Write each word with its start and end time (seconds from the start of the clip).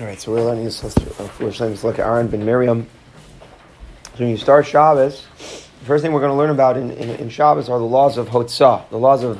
All 0.00 0.06
right, 0.06 0.20
so 0.20 0.32
we're 0.32 0.42
learning 0.42 0.64
this 0.64 0.80
foolish 0.80 1.60
language. 1.60 1.84
Look 1.84 2.00
at 2.00 2.06
Aaron 2.06 2.26
ben 2.26 2.44
Miriam. 2.44 2.88
So 4.02 4.24
when 4.24 4.28
you 4.28 4.36
start 4.36 4.66
Shabbos, 4.66 5.24
the 5.38 5.84
first 5.86 6.02
thing 6.02 6.12
we're 6.12 6.18
going 6.18 6.32
to 6.32 6.36
learn 6.36 6.50
about 6.50 6.76
in, 6.76 6.90
in, 6.90 7.10
in 7.10 7.28
Shabbos 7.28 7.68
are 7.68 7.78
the 7.78 7.84
laws 7.84 8.18
of 8.18 8.28
Hotzah, 8.28 8.90
the 8.90 8.98
laws 8.98 9.22
of 9.22 9.38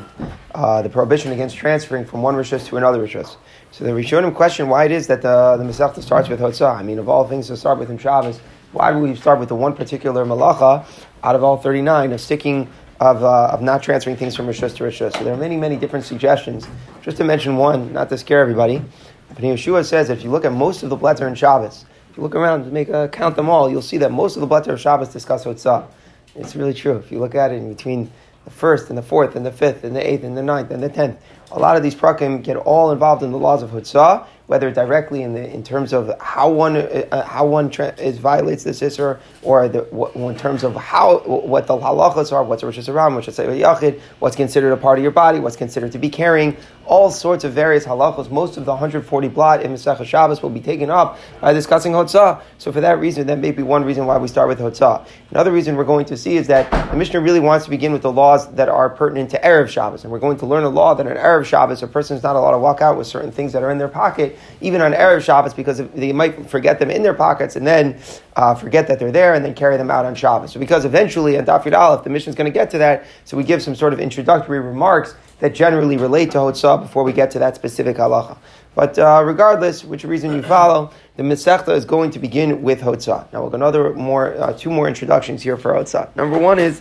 uh, 0.54 0.80
the 0.82 0.88
prohibition 0.88 1.32
against 1.32 1.56
transferring 1.56 2.04
from 2.04 2.22
one 2.22 2.36
Rishus 2.36 2.68
to 2.68 2.76
another 2.76 3.04
Rishus. 3.04 3.34
So 3.72 3.82
the 3.82 3.90
Rishonim 3.90 4.32
question 4.32 4.68
why 4.68 4.84
it 4.84 4.92
is 4.92 5.08
that 5.08 5.22
the, 5.22 5.56
the 5.56 5.64
Masechta 5.64 6.00
starts 6.00 6.28
with 6.28 6.38
Hotzah. 6.38 6.76
I 6.76 6.84
mean, 6.84 7.00
of 7.00 7.08
all 7.08 7.26
things 7.26 7.48
to 7.48 7.56
start 7.56 7.80
with 7.80 7.90
in 7.90 7.98
Shabbos, 7.98 8.38
why 8.70 8.92
would 8.92 9.02
we 9.02 9.16
start 9.16 9.40
with 9.40 9.48
the 9.48 9.56
one 9.56 9.74
particular 9.74 10.24
malacha 10.24 10.86
out 11.24 11.34
of 11.34 11.42
all 11.42 11.56
39 11.56 12.12
of 12.12 12.20
sticking 12.20 12.68
of, 13.00 13.24
uh, 13.24 13.46
of 13.46 13.60
not 13.60 13.82
transferring 13.82 14.16
things 14.16 14.36
from 14.36 14.46
Rishus 14.46 14.76
to 14.76 14.84
Rishus? 14.84 15.16
So 15.18 15.24
there 15.24 15.34
are 15.34 15.36
many, 15.36 15.56
many 15.56 15.76
different 15.76 16.04
suggestions. 16.04 16.68
Just 17.02 17.16
to 17.16 17.24
mention 17.24 17.56
one, 17.56 17.92
not 17.92 18.08
to 18.10 18.18
scare 18.18 18.38
everybody. 18.38 18.80
But 19.28 19.38
Yeshua 19.38 19.84
says 19.84 20.08
that 20.08 20.18
if 20.18 20.24
you 20.24 20.30
look 20.30 20.44
at 20.44 20.52
most 20.52 20.82
of 20.82 20.90
the 20.90 20.96
blätter 20.96 21.26
in 21.26 21.34
Shabbos, 21.34 21.84
if 22.10 22.16
you 22.16 22.22
look 22.22 22.34
around 22.34 22.62
and 22.62 22.72
make 22.72 22.88
a, 22.88 23.08
count 23.08 23.36
them 23.36 23.48
all, 23.48 23.70
you'll 23.70 23.82
see 23.82 23.98
that 23.98 24.12
most 24.12 24.36
of 24.36 24.40
the 24.40 24.46
blätter 24.46 24.68
of 24.68 24.80
Shabbos 24.80 25.08
discuss 25.08 25.44
Hotzah. 25.44 25.86
It's 26.36 26.54
really 26.54 26.74
true. 26.74 26.96
If 26.96 27.10
you 27.10 27.18
look 27.18 27.34
at 27.34 27.50
it 27.50 27.56
in 27.56 27.68
between 27.68 28.10
the 28.44 28.50
first 28.50 28.88
and 28.88 28.98
the 28.98 29.02
fourth 29.02 29.36
and 29.36 29.44
the 29.44 29.52
fifth 29.52 29.84
and 29.84 29.96
the 29.96 30.06
eighth 30.06 30.22
and 30.22 30.36
the 30.36 30.42
ninth 30.42 30.70
and 30.70 30.82
the 30.82 30.88
tenth, 30.88 31.18
a 31.52 31.58
lot 31.58 31.76
of 31.76 31.82
these 31.82 31.94
prakim 31.94 32.42
get 32.42 32.56
all 32.56 32.90
involved 32.90 33.22
in 33.22 33.32
the 33.32 33.38
laws 33.38 33.62
of 33.62 33.70
Hotzah, 33.70 34.26
whether 34.46 34.70
directly 34.70 35.22
in 35.22 35.32
the 35.32 35.50
in 35.52 35.62
terms 35.62 35.92
of 35.92 36.12
how 36.20 36.50
one 36.50 36.76
uh, 36.76 37.26
how 37.26 37.46
one 37.46 37.70
tra- 37.70 37.94
is 37.98 38.18
violates 38.18 38.64
this 38.64 38.78
sisser, 38.78 39.18
or 39.42 39.68
the, 39.68 39.88
in 40.14 40.36
terms 40.36 40.64
of 40.64 40.74
how 40.76 41.18
what 41.20 41.66
the 41.66 41.76
halachas 41.76 42.32
are, 42.32 42.44
what's 42.44 42.62
a 42.62 42.66
rishis 42.66 42.88
aram, 42.88 43.14
what's 43.14 43.28
a 43.28 43.32
yachid, 43.32 44.00
what's 44.18 44.36
considered 44.36 44.72
a 44.72 44.76
part 44.76 44.98
of 44.98 45.02
your 45.02 45.12
body, 45.12 45.38
what's 45.38 45.56
considered 45.56 45.92
to 45.92 45.98
be 45.98 46.10
carrying, 46.10 46.56
all 46.86 47.10
sorts 47.10 47.44
of 47.44 47.52
various 47.52 47.84
halachos. 47.86 48.30
Most 48.30 48.56
of 48.56 48.66
the 48.66 48.72
140 48.72 49.28
blot 49.28 49.62
in 49.62 49.72
Masechah 49.72 50.04
Shabbos 50.04 50.42
will 50.42 50.50
be 50.50 50.60
taken 50.60 50.90
up 50.90 51.18
by 51.40 51.52
discussing 51.52 51.92
Hotzah. 51.92 52.42
So 52.58 52.70
for 52.70 52.82
that 52.82 52.98
reason, 52.98 53.26
that 53.28 53.38
may 53.38 53.50
be 53.50 53.62
one 53.62 53.84
reason 53.84 54.04
why 54.06 54.18
we 54.18 54.28
start 54.28 54.48
with 54.48 54.58
Hotzah. 54.58 55.06
Another 55.30 55.52
reason 55.52 55.76
we're 55.76 55.84
going 55.84 56.04
to 56.06 56.16
see 56.16 56.36
is 56.36 56.46
that 56.48 56.70
the 56.90 56.96
Mishnah 56.96 57.20
really 57.20 57.40
wants 57.40 57.64
to 57.64 57.70
begin 57.70 57.92
with 57.92 58.02
the 58.02 58.12
laws 58.12 58.52
that 58.54 58.68
are 58.68 58.90
pertinent 58.90 59.30
to 59.30 59.40
Erev 59.40 59.68
Shabbos. 59.68 60.04
And 60.04 60.12
we're 60.12 60.18
going 60.18 60.36
to 60.38 60.46
learn 60.46 60.64
a 60.64 60.68
law 60.68 60.94
that 60.94 61.06
on 61.06 61.16
Erev 61.16 61.33
Shabbos, 61.42 61.82
a 61.82 61.88
person 61.88 62.16
is 62.16 62.22
not 62.22 62.36
allowed 62.36 62.52
to 62.52 62.58
walk 62.58 62.80
out 62.80 62.96
with 62.96 63.08
certain 63.08 63.32
things 63.32 63.52
that 63.54 63.62
are 63.64 63.70
in 63.70 63.78
their 63.78 63.88
pocket, 63.88 64.38
even 64.60 64.80
on 64.80 64.92
Erev 64.92 65.22
Shabbos, 65.22 65.54
because 65.54 65.78
they 65.78 66.12
might 66.12 66.48
forget 66.48 66.78
them 66.78 66.90
in 66.90 67.02
their 67.02 67.14
pockets 67.14 67.56
and 67.56 67.66
then 67.66 67.98
uh, 68.36 68.54
forget 68.54 68.86
that 68.86 68.98
they're 68.98 69.10
there 69.10 69.34
and 69.34 69.44
then 69.44 69.54
carry 69.54 69.76
them 69.76 69.90
out 69.90 70.04
on 70.04 70.14
Shabbos. 70.14 70.52
So 70.52 70.60
because 70.60 70.84
eventually 70.84 71.36
on 71.36 71.46
Daf 71.46 71.64
Yud 71.64 72.04
the 72.04 72.10
Mishnah 72.10 72.30
is 72.30 72.36
going 72.36 72.52
to 72.52 72.54
get 72.54 72.70
to 72.70 72.78
that, 72.78 73.06
so 73.24 73.36
we 73.36 73.42
give 73.42 73.62
some 73.62 73.74
sort 73.74 73.92
of 73.92 73.98
introductory 73.98 74.60
remarks 74.60 75.16
that 75.40 75.54
generally 75.54 75.96
relate 75.96 76.30
to 76.30 76.38
Hotzah 76.38 76.80
before 76.80 77.02
we 77.02 77.12
get 77.12 77.30
to 77.32 77.38
that 77.40 77.56
specific 77.56 77.96
halacha. 77.96 78.38
But 78.74 78.98
uh, 78.98 79.22
regardless, 79.24 79.84
which 79.84 80.04
reason 80.04 80.32
you 80.32 80.42
follow, 80.42 80.90
the 81.16 81.22
Masechta 81.22 81.76
is 81.76 81.84
going 81.84 82.10
to 82.12 82.18
begin 82.18 82.62
with 82.62 82.80
Hotzah. 82.80 83.32
Now 83.32 83.42
we'll 83.42 83.50
go 83.50 83.56
another 83.56 83.92
more, 83.92 84.34
uh, 84.34 84.52
two 84.52 84.70
more 84.70 84.88
introductions 84.88 85.42
here 85.42 85.56
for 85.56 85.72
Hotzah. 85.72 86.14
Number 86.16 86.38
one 86.38 86.58
is, 86.58 86.80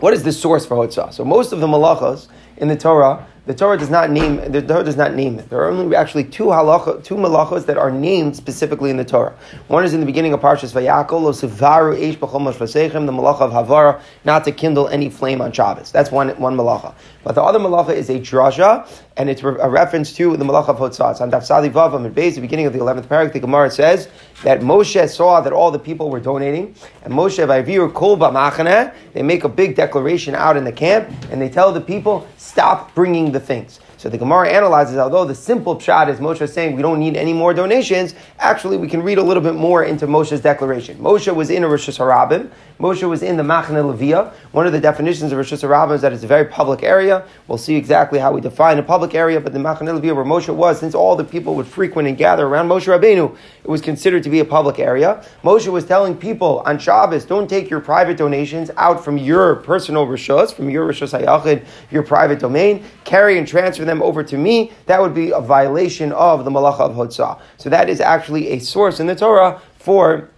what 0.00 0.12
is 0.14 0.22
the 0.22 0.32
source 0.32 0.66
for 0.66 0.76
Hotzah? 0.76 1.12
So 1.12 1.24
most 1.24 1.52
of 1.52 1.60
the 1.60 1.66
malachas 1.66 2.28
in 2.56 2.68
the 2.68 2.76
Torah 2.76 3.26
the 3.46 3.54
Torah 3.54 3.78
does 3.78 3.90
not 3.90 4.10
name 4.10 4.36
the 4.52 4.62
Torah 4.62 4.84
does 4.84 4.96
not 4.96 5.14
name 5.14 5.38
it. 5.38 5.48
There 5.48 5.60
are 5.60 5.70
only 5.70 5.96
actually 5.96 6.24
two 6.24 6.46
halacha, 6.46 7.02
two 7.02 7.16
malachos 7.16 7.66
that 7.66 7.78
are 7.78 7.90
named 7.90 8.36
specifically 8.36 8.90
in 8.90 8.96
the 8.96 9.04
Torah. 9.04 9.36
One 9.68 9.84
is 9.84 9.94
in 9.94 10.00
the 10.00 10.06
beginning 10.06 10.32
of 10.32 10.40
Parshas 10.40 10.72
Vayakol, 10.72 11.22
Osivaru 11.30 11.98
Eish 11.98 12.16
B'chol 12.16 13.06
the 13.06 13.12
malacha 13.12 13.40
of 13.40 13.52
Havara, 13.52 14.00
not 14.24 14.44
to 14.44 14.52
kindle 14.52 14.88
any 14.88 15.08
flame 15.08 15.40
on 15.40 15.52
Shabbos. 15.52 15.90
That's 15.90 16.10
one 16.10 16.30
one 16.40 16.56
malacha. 16.56 16.94
But 17.22 17.34
the 17.34 17.42
other 17.42 17.58
malacha 17.58 17.90
is 17.90 18.08
a 18.08 18.18
drasha, 18.18 18.88
and 19.16 19.28
it's 19.28 19.42
a 19.42 19.68
reference 19.68 20.12
to 20.14 20.36
the 20.36 20.44
malacha 20.44 20.68
of 20.68 20.78
Hotzah. 20.78 21.20
On 21.20 21.30
Daf 21.30 21.44
Sadi 21.44 21.68
Vavam 21.68 22.06
and 22.06 22.14
Beis, 22.14 22.36
the 22.36 22.40
beginning 22.40 22.66
of 22.66 22.72
the 22.72 22.80
eleventh 22.80 23.08
parak, 23.08 23.32
the 23.32 23.40
Gemara 23.40 23.70
says 23.70 24.08
that 24.42 24.60
Moshe 24.60 25.08
saw 25.08 25.40
that 25.42 25.52
all 25.52 25.70
the 25.70 25.78
people 25.78 26.08
were 26.08 26.20
donating, 26.20 26.74
and 27.04 27.12
Moshe 27.12 27.46
Vayviru 27.46 27.92
Kol 27.92 28.16
B'Machaneh, 28.16 28.94
they 29.12 29.22
make 29.22 29.44
a 29.44 29.48
big 29.48 29.76
declaration 29.76 30.34
out 30.34 30.56
in 30.56 30.64
the 30.64 30.72
camp, 30.72 31.10
and 31.30 31.42
they 31.42 31.50
tell 31.50 31.72
the 31.72 31.80
people 31.80 32.26
stop 32.38 32.94
bringing 32.94 33.32
the 33.32 33.40
things. 33.40 33.80
So 34.00 34.08
the 34.08 34.16
Gemara 34.16 34.48
analyzes, 34.48 34.96
although 34.96 35.26
the 35.26 35.34
simple 35.34 35.76
pshat 35.76 36.08
is 36.08 36.20
Moshe 36.20 36.48
saying 36.48 36.74
we 36.74 36.80
don't 36.80 36.98
need 36.98 37.18
any 37.18 37.34
more 37.34 37.52
donations, 37.52 38.14
actually 38.38 38.78
we 38.78 38.88
can 38.88 39.02
read 39.02 39.18
a 39.18 39.22
little 39.22 39.42
bit 39.42 39.56
more 39.56 39.84
into 39.84 40.06
Moshe's 40.06 40.40
declaration. 40.40 40.96
Moshe 40.96 41.30
was 41.34 41.50
in 41.50 41.64
a 41.64 41.66
Rishus 41.66 41.98
Harabim. 41.98 42.50
Moshe 42.78 43.06
was 43.06 43.22
in 43.22 43.36
the 43.36 43.42
Machane 43.42 43.94
Levia. 43.94 44.32
One 44.52 44.66
of 44.66 44.72
the 44.72 44.80
definitions 44.80 45.32
of 45.32 45.38
Rishus 45.38 45.62
Harabim 45.62 45.96
is 45.96 46.00
that 46.00 46.14
it's 46.14 46.24
a 46.24 46.26
very 46.26 46.46
public 46.46 46.82
area. 46.82 47.26
We'll 47.46 47.58
see 47.58 47.76
exactly 47.76 48.18
how 48.18 48.32
we 48.32 48.40
define 48.40 48.78
a 48.78 48.82
public 48.82 49.14
area, 49.14 49.38
but 49.38 49.52
the 49.52 49.58
Machane 49.58 50.00
Levia 50.00 50.16
where 50.16 50.24
Moshe 50.24 50.48
was, 50.48 50.80
since 50.80 50.94
all 50.94 51.14
the 51.14 51.22
people 51.22 51.54
would 51.56 51.66
frequent 51.66 52.08
and 52.08 52.16
gather 52.16 52.46
around 52.46 52.70
Moshe 52.70 52.86
Rabbeinu, 52.86 53.36
it 53.62 53.68
was 53.68 53.82
considered 53.82 54.22
to 54.22 54.30
be 54.30 54.40
a 54.40 54.46
public 54.46 54.78
area. 54.78 55.22
Moshe 55.44 55.70
was 55.70 55.84
telling 55.84 56.16
people 56.16 56.60
on 56.64 56.78
Shabbos, 56.78 57.26
don't 57.26 57.50
take 57.50 57.68
your 57.68 57.80
private 57.80 58.16
donations 58.16 58.70
out 58.78 59.04
from 59.04 59.18
your 59.18 59.56
personal 59.56 60.06
Rishos, 60.06 60.54
from 60.54 60.70
your 60.70 60.88
Rishos 60.88 61.12
Hayachid, 61.20 61.66
your 61.90 62.02
private 62.02 62.38
domain, 62.38 62.82
carry 63.04 63.36
and 63.36 63.46
transfer 63.46 63.89
them 63.90 64.02
over 64.02 64.22
to 64.22 64.38
me. 64.38 64.72
That 64.86 65.00
would 65.02 65.14
be 65.14 65.30
a 65.32 65.40
violation 65.40 66.12
of 66.12 66.44
the 66.44 66.50
Malacha 66.50 66.80
of 66.80 66.92
Hotzah. 66.92 67.40
So 67.58 67.68
that 67.70 67.88
is 67.88 68.00
actually 68.00 68.48
a 68.50 68.58
source 68.60 69.00
in 69.00 69.06
the 69.06 69.16
Torah 69.16 69.60
for 69.78 70.30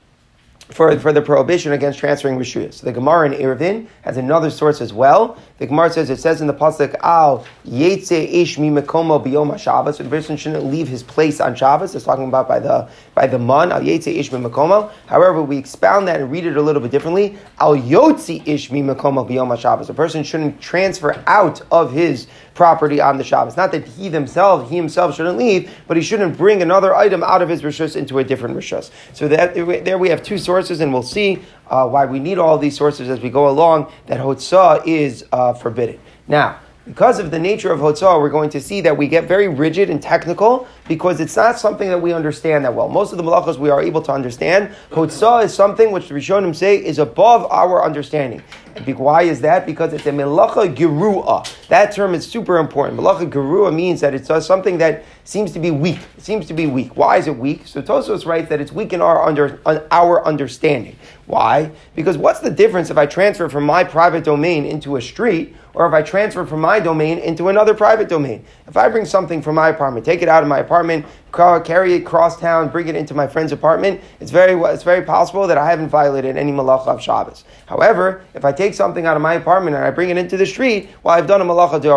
for, 0.73 0.99
for 0.99 1.13
the 1.13 1.23
prohibition 1.23 1.73
against 1.73 1.99
transferring 1.99 2.39
rishuyas. 2.39 2.75
So 2.75 2.87
the 2.87 2.93
Gemara 2.93 3.31
in 3.31 3.33
Eruvin 3.35 3.87
has 4.03 4.17
another 4.17 4.51
source 4.51 4.81
as 4.81 4.93
well. 4.93 5.37
The 5.59 5.67
Gemara 5.67 5.91
says 5.91 6.11
it 6.11 6.19
says 6.19 6.41
in 6.41 6.47
the 6.47 6.55
pasuk 6.55 6.97
Al 7.01 7.47
Yetze 7.67 8.33
Ish 8.33 8.59
Mi 8.59 8.71
Mekomo 8.71 9.25
Biyom 9.25 9.59
Shabbos. 9.59 9.99
So 9.99 10.05
the 10.05 10.11
person 10.11 10.37
shouldn't 10.37 10.65
leave 10.65 10.89
his 10.89 11.03
place 11.03 11.41
on 11.41 11.55
Shabbos. 11.55 11.95
It's 11.95 12.05
talking 12.05 12.27
about 12.27 12.49
by 12.49 12.59
the 12.59 12.89
by 13.15 13.27
the 13.27 13.39
man 13.39 13.73
Al 13.73 13.81
Yetze 13.81 14.09
Ish 14.09 14.33
Mi 14.33 14.41
Mekomo. 14.41 14.91
However, 15.07 15.43
we 15.43 15.57
expound 15.59 16.09
that 16.09 16.21
and 16.21 16.31
read 16.31 16.47
it 16.47 16.57
a 16.57 16.63
little 16.63 16.81
bit 16.81 16.91
differently. 16.91 17.37
Al 17.59 17.77
Yotzi 17.77 18.47
Ish 18.47 18.71
Mi 18.71 18.83
Mekomo 18.83 19.29
Biyom 19.29 19.57
Shabbos. 19.59 19.91
A 19.91 19.95
person 19.95 20.25
shouldn't 20.25 20.61
transfer 20.61 21.23
out 21.27 21.61
of 21.71 21.93
his 21.93 22.27
property 22.55 23.01
on 23.01 23.19
the 23.19 23.25
Shabbos. 23.25 23.57
Not 23.57 23.73
that 23.73 23.87
he 23.87 24.11
himself 24.11 24.69
he 24.69 24.77
himself 24.77 25.17
shouldn't 25.17 25.39
leave, 25.39 25.71
but 25.87 25.97
he 25.97 26.03
shouldn't 26.03 26.37
bring 26.37 26.63
another 26.63 26.95
item 26.95 27.23
out 27.23 27.43
of 27.43 27.49
his 27.49 27.63
rishus 27.63 27.97
into 27.97 28.19
a 28.19 28.25
different 28.25 28.57
rishus. 28.57 28.91
So 29.13 29.29
that 29.29 29.55
there 29.85 29.99
we 29.99 30.09
have 30.09 30.23
two 30.23 30.39
sources, 30.39 30.81
and 30.81 30.93
we'll 30.93 31.03
see 31.03 31.43
uh, 31.69 31.89
why 31.89 32.07
we 32.07 32.19
need 32.19 32.39
all 32.39 32.59
these 32.59 32.77
sources 32.77 33.09
as 33.09 33.21
we 33.21 33.31
go 33.31 33.49
along. 33.49 33.93
That 34.07 34.21
hotzah 34.21 34.87
is 34.87 35.25
uh, 35.33 35.55
forbidden. 35.55 35.99
Now 36.29 36.59
because 36.87 37.21
of 37.21 37.31
the 37.31 37.39
nature 37.39 37.71
of 37.71 37.79
Hotzah, 37.79 38.21
we're 38.21 38.29
going 38.29 38.51
to 38.51 38.61
see 38.61 38.81
that 38.81 38.97
we 38.97 39.07
get 39.07 39.25
very 39.25 39.47
rigid 39.47 39.89
and 39.89 40.03
technical 40.03 40.67
because 40.89 41.21
it's 41.21 41.37
not 41.37 41.59
something 41.59 41.89
that 41.89 42.01
we 42.01 42.13
understand 42.13 42.65
that 42.65 42.75
well. 42.75 42.89
Most 42.89 43.13
of 43.13 43.19
the 43.19 43.25
malachas 43.25 43.57
we 43.57 43.71
are 43.71 43.81
able 43.81 44.03
to 44.03 44.13
understand. 44.13 44.75
Hotzah 44.91 45.45
is 45.45 45.55
something 45.55 45.93
which 45.93 46.09
the 46.09 46.15
Rishonim 46.15 46.55
say 46.55 46.77
is 46.77 46.99
above 46.99 47.47
our 47.53 47.85
understanding. 47.85 48.43
Why 48.87 49.23
is 49.23 49.41
that? 49.43 49.67
Because 49.67 49.93
it's 49.93 50.07
a 50.07 50.11
melacha 50.11 50.75
gerua. 50.75 51.47
That 51.69 51.93
term 51.93 52.15
is 52.15 52.27
super 52.27 52.59
important. 52.59 52.99
Melacha 52.99 53.31
gerua 53.31 53.75
means 53.75 54.01
that 54.01 54.15
it's 54.15 54.31
uh, 54.31 54.41
something 54.41 54.79
that 54.79 55.05
seems 55.25 55.53
to 55.53 55.59
be 55.59 55.71
weak. 55.71 55.99
It 56.17 56.23
seems 56.23 56.47
to 56.47 56.55
be 56.55 56.67
weak. 56.67 56.97
Why 56.97 57.17
is 57.17 57.27
it 57.27 57.37
weak? 57.37 57.67
So 57.67 57.83
Tosfos 57.83 58.27
writes 58.27 58.49
that 58.49 58.61
it's 58.61 58.73
weak 58.73 58.93
in 58.93 59.01
our, 59.01 59.23
under, 59.23 59.61
our 59.91 60.25
understanding. 60.27 60.97
Why? 61.27 61.71
Because 61.95 62.19
what's 62.19 62.41
the 62.41 62.51
difference 62.51 62.91
if 62.91 62.99
I 62.99 63.07
transfer 63.07 63.49
from 63.49 63.65
my 63.65 63.85
private 63.85 64.25
domain 64.25 64.65
into 64.67 64.97
a 64.97 65.03
street 65.03 65.55
or 65.75 65.87
if 65.87 65.93
I 65.93 66.03
transfer 66.03 66.45
from 66.45 66.61
my 66.61 66.81
domain 66.81 67.19
into 67.19 67.49
another 67.49 67.75
private 67.75 68.09
domain. 68.09 68.45
If 68.67 68.77
I 68.77 68.89
bring 68.89 69.05
something 69.05 69.41
from 69.41 69.55
my 69.55 69.69
apartment, 69.69 70.05
take 70.05 70.23
it 70.23 70.29
out 70.29 70.43
of 70.43 70.49
my 70.49 70.59
apartment, 70.59 71.07
carry 71.33 71.95
it 71.95 72.01
cross 72.01 72.39
town, 72.39 72.69
bring 72.69 72.89
it 72.89 72.95
into 72.95 73.15
my 73.15 73.27
friend's 73.27 73.53
apartment, 73.53 74.01
it's 74.21 74.31
very, 74.31 74.53
it's 74.73 74.83
very 74.83 75.03
possible 75.03 75.47
that 75.47 75.59
I 75.59 75.69
haven't 75.69 75.89
violated 75.89 76.37
any 76.37 76.53
malacha 76.53 76.89
of 76.89 77.01
Shabbos. 77.01 77.45
However, 77.67 78.23
if 78.35 78.45
I 78.45 78.53
take 78.53 78.75
something 78.75 79.07
out 79.07 79.17
of 79.17 79.23
my 79.23 79.35
apartment 79.35 79.75
and 79.77 79.85
I 79.85 79.91
bring 79.91 80.11
it 80.11 80.19
into 80.19 80.37
the 80.37 80.47
street, 80.47 80.91
well, 81.03 81.15
I've 81.15 81.27
done 81.27 81.41
a 81.41 81.45
malacha 81.45 81.81
de 81.81 81.89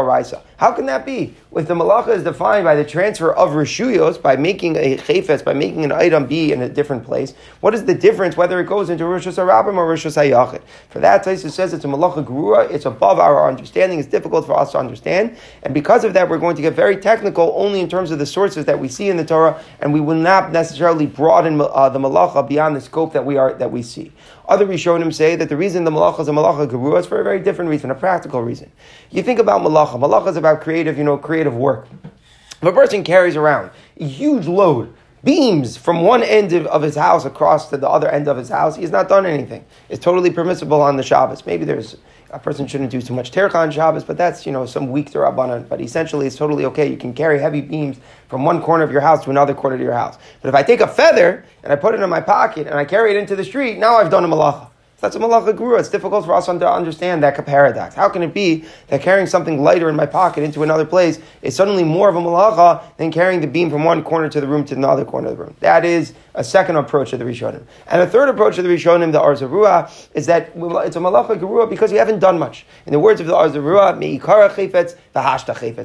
How 0.57 0.71
can 0.71 0.85
that 0.85 1.05
be? 1.05 1.33
If 1.53 1.67
the 1.67 1.73
malacha 1.73 2.09
is 2.09 2.23
defined 2.23 2.63
by 2.63 2.75
the 2.75 2.85
transfer 2.85 3.33
of 3.33 3.51
rishuyos, 3.51 4.21
by 4.21 4.37
making 4.37 4.77
a 4.77 4.97
chayfetz, 4.97 5.43
by 5.43 5.53
making 5.53 5.83
an 5.83 5.91
item 5.91 6.25
be 6.27 6.53
in 6.53 6.61
a 6.61 6.69
different 6.69 7.03
place, 7.03 7.33
what 7.59 7.73
is 7.73 7.85
the 7.85 7.93
difference 7.93 8.37
whether 8.37 8.59
it 8.59 8.65
goes 8.65 8.89
into 8.89 9.05
Rosh 9.05 9.27
Hashanah 9.27 9.75
or 9.75 9.87
Rosh 9.87 10.05
Hashanah? 10.05 10.61
For 10.89 10.99
that, 10.99 11.25
Taisa 11.25 11.51
says 11.51 11.73
it's 11.73 11.83
a 11.83 11.87
malacha 11.87 12.25
grua, 12.25 12.69
it's 12.71 12.85
above 12.85 13.19
our 13.19 13.47
understanding, 13.49 13.99
it's 13.99 14.07
difficult 14.07 14.45
for 14.45 14.57
us 14.57 14.71
to 14.71 14.77
understand, 14.77 15.37
and 15.63 15.73
because 15.73 16.03
of 16.03 16.13
that, 16.13 16.29
we're 16.29 16.37
going 16.37 16.55
to 16.55 16.61
get 16.61 16.73
very 16.73 16.97
technical 16.97 17.53
only 17.55 17.81
in 17.81 17.89
terms 17.89 18.11
of 18.11 18.19
the 18.19 18.25
sources 18.25 18.65
that 18.65 18.79
we 18.79 18.87
see 18.87 19.09
in 19.09 19.17
the 19.17 19.25
Torah, 19.25 19.61
and 19.81 19.93
we 19.93 19.99
will 19.99 20.15
not 20.15 20.51
necessarily 20.51 21.05
broaden 21.05 21.59
uh, 21.59 21.89
the 21.89 21.99
malacha 21.99 22.47
beyond 22.47 22.75
the 22.75 22.81
scope 22.81 23.13
that 23.13 23.25
we 23.25 23.37
are 23.37 23.53
that 23.53 23.71
we 23.71 23.81
see. 23.81 24.11
Other 24.47 24.65
Rishonim 24.65 25.13
say 25.13 25.35
that 25.35 25.49
the 25.49 25.57
reason 25.57 25.83
the 25.83 25.91
malacha 25.91 26.21
is 26.21 26.27
a 26.27 26.31
malacha 26.31 26.69
gerua 26.69 26.99
is 26.99 27.05
for 27.05 27.19
a 27.19 27.23
very 27.23 27.39
different 27.39 27.69
reason, 27.69 27.89
a 27.89 27.95
practical 27.95 28.41
reason. 28.41 28.71
You 29.09 29.23
think 29.23 29.39
about 29.39 29.61
malacha. 29.61 29.99
Malacha 29.99 30.27
is 30.27 30.37
about 30.37 30.61
creative, 30.61 30.97
you 30.97 31.03
know, 31.03 31.17
creative 31.17 31.55
work. 31.55 31.87
If 32.03 32.63
a 32.63 32.71
person 32.71 33.03
carries 33.03 33.35
around 33.35 33.71
a 33.99 34.05
huge 34.05 34.47
load, 34.47 34.93
beams 35.23 35.75
from 35.75 36.01
one 36.01 36.21
end 36.21 36.53
of, 36.53 36.81
his 36.83 36.95
house 36.95 37.25
across 37.25 37.69
to 37.71 37.77
the 37.77 37.89
other 37.89 38.07
end 38.07 38.27
of 38.27 38.37
his 38.37 38.49
house, 38.49 38.75
he 38.75 38.83
has 38.83 38.91
not 38.91 39.09
done 39.09 39.25
anything. 39.25 39.65
It's 39.89 40.03
totally 40.03 40.29
permissible 40.29 40.81
on 40.81 40.95
the 40.95 41.03
Shabbos. 41.03 41.45
Maybe 41.45 41.65
there's 41.65 41.97
a 42.29 42.39
person 42.39 42.67
shouldn't 42.67 42.91
do 42.91 43.01
too 43.01 43.13
much 43.13 43.31
tercha 43.31 43.55
on 43.55 43.71
Shabbos, 43.71 44.03
but 44.03 44.17
that's 44.17 44.45
you 44.45 44.51
know 44.51 44.65
some 44.65 44.91
weak 44.91 45.11
rabbanon. 45.11 45.67
But 45.67 45.81
essentially, 45.81 46.27
it's 46.27 46.35
totally 46.35 46.65
okay. 46.65 46.89
You 46.89 46.97
can 46.97 47.13
carry 47.13 47.39
heavy 47.39 47.61
beams 47.61 47.97
from 48.27 48.43
one 48.43 48.61
corner 48.61 48.83
of 48.83 48.91
your 48.91 49.01
house 49.01 49.23
to 49.25 49.29
another 49.29 49.53
corner 49.53 49.75
of 49.75 49.81
your 49.81 49.93
house. 49.93 50.17
But 50.41 50.49
if 50.49 50.55
I 50.55 50.63
take 50.63 50.81
a 50.81 50.87
feather 50.87 51.45
and 51.63 51.71
I 51.71 51.75
put 51.75 51.93
it 51.93 52.01
in 52.01 52.09
my 52.09 52.21
pocket 52.21 52.67
and 52.67 52.75
I 52.75 52.85
carry 52.85 53.11
it 53.11 53.17
into 53.17 53.35
the 53.35 53.43
street, 53.43 53.77
now 53.77 53.95
I've 53.95 54.11
done 54.11 54.23
a 54.23 54.27
malacha. 54.27 54.69
That's 55.05 55.17
a 55.17 55.19
malacha 55.19 55.55
gerua. 55.55 55.79
It's 55.79 55.89
difficult 55.89 56.25
for 56.25 56.33
us 56.33 56.47
to 56.47 56.67
understand 56.67 57.21
that 57.21 57.45
paradox. 57.45 57.93
How 57.93 58.09
can 58.09 58.23
it 58.23 58.33
be 58.33 58.65
that 58.87 59.03
carrying 59.03 59.27
something 59.27 59.61
lighter 59.61 59.87
in 59.87 59.95
my 59.95 60.07
pocket 60.07 60.43
into 60.43 60.63
another 60.63 60.83
place 60.83 61.19
is 61.43 61.55
suddenly 61.55 61.83
more 61.83 62.09
of 62.09 62.15
a 62.15 62.19
malacha 62.19 62.81
than 62.97 63.11
carrying 63.11 63.39
the 63.39 63.45
beam 63.45 63.69
from 63.69 63.83
one 63.83 64.03
corner 64.03 64.29
to 64.29 64.41
the 64.41 64.47
room 64.47 64.65
to 64.65 64.73
another 64.73 65.05
corner 65.05 65.27
of 65.27 65.37
the 65.37 65.43
room? 65.43 65.55
That 65.59 65.85
is 65.85 66.13
a 66.33 66.43
second 66.43 66.77
approach 66.77 67.13
of 67.13 67.19
the 67.19 67.25
Rishonim. 67.25 67.67
And 67.85 68.01
a 68.01 68.07
third 68.07 68.29
approach 68.29 68.57
of 68.57 68.63
the 68.63 68.69
Rishonim, 68.71 69.11
the 69.11 69.21
Ohr 69.21 69.35
Zarua, 69.35 69.91
is 70.15 70.25
that 70.25 70.53
it's 70.55 70.95
a 70.95 70.99
malacha 70.99 71.39
gerua 71.39 71.69
because 71.69 71.91
you 71.91 71.99
haven't 71.99 72.17
done 72.17 72.39
much. 72.39 72.65
In 72.87 72.91
the 72.91 72.97
words 72.97 73.21
of 73.21 73.27
the 73.27 73.35
Ohr 73.35 73.47
Zarua. 73.49 74.01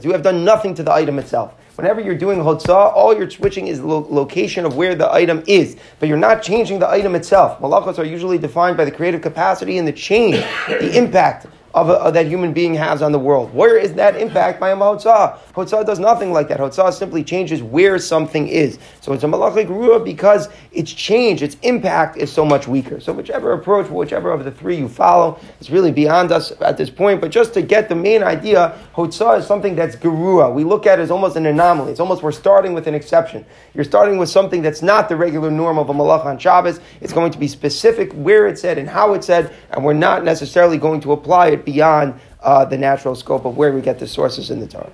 You 0.02 0.12
have 0.12 0.22
done 0.22 0.44
nothing 0.46 0.74
to 0.74 0.82
the 0.82 0.92
item 0.92 1.18
itself. 1.18 1.54
Whenever 1.80 2.02
you're 2.02 2.14
doing 2.14 2.40
hotzah, 2.40 2.92
all 2.94 3.16
you're 3.16 3.30
switching 3.30 3.66
is 3.66 3.80
the 3.80 3.86
lo- 3.86 4.06
location 4.10 4.66
of 4.66 4.76
where 4.76 4.94
the 4.94 5.10
item 5.10 5.42
is, 5.46 5.78
but 5.98 6.10
you're 6.10 6.18
not 6.18 6.42
changing 6.42 6.78
the 6.78 6.86
item 6.86 7.14
itself. 7.14 7.58
Malachos 7.58 7.98
are 7.98 8.04
usually 8.04 8.36
defined 8.36 8.76
by 8.76 8.84
the 8.84 8.90
creative 8.90 9.22
capacity 9.22 9.78
and 9.78 9.88
the 9.88 9.92
change, 9.92 10.36
the 10.68 10.94
impact 10.94 11.46
of, 11.74 11.88
a, 11.88 11.92
of, 11.92 12.14
that 12.14 12.26
human 12.26 12.52
being 12.52 12.74
has 12.74 13.00
on 13.00 13.12
the 13.12 13.18
world. 13.18 13.54
Where 13.54 13.76
is 13.76 13.94
that 13.94 14.16
impact 14.16 14.58
by 14.58 14.70
a 14.70 14.76
Hotzah? 14.76 15.38
Hotzah 15.54 15.86
does 15.86 16.00
nothing 16.00 16.32
like 16.32 16.48
that. 16.48 16.58
Hotzah 16.58 16.92
simply 16.92 17.22
changes 17.22 17.62
where 17.62 17.98
something 17.98 18.48
is. 18.48 18.78
So 19.00 19.12
it's 19.12 19.22
a 19.22 19.26
malacha 19.26 19.66
gerua 19.66 20.04
because 20.04 20.48
its 20.72 20.92
change, 20.92 21.42
its 21.42 21.56
impact 21.62 22.16
is 22.16 22.32
so 22.32 22.44
much 22.44 22.66
weaker. 22.66 22.98
So 22.98 23.12
whichever 23.12 23.52
approach, 23.52 23.88
whichever 23.88 24.32
of 24.32 24.44
the 24.44 24.50
three 24.50 24.76
you 24.76 24.88
follow, 24.88 25.38
is 25.60 25.70
really 25.70 25.92
beyond 25.92 26.32
us 26.32 26.52
at 26.60 26.76
this 26.76 26.90
point. 26.90 27.20
But 27.20 27.30
just 27.30 27.54
to 27.54 27.62
get 27.62 27.88
the 27.88 27.94
main 27.94 28.24
idea, 28.24 28.76
Hotzah 28.94 29.38
is 29.38 29.46
something 29.46 29.76
that's 29.76 29.94
Gerua. 29.96 30.52
We 30.52 30.64
look 30.64 30.86
at 30.86 30.98
it 30.98 31.02
as 31.02 31.10
almost 31.10 31.36
an 31.36 31.46
anomaly. 31.46 31.92
It's 31.92 32.00
almost 32.00 32.22
we're 32.22 32.32
starting 32.32 32.72
with 32.72 32.88
an 32.88 32.94
exception. 32.94 33.44
You're 33.74 33.84
starting 33.84 34.18
with 34.18 34.28
something 34.28 34.60
that's 34.62 34.82
not 34.82 35.08
the 35.08 35.16
regular 35.16 35.50
norm 35.50 35.78
of 35.78 35.88
a 35.88 35.94
Malach 35.94 36.24
on 36.24 36.38
Shabbos. 36.38 36.80
It's 37.00 37.12
going 37.12 37.30
to 37.30 37.38
be 37.38 37.46
specific 37.46 38.12
where 38.12 38.48
it's 38.48 38.60
said 38.60 38.76
and 38.76 38.88
how 38.88 39.14
it's 39.14 39.26
said, 39.26 39.54
and 39.70 39.84
we're 39.84 39.92
not 39.92 40.24
necessarily 40.24 40.78
going 40.78 41.00
to 41.02 41.12
apply 41.12 41.48
it 41.48 41.59
beyond 41.64 42.18
uh, 42.42 42.64
the 42.64 42.78
natural 42.78 43.14
scope 43.14 43.44
of 43.44 43.56
where 43.56 43.72
we 43.72 43.80
get 43.80 43.98
the 43.98 44.06
sources 44.06 44.50
in 44.50 44.60
the 44.60 44.66
Torah. 44.66 44.92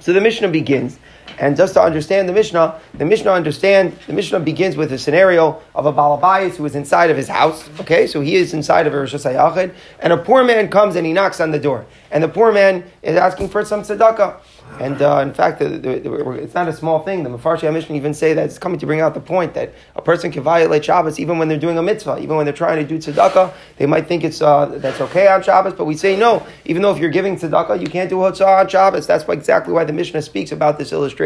So 0.00 0.12
the 0.12 0.20
Mishnah 0.20 0.48
begins, 0.48 0.98
and 1.38 1.56
just 1.56 1.74
to 1.74 1.82
understand 1.82 2.28
the 2.28 2.32
Mishnah, 2.32 2.80
the 2.94 3.04
Mishnah 3.04 3.30
understand 3.30 3.96
the 4.06 4.12
Mishnah 4.12 4.40
begins 4.40 4.76
with 4.76 4.92
a 4.92 4.98
scenario 4.98 5.60
of 5.74 5.86
a 5.86 5.92
balabayas 5.92 6.56
who 6.56 6.64
is 6.64 6.74
inside 6.74 7.10
of 7.10 7.16
his 7.16 7.28
house. 7.28 7.68
Okay, 7.80 8.06
so 8.06 8.20
he 8.20 8.36
is 8.36 8.54
inside 8.54 8.86
of 8.86 8.94
a 8.94 8.98
Rosh 8.98 9.14
and 9.14 10.12
a 10.12 10.16
poor 10.16 10.44
man 10.44 10.68
comes 10.68 10.96
and 10.96 11.06
he 11.06 11.12
knocks 11.12 11.40
on 11.40 11.50
the 11.50 11.58
door, 11.58 11.86
and 12.10 12.22
the 12.22 12.28
poor 12.28 12.52
man 12.52 12.84
is 13.02 13.16
asking 13.16 13.48
for 13.48 13.64
some 13.64 13.82
tzedakah. 13.82 14.40
And 14.80 15.02
uh, 15.02 15.18
in 15.18 15.34
fact, 15.34 15.58
the, 15.58 15.68
the, 15.68 16.00
the, 16.00 16.30
it's 16.30 16.54
not 16.54 16.66
a 16.66 16.72
small 16.72 17.00
thing. 17.00 17.24
The 17.24 17.30
Mefarshi 17.30 17.70
Mishnah 17.72 17.94
even 17.94 18.14
say 18.14 18.32
that 18.32 18.46
it's 18.46 18.58
coming 18.58 18.78
to 18.78 18.86
bring 18.86 19.00
out 19.00 19.14
the 19.14 19.20
point 19.20 19.54
that 19.54 19.74
a 19.94 20.02
person 20.02 20.32
can 20.32 20.42
violate 20.42 20.84
Shabbos 20.84 21.20
even 21.20 21.38
when 21.38 21.48
they're 21.48 21.58
doing 21.58 21.76
a 21.76 21.82
mitzvah, 21.82 22.18
even 22.20 22.36
when 22.36 22.46
they're 22.46 22.54
trying 22.54 22.86
to 22.86 22.88
do 22.88 22.98
tzedakah. 22.98 23.52
They 23.76 23.86
might 23.86 24.06
think 24.06 24.24
it's 24.24 24.40
uh, 24.40 24.66
that's 24.66 25.00
okay 25.00 25.28
on 25.28 25.42
Shabbos, 25.42 25.74
but 25.74 25.84
we 25.84 25.96
say 25.96 26.16
no. 26.16 26.46
Even 26.64 26.82
though 26.82 26.92
if 26.92 26.98
you're 26.98 27.10
giving 27.10 27.36
tzedakah, 27.36 27.80
you 27.80 27.86
can't 27.86 28.08
do 28.08 28.16
hotzah 28.16 28.60
on 28.60 28.68
Shabbos. 28.68 29.06
That's 29.06 29.28
exactly 29.28 29.74
why 29.74 29.84
the 29.84 29.92
Mishnah 29.92 30.22
speaks 30.22 30.52
about 30.52 30.78
this 30.78 30.92
illustration. 30.92 31.21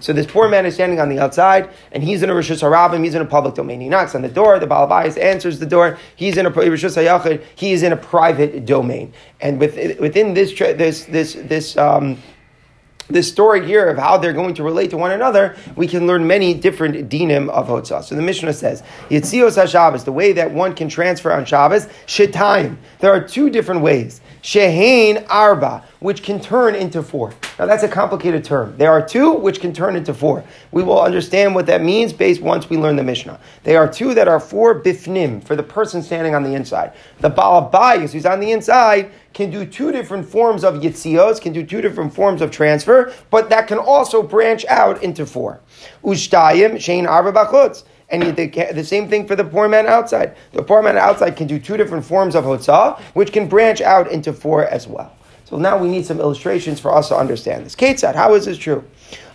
So 0.00 0.12
this 0.12 0.26
poor 0.26 0.48
man 0.48 0.66
is 0.66 0.74
standing 0.74 1.00
on 1.00 1.08
the 1.08 1.18
outside, 1.18 1.70
and 1.92 2.02
he's 2.02 2.22
in 2.22 2.30
a 2.30 2.32
Rishus 2.32 2.62
Harabim, 2.62 3.04
he's 3.04 3.14
in 3.14 3.22
a 3.22 3.26
public 3.26 3.54
domain. 3.54 3.80
He 3.80 3.88
knocks 3.88 4.14
on 4.14 4.22
the 4.22 4.28
door, 4.28 4.58
the 4.58 4.66
Balabais 4.66 5.20
answers 5.20 5.58
the 5.58 5.66
door, 5.66 5.98
he's 6.16 6.36
in 6.36 6.46
a 6.46 6.50
Rosh 6.50 6.84
Hashanah, 6.84 7.42
he 7.54 7.72
is 7.72 7.82
in 7.82 7.92
a 7.92 7.96
private 7.96 8.64
domain. 8.64 9.12
And 9.40 9.58
within 9.60 10.34
this, 10.34 10.56
this, 10.58 11.04
this, 11.04 11.34
this, 11.34 11.76
um, 11.76 12.18
story 13.20 13.66
here 13.66 13.88
of 13.88 13.98
how 13.98 14.16
they're 14.16 14.32
going 14.32 14.54
to 14.54 14.62
relate 14.62 14.90
to 14.90 14.96
one 14.96 15.10
another, 15.10 15.56
we 15.76 15.86
can 15.86 16.06
learn 16.06 16.26
many 16.26 16.54
different 16.54 17.08
dinim 17.10 17.50
of 17.50 17.66
Hotzah. 17.68 18.02
So 18.02 18.14
the 18.14 18.22
Mishnah 18.22 18.54
says, 18.54 18.82
Yitzios 19.10 19.62
HaShabbos, 19.62 20.04
the 20.04 20.12
way 20.12 20.32
that 20.32 20.50
one 20.50 20.74
can 20.74 20.88
transfer 20.88 21.30
on 21.32 21.44
Shabbos, 21.44 21.86
Shetayim. 22.06 22.76
There 23.00 23.12
are 23.12 23.20
two 23.20 23.50
different 23.50 23.82
ways. 23.82 24.20
Shehain 24.44 25.24
Arba, 25.30 25.82
which 26.00 26.22
can 26.22 26.38
turn 26.38 26.74
into 26.74 27.02
four. 27.02 27.32
Now 27.58 27.64
that's 27.64 27.82
a 27.82 27.88
complicated 27.88 28.44
term. 28.44 28.76
There 28.76 28.90
are 28.90 29.00
two 29.00 29.32
which 29.32 29.58
can 29.58 29.72
turn 29.72 29.96
into 29.96 30.12
four. 30.12 30.44
We 30.70 30.82
will 30.82 31.00
understand 31.00 31.54
what 31.54 31.64
that 31.64 31.82
means 31.82 32.12
based 32.12 32.42
once 32.42 32.68
we 32.68 32.76
learn 32.76 32.96
the 32.96 33.02
Mishnah. 33.02 33.40
They 33.62 33.74
are 33.74 33.90
two 33.90 34.12
that 34.12 34.28
are 34.28 34.38
four 34.38 34.82
bifnim, 34.82 35.42
for 35.42 35.56
the 35.56 35.62
person 35.62 36.02
standing 36.02 36.34
on 36.34 36.42
the 36.42 36.52
inside. 36.52 36.92
The 37.20 37.30
Balabayas, 37.30 38.12
who's 38.12 38.26
on 38.26 38.38
the 38.38 38.52
inside, 38.52 39.12
can 39.32 39.48
do 39.48 39.64
two 39.64 39.92
different 39.92 40.28
forms 40.28 40.62
of 40.62 40.74
yitzios, 40.74 41.40
can 41.40 41.54
do 41.54 41.64
two 41.64 41.80
different 41.80 42.12
forms 42.12 42.42
of 42.42 42.50
transfer, 42.50 43.14
but 43.30 43.48
that 43.48 43.66
can 43.66 43.78
also 43.78 44.22
branch 44.22 44.66
out 44.66 45.02
into 45.02 45.24
four. 45.24 45.60
Ushtayim, 46.04 46.74
Shein 46.74 47.08
Arba 47.08 47.32
Bachutz. 47.32 47.84
And 48.10 48.36
the, 48.36 48.46
the, 48.72 48.84
same 48.84 49.08
thing 49.08 49.26
for 49.26 49.34
the 49.34 49.44
poor 49.44 49.68
man 49.68 49.86
outside. 49.86 50.36
The 50.52 50.62
poor 50.62 50.82
man 50.82 50.98
outside 50.98 51.36
can 51.36 51.46
do 51.46 51.58
two 51.58 51.76
different 51.76 52.04
forms 52.04 52.34
of 52.34 52.44
hotzah, 52.44 53.00
which 53.14 53.32
can 53.32 53.48
branch 53.48 53.80
out 53.80 54.10
into 54.12 54.32
four 54.32 54.66
as 54.66 54.86
well. 54.86 55.16
So 55.44 55.56
now 55.56 55.78
we 55.78 55.88
need 55.88 56.06
some 56.06 56.20
illustrations 56.20 56.80
for 56.80 56.94
us 56.94 57.08
to 57.08 57.16
understand 57.16 57.64
this. 57.64 57.74
Ketzad, 57.74 58.14
how 58.14 58.34
is 58.34 58.44
this 58.44 58.58
true? 58.58 58.84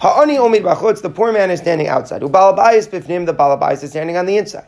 Ha'ani 0.01 0.37
omid 0.37 0.61
bachutz, 0.61 1.01
the 1.01 1.09
poor 1.09 1.31
man 1.31 1.51
is 1.51 1.59
standing 1.59 1.87
outside. 1.87 2.21
Ubalabayis 2.21 2.89
bifnim, 2.89 3.25
the 3.25 3.33
balabayis 3.33 3.83
is 3.83 3.91
standing 3.91 4.17
on 4.17 4.25
the 4.25 4.37
inside. 4.37 4.67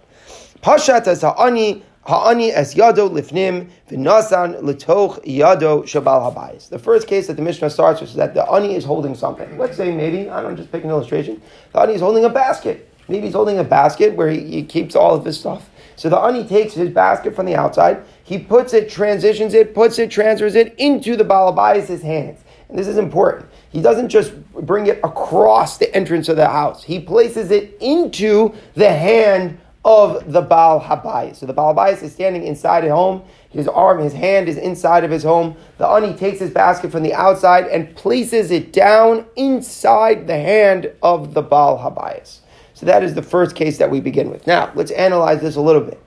Pashat 0.62 1.08
as 1.08 1.22
ha'ani 1.22 1.84
Ha'ani 2.04 2.52
es 2.52 2.74
yado 2.74 3.10
lifnim 3.10 3.70
v'nasan 3.88 4.62
letoch 4.62 5.24
yado 5.24 5.84
shabal 5.84 6.34
habayis. 6.34 6.68
The 6.68 6.80
first 6.80 7.08
case 7.08 7.28
that 7.28 7.36
the 7.36 7.44
Mishnah 7.44 7.70
starts 7.70 8.02
with 8.02 8.10
is 8.10 8.16
that 8.16 8.34
the 8.34 8.44
ani 8.52 8.74
is 8.74 8.84
holding 8.84 9.14
something. 9.14 9.56
Let's 9.60 9.78
say 9.78 9.96
maybe, 9.96 10.28
I 10.28 10.42
don't 10.42 10.52
know, 10.52 10.58
just 10.58 10.72
pick 10.72 10.84
an 10.84 10.90
illustration. 10.90 11.40
The 11.74 11.82
ani 11.82 11.94
is 11.94 12.02
holding 12.02 12.26
a 12.26 12.30
basket. 12.30 12.91
Maybe 13.08 13.26
he's 13.26 13.34
holding 13.34 13.60
a 13.60 13.64
basket 13.64 14.16
where 14.16 14.30
he, 14.30 14.40
he 14.40 14.64
keeps 14.64 14.96
all 14.96 15.16
of 15.16 15.26
his 15.26 15.40
stuff. 15.40 15.70
So 15.96 16.10
the 16.10 16.18
ani 16.18 16.46
takes 16.46 16.74
his 16.74 16.90
basket 16.90 17.36
from 17.36 17.46
the 17.46 17.56
outside, 17.56 18.04
he 18.24 18.40
puts 18.40 18.74
it, 18.74 18.90
transitions 18.90 19.54
it, 19.54 19.76
puts 19.76 20.00
it, 20.00 20.10
transfers 20.10 20.56
it 20.56 20.74
into 20.78 21.16
the 21.16 21.24
balabayas' 21.24 22.02
hands. 22.02 22.44
And 22.70 22.80
this 22.80 22.88
is 22.88 22.98
important. 22.98 23.50
He 23.70 23.82
doesn't 23.82 24.10
just 24.10 24.34
bring 24.54 24.88
it 24.88 25.00
across 25.04 25.78
the 25.78 25.94
entrance 25.94 26.30
of 26.30 26.38
the 26.38 26.48
house. 26.48 26.84
He 26.84 27.00
places 27.00 27.52
it 27.52 27.78
into 27.82 28.54
the 28.76 28.92
hand 28.92 29.60
of 29.84 30.32
the 30.32 30.42
Baal 30.42 30.80
Habayis. 30.80 31.38
So 31.38 31.46
the 31.46 31.54
Baal 31.54 31.74
Habayis 31.74 32.04
is 32.04 32.14
standing 32.14 32.44
inside 32.44 32.84
his 32.84 32.92
home. 32.92 33.24
His 33.50 33.68
arm, 33.68 34.00
his 34.00 34.14
hand 34.14 34.48
is 34.48 34.58
inside 34.58 35.04
of 35.04 35.12
his 35.12 35.24
home. 35.24 35.56
The 35.78 35.88
Ani 35.88 36.14
takes 36.14 36.40
his 36.40 36.52
basket 36.52 36.92
from 36.92 37.04
the 37.04 37.14
outside 37.14 37.68
and 37.68 37.96
places 37.96 38.52
it 38.52 38.72
down 38.72 39.26
inside 39.36 40.28
the 40.28 40.38
hand 40.38 40.92
of 41.02 41.34
the 41.34 41.42
Baal 41.42 41.80
Habayis. 41.80 42.41
So 42.82 42.88
that 42.88 43.04
is 43.04 43.14
the 43.14 43.22
first 43.22 43.56
case 43.56 43.78
that 43.78 43.92
we 43.92 44.00
begin 44.00 44.32
with. 44.32 44.48
Now, 44.48 44.72
let's 44.74 44.90
analyze 44.90 45.40
this 45.40 45.56
a 45.56 45.62
little 45.62 45.84
bit. 45.84 46.02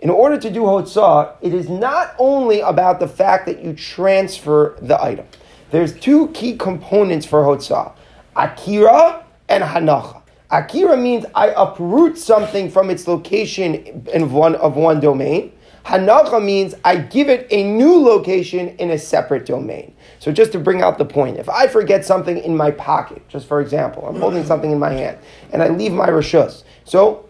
In 0.00 0.10
order 0.10 0.36
to 0.36 0.50
do 0.50 0.60
Hotzah, 0.60 1.34
it 1.40 1.54
is 1.54 1.70
not 1.70 2.14
only 2.18 2.60
about 2.60 3.00
the 3.00 3.08
fact 3.08 3.46
that 3.46 3.64
you 3.64 3.72
transfer 3.72 4.76
the 4.82 5.02
item. 5.02 5.26
There's 5.70 5.98
two 5.98 6.28
key 6.28 6.58
components 6.58 7.24
for 7.24 7.42
Hotzah 7.42 7.94
Akira 8.36 9.24
and 9.48 9.64
Hanacha. 9.64 10.20
Akira 10.50 10.94
means 10.94 11.24
I 11.34 11.54
uproot 11.56 12.18
something 12.18 12.70
from 12.70 12.90
its 12.90 13.08
location 13.08 14.04
in 14.12 14.30
one 14.30 14.56
of 14.56 14.76
one 14.76 15.00
domain. 15.00 15.52
Hanacha 15.86 16.44
means 16.44 16.74
I 16.84 16.96
give 16.96 17.30
it 17.30 17.46
a 17.50 17.64
new 17.64 17.98
location 17.98 18.76
in 18.76 18.90
a 18.90 18.98
separate 18.98 19.46
domain. 19.46 19.94
So 20.20 20.30
just 20.30 20.52
to 20.52 20.58
bring 20.58 20.82
out 20.82 20.98
the 20.98 21.04
point, 21.06 21.38
if 21.38 21.48
I 21.48 21.66
forget 21.66 22.04
something 22.04 22.36
in 22.36 22.54
my 22.54 22.70
pocket, 22.72 23.26
just 23.28 23.48
for 23.48 23.62
example, 23.62 24.06
I'm 24.06 24.20
holding 24.20 24.44
something 24.44 24.70
in 24.70 24.78
my 24.78 24.92
hand 24.92 25.18
and 25.50 25.62
I 25.62 25.68
leave 25.68 25.92
my 25.92 26.08
rishus. 26.08 26.62
So 26.84 27.26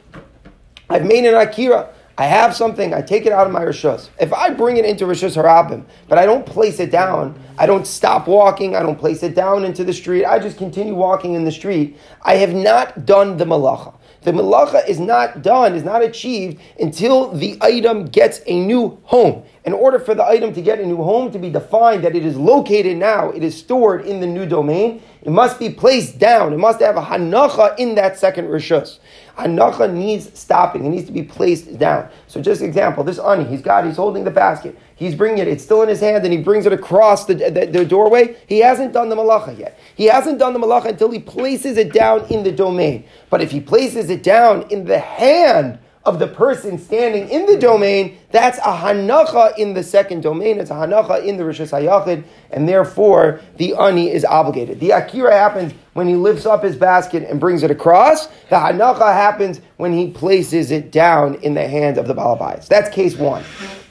I've 0.90 1.06
made 1.06 1.24
an 1.24 1.36
akira. 1.36 1.94
I 2.18 2.24
have 2.24 2.54
something, 2.54 2.92
I 2.92 3.00
take 3.00 3.26
it 3.26 3.32
out 3.32 3.46
of 3.46 3.52
my 3.52 3.62
rishus. 3.62 4.10
If 4.20 4.32
I 4.32 4.50
bring 4.50 4.76
it 4.76 4.84
into 4.84 5.04
rishus 5.04 5.40
harabim, 5.40 5.84
but 6.08 6.18
I 6.18 6.26
don't 6.26 6.44
place 6.44 6.80
it 6.80 6.90
down, 6.90 7.40
I 7.56 7.64
don't 7.64 7.86
stop 7.86 8.26
walking, 8.26 8.74
I 8.74 8.82
don't 8.82 8.98
place 8.98 9.22
it 9.22 9.36
down 9.36 9.64
into 9.64 9.84
the 9.84 9.92
street, 9.92 10.26
I 10.26 10.40
just 10.40 10.58
continue 10.58 10.94
walking 10.94 11.34
in 11.34 11.44
the 11.44 11.52
street, 11.52 11.96
I 12.22 12.34
have 12.36 12.52
not 12.52 13.06
done 13.06 13.36
the 13.36 13.46
malacha. 13.46 13.94
The 14.22 14.32
malacha 14.32 14.86
is 14.86 15.00
not 15.00 15.42
done, 15.42 15.74
is 15.74 15.82
not 15.82 16.02
achieved 16.02 16.60
until 16.78 17.32
the 17.32 17.56
item 17.62 18.04
gets 18.04 18.42
a 18.46 18.60
new 18.60 19.00
home. 19.04 19.44
in 19.64 19.72
order 19.74 19.98
for 19.98 20.14
the 20.14 20.24
item 20.24 20.52
to 20.54 20.62
get 20.62 20.80
a 20.80 20.86
new 20.86 20.96
home, 20.96 21.30
to 21.30 21.38
be 21.38 21.50
defined 21.50 22.02
that 22.02 22.16
it 22.16 22.24
is 22.24 22.36
located 22.36 22.96
now, 22.96 23.30
it 23.30 23.42
is 23.42 23.56
stored 23.56 24.04
in 24.06 24.20
the 24.20 24.26
new 24.26 24.46
domain, 24.46 25.02
it 25.22 25.30
must 25.30 25.58
be 25.58 25.68
placed 25.68 26.18
down. 26.18 26.52
It 26.52 26.58
must 26.58 26.80
have 26.80 26.96
a 26.96 27.02
hanacha 27.02 27.78
in 27.78 27.94
that 27.96 28.18
second 28.18 28.46
rishus. 28.46 28.98
Hanacha 29.36 29.92
needs 29.92 30.38
stopping. 30.38 30.84
It 30.86 30.88
needs 30.88 31.06
to 31.06 31.12
be 31.12 31.22
placed 31.22 31.78
down. 31.78 32.08
So 32.26 32.40
just 32.40 32.62
example, 32.62 33.04
this 33.04 33.18
ani, 33.18 33.44
he's 33.44 33.60
got, 33.60 33.84
he's 33.84 33.96
holding 33.96 34.24
the 34.24 34.30
basket. 34.30 34.78
He's 35.00 35.14
bringing 35.14 35.38
it, 35.38 35.48
it's 35.48 35.64
still 35.64 35.80
in 35.80 35.88
his 35.88 35.98
hand, 35.98 36.24
and 36.24 36.32
he 36.32 36.38
brings 36.38 36.66
it 36.66 36.74
across 36.74 37.24
the, 37.24 37.32
the, 37.32 37.64
the 37.64 37.86
doorway. 37.86 38.36
He 38.46 38.58
hasn't 38.58 38.92
done 38.92 39.08
the 39.08 39.16
malacha 39.16 39.58
yet. 39.58 39.80
He 39.94 40.04
hasn't 40.04 40.38
done 40.38 40.52
the 40.52 40.58
malacha 40.58 40.90
until 40.90 41.10
he 41.10 41.18
places 41.18 41.78
it 41.78 41.90
down 41.90 42.26
in 42.26 42.42
the 42.42 42.52
domain. 42.52 43.04
But 43.30 43.40
if 43.40 43.50
he 43.50 43.62
places 43.62 44.10
it 44.10 44.22
down 44.22 44.70
in 44.70 44.84
the 44.84 44.98
hand 44.98 45.78
of 46.04 46.18
the 46.18 46.26
person 46.26 46.76
standing 46.76 47.30
in 47.30 47.46
the 47.46 47.56
domain, 47.56 48.18
that's 48.30 48.58
a 48.58 48.60
hanacha 48.60 49.56
in 49.56 49.72
the 49.72 49.82
second 49.82 50.22
domain. 50.22 50.60
It's 50.60 50.70
a 50.70 50.74
hanacha 50.74 51.24
in 51.24 51.38
the 51.38 51.44
Rishas 51.44 51.72
HaYachid, 51.72 52.22
and 52.50 52.68
therefore 52.68 53.40
the 53.56 53.74
ani 53.76 54.10
is 54.10 54.26
obligated. 54.26 54.80
The 54.80 54.90
akira 54.90 55.32
happens 55.32 55.72
when 55.94 56.08
he 56.08 56.14
lifts 56.14 56.44
up 56.44 56.62
his 56.62 56.76
basket 56.76 57.22
and 57.22 57.40
brings 57.40 57.62
it 57.62 57.70
across. 57.70 58.26
The 58.50 58.56
hanacha 58.56 59.14
happens 59.14 59.62
when 59.78 59.94
he 59.94 60.10
places 60.10 60.70
it 60.70 60.92
down 60.92 61.36
in 61.36 61.54
the 61.54 61.66
hand 61.66 61.96
of 61.96 62.06
the 62.06 62.14
balabais. 62.14 62.68
That's 62.68 62.94
case 62.94 63.16
one. 63.16 63.44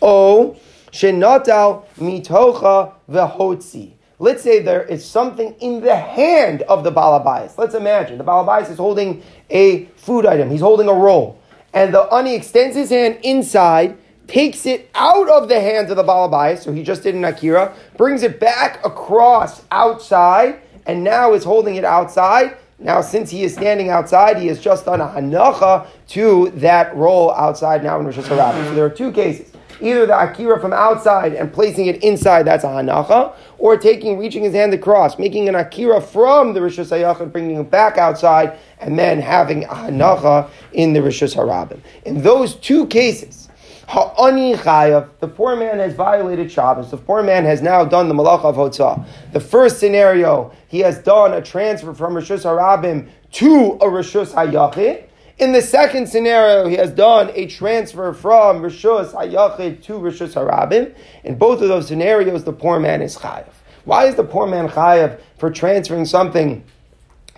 O 0.04 0.56
shenatal 0.92 1.86
mitocha 1.98 2.94
vehotzi. 3.10 3.94
Let's 4.22 4.44
say 4.44 4.60
there 4.60 4.84
is 4.84 5.06
something 5.06 5.56
in 5.62 5.82
the 5.82 5.96
hand 5.96 6.64
of 6.64 6.84
the 6.84 6.92
balabais. 6.92 7.58
Let's 7.58 7.74
imagine 7.74 8.18
the 8.18 8.24
balabais 8.24 8.70
is 8.70 8.78
holding 8.78 9.24
a 9.50 9.86
food 9.96 10.26
item. 10.26 10.50
He's 10.50 10.62
holding 10.62 10.90
a 10.90 10.94
roll 10.94 11.40
and 11.74 11.94
the 11.94 12.02
ani 12.14 12.36
extends 12.36 12.76
his 12.76 12.90
hand 12.90 13.20
inside, 13.24 13.98
takes 14.28 14.66
it 14.66 14.90
out 14.96 15.30
of 15.30 15.50
the 15.50 15.60
hands 15.60 15.92
of 15.92 15.98
the 15.98 16.04
balabai, 16.04 16.58
so 16.58 16.72
he 16.72 16.84
just 16.84 17.04
did 17.04 17.16
an 17.16 17.26
akira, 17.26 17.74
brings 17.98 18.24
it 18.24 18.40
back 18.40 18.84
across 18.86 19.64
outside, 19.72 20.62
and 20.86 21.04
now 21.04 21.34
is 21.34 21.44
holding 21.44 21.76
it 21.76 21.84
outside. 21.84 22.58
Now, 22.80 23.02
since 23.02 23.30
he 23.30 23.44
is 23.44 23.54
standing 23.54 23.90
outside, 23.90 24.38
he 24.38 24.48
has 24.48 24.60
just 24.60 24.86
done 24.86 25.02
a 25.02 25.08
hanacha 25.08 25.88
to 26.10 26.50
that 26.56 26.96
roll 26.96 27.34
outside 27.34 27.84
now 27.84 28.00
in 28.00 28.06
Rishus 28.06 28.24
Harabim. 28.24 28.64
So 28.66 28.76
there 28.76 28.86
are 28.86 28.90
two 28.90 29.12
cases 29.12 29.52
either 29.82 30.06
the 30.06 30.18
akira 30.18 30.60
from 30.60 30.74
outside 30.74 31.34
and 31.34 31.52
placing 31.52 31.88
it 31.88 32.04
inside, 32.04 32.44
that's 32.44 32.64
a 32.64 32.68
hanacha, 32.68 33.34
or 33.58 33.78
taking, 33.78 34.18
reaching 34.18 34.44
his 34.44 34.54
hand 34.54 34.74
across, 34.74 35.18
making 35.18 35.48
an 35.50 35.56
akira 35.56 36.02
from 36.02 36.54
the 36.54 36.60
rishus 36.60 36.90
hayachid, 36.90 37.32
bringing 37.32 37.58
it 37.58 37.70
back 37.70 37.98
outside, 37.98 38.58
and 38.80 38.98
then 38.98 39.20
having 39.20 39.64
a 39.66 39.68
hanacha 39.68 40.50
in 40.74 40.94
the 40.94 41.00
rishus 41.00 41.36
harabim. 41.36 41.80
In 42.06 42.22
those 42.22 42.56
two 42.56 42.88
cases, 42.88 43.50
chayav, 43.90 45.10
the 45.20 45.28
poor 45.28 45.56
man 45.56 45.80
has 45.80 45.94
violated 45.94 46.52
Shabbos. 46.52 46.92
The 46.92 46.98
poor 46.98 47.24
man 47.24 47.44
has 47.46 47.62
now 47.62 47.84
done 47.84 48.08
the 48.08 48.14
malach 48.14 48.44
of 48.44 48.56
Hotzah. 48.56 49.06
The 49.34 49.40
first 49.40 49.80
scenario, 49.80 50.52
he 50.68 50.80
has 50.80 51.00
done 51.00 51.34
a 51.34 51.42
transfer 51.42 51.94
from 51.94 52.14
Rishus 52.14 52.44
Harabim 52.44 53.10
to 53.34 53.74
a 53.82 53.86
Rishus 53.86 54.34
Hayachid. 54.34 55.06
In 55.40 55.54
the 55.54 55.62
second 55.62 56.08
scenario, 56.08 56.68
he 56.68 56.76
has 56.76 56.92
done 56.92 57.32
a 57.34 57.48
transfer 57.48 58.12
from 58.12 58.62
Rishus 58.62 59.14
Hayachid 59.14 59.82
to 59.84 59.94
Rishus 59.94 60.34
Harabim. 60.34 60.94
In 61.24 61.38
both 61.38 61.62
of 61.62 61.70
those 61.70 61.88
scenarios, 61.88 62.44
the 62.44 62.52
poor 62.52 62.78
man 62.78 63.02
is 63.02 63.16
chayav. 63.16 63.48
Why 63.86 64.08
is 64.08 64.16
the 64.16 64.26
poor 64.26 64.48
man 64.48 64.68
chayav 64.68 65.22
for 65.38 65.50
transferring 65.50 66.04
something 66.04 66.62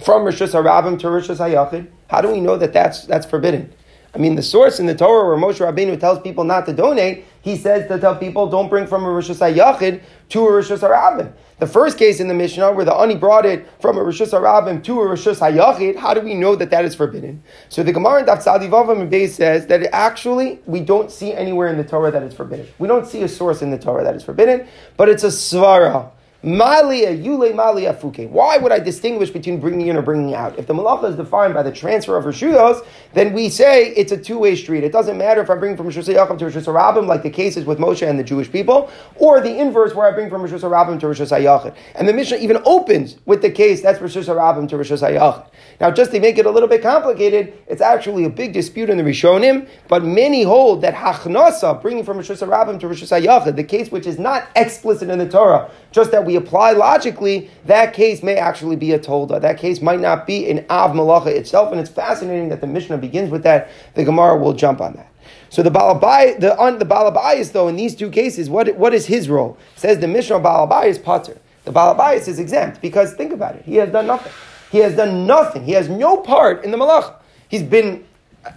from 0.04 0.24
Rishus 0.24 0.60
Harabim 0.60 0.98
to 0.98 1.08
Rishus 1.08 1.38
Hayachid? 1.38 1.90
How 2.08 2.22
do 2.22 2.30
we 2.30 2.40
know 2.40 2.58
that 2.58 2.74
that's, 2.74 3.06
that's 3.06 3.28
forbidden? 3.28 3.72
I 4.16 4.18
mean, 4.18 4.34
the 4.34 4.42
source 4.42 4.80
in 4.80 4.88
the 4.88 4.96
Torah 4.96 5.28
where 5.28 5.38
Moshe 5.38 5.60
Rabbeinu 5.60 6.00
tells 6.00 6.20
people 6.22 6.44
not 6.44 6.66
to 6.66 6.74
donate, 6.74 7.26
he 7.44 7.56
says 7.56 7.88
to 7.88 8.00
tell 8.00 8.16
people 8.16 8.48
don't 8.48 8.68
bring 8.68 8.88
from 8.88 9.06
a 9.06 9.10
Rishus 9.10 9.48
Hayachid 9.48 10.02
to 10.30 10.48
a 10.48 10.52
Rishus 10.52 10.80
Harabim. 10.80 11.34
The 11.62 11.68
first 11.68 12.00
case 12.00 12.20
in 12.20 12.28
the 12.28 12.34
Mishnah 12.34 12.72
where 12.72 12.86
the 12.86 12.92
Ani 12.92 13.14
brought 13.14 13.46
it 13.46 13.68
from 13.80 13.96
a 13.96 14.02
Rishus 14.02 14.32
Harabim 14.32 14.84
to 14.84 15.00
a 15.00 15.06
Rishus 15.06 15.38
Hayachid, 15.38 15.96
how 15.96 16.12
do 16.16 16.22
we 16.22 16.34
know 16.34 16.56
that 16.56 16.72
that 16.72 16.86
is 16.86 16.96
forbidden? 16.96 17.44
So 17.70 17.84
the 17.84 17.94
Gemara 17.94 18.22
in 18.22 18.26
Daf 18.26 18.44
Tzadivavam 18.44 19.14
and 19.14 19.32
says 19.32 19.68
that 19.68 19.84
actually 19.94 20.60
we 20.66 20.80
don't 20.80 21.12
see 21.12 21.34
anywhere 21.34 21.68
in 21.68 21.78
the 21.78 21.84
Torah 21.84 22.10
that 22.10 22.24
it's 22.24 22.34
forbidden. 22.34 22.66
We 22.80 22.88
don't 22.88 23.06
see 23.06 23.22
a 23.22 23.28
source 23.28 23.62
in 23.62 23.70
the 23.70 23.78
Torah 23.78 24.04
that 24.04 24.16
is 24.16 24.24
forbidden, 24.24 24.68
but 24.98 25.08
it's 25.08 25.24
a 25.24 25.28
svara. 25.28 26.10
Malia, 26.44 27.12
yule 27.12 27.54
malia 27.54 27.94
fuke. 27.94 28.28
Why 28.28 28.58
would 28.58 28.72
I 28.72 28.80
distinguish 28.80 29.30
between 29.30 29.60
bringing 29.60 29.88
in 29.88 29.96
or 29.96 30.02
bringing 30.02 30.34
out? 30.34 30.58
If 30.58 30.66
the 30.66 30.74
malacha 30.74 31.12
is 31.12 31.16
defined 31.16 31.54
by 31.54 31.62
the 31.62 31.72
transfer 31.72 32.18
of 32.18 32.26
rishuyos, 32.26 32.84
then 33.14 33.34
we 33.34 33.48
say 33.48 33.90
it's 33.90 34.12
a 34.12 34.18
two-way 34.18 34.56
street. 34.56 34.84
It 34.84 34.92
doesn't 34.92 35.20
matter 35.20 35.42
if 35.42 35.52
I 35.52 35.56
bring 35.56 35.78
from 35.78 35.88
Rishus 35.88 36.12
Yachim 36.12 36.40
to 36.40 36.46
Rishus 36.46 36.66
Harabim, 36.66 37.06
like 37.06 37.22
the 37.22 37.30
cases 37.30 37.66
with 37.66 37.78
Moshe 37.78 38.08
and 38.08 38.18
the 38.18 38.24
Jewish 38.24 38.52
people, 38.52 38.90
or 39.18 39.40
the 39.40 39.56
inverse 39.56 39.94
where 39.94 40.08
I 40.08 40.12
bring 40.12 40.32
from 40.32 40.42
Rishus 40.42 40.62
Harabim 40.62 41.00
to 41.02 41.06
Rishus 41.06 41.30
Hayachid. 41.30 41.76
And 41.94 42.08
the 42.08 42.14
Mishnah 42.14 42.38
even 42.38 42.58
opens 42.66 43.18
with 43.26 43.44
the 43.44 43.52
case 43.52 43.84
that's 43.84 44.00
Rishus 44.00 44.26
Harabim 44.26 44.68
to 44.70 44.78
Rishus 44.78 45.08
Hayachid. 45.08 45.48
Now, 45.80 45.92
just 45.92 46.12
to 46.12 46.20
make 46.20 46.40
it 46.40 46.48
a 46.48 46.50
little 46.50 46.70
bit 46.70 46.82
complicated, 46.82 47.54
it's 47.68 47.82
actually 47.82 48.26
a 48.26 48.32
big 48.32 48.52
dispute 48.52 48.90
in 48.90 48.98
the 48.98 49.04
Rishonim, 49.04 49.70
but 49.88 50.04
many 50.04 50.42
hold 50.42 50.82
that 50.82 50.96
Hachnasa, 50.96 51.80
bringing 51.84 52.04
from 52.04 52.18
Rishus 52.18 52.44
Harabim 52.44 52.80
to 52.80 52.88
Rishus 52.88 53.12
Hayachid, 53.12 53.56
the 53.56 53.64
case 53.64 53.92
which 53.92 54.08
is 54.08 54.18
not 54.18 54.48
explicit 54.56 55.12
in 55.12 55.20
the 55.20 55.30
Torah, 55.30 55.70
just 55.92 56.10
that 56.10 56.26
we 56.26 56.31
we 56.32 56.38
apply 56.38 56.72
logically, 56.72 57.50
that 57.66 57.94
case 57.94 58.24
may 58.24 58.36
actually 58.36 58.78
be 58.78 58.94
a 58.94 59.00
tolda. 59.00 59.42
That 59.42 59.58
case 59.58 59.82
might 59.82 60.00
not 60.00 60.26
be 60.26 60.50
an 60.50 60.66
av 60.70 60.92
malacha 60.92 61.28
itself, 61.28 61.72
and 61.72 61.80
it's 61.82 61.90
fascinating 61.90 62.48
that 62.50 62.62
the 62.62 62.68
Mishnah 62.68 62.98
begins 63.00 63.30
with 63.30 63.44
that. 63.44 63.70
The 63.96 64.06
Gemara 64.06 64.38
will 64.38 64.54
jump 64.54 64.80
on 64.80 64.94
that. 64.94 65.12
So 65.50 65.62
the 65.62 65.70
balabai, 65.70 66.40
the 66.40 66.58
on 66.58 66.80
the 66.80 66.86
balabayis 66.86 67.52
though 67.52 67.68
in 67.68 67.76
these 67.76 67.96
two 67.96 68.10
cases, 68.10 68.50
what 68.50 68.74
what 68.78 68.94
is 68.94 69.08
his 69.08 69.28
role? 69.28 69.58
Says 69.76 70.00
the 70.00 70.08
Mishnah 70.08 70.40
balabai 70.40 70.86
is 70.86 70.98
pater. 70.98 71.38
The 71.66 71.74
balabayis 71.74 72.30
is 72.30 72.40
exempt 72.40 72.82
because 72.82 73.14
think 73.14 73.34
about 73.34 73.56
it, 73.56 73.66
he 73.66 73.76
has 73.76 73.92
done 73.92 74.08
nothing. 74.08 74.32
He 74.72 74.78
has 74.78 74.96
done 74.96 75.28
nothing. 75.28 75.66
He 75.66 75.74
has 75.74 75.90
no 75.90 76.16
part 76.18 76.64
in 76.64 76.72
the 76.72 76.78
malacha. 76.78 77.16
He's 77.50 77.64
been 77.64 78.06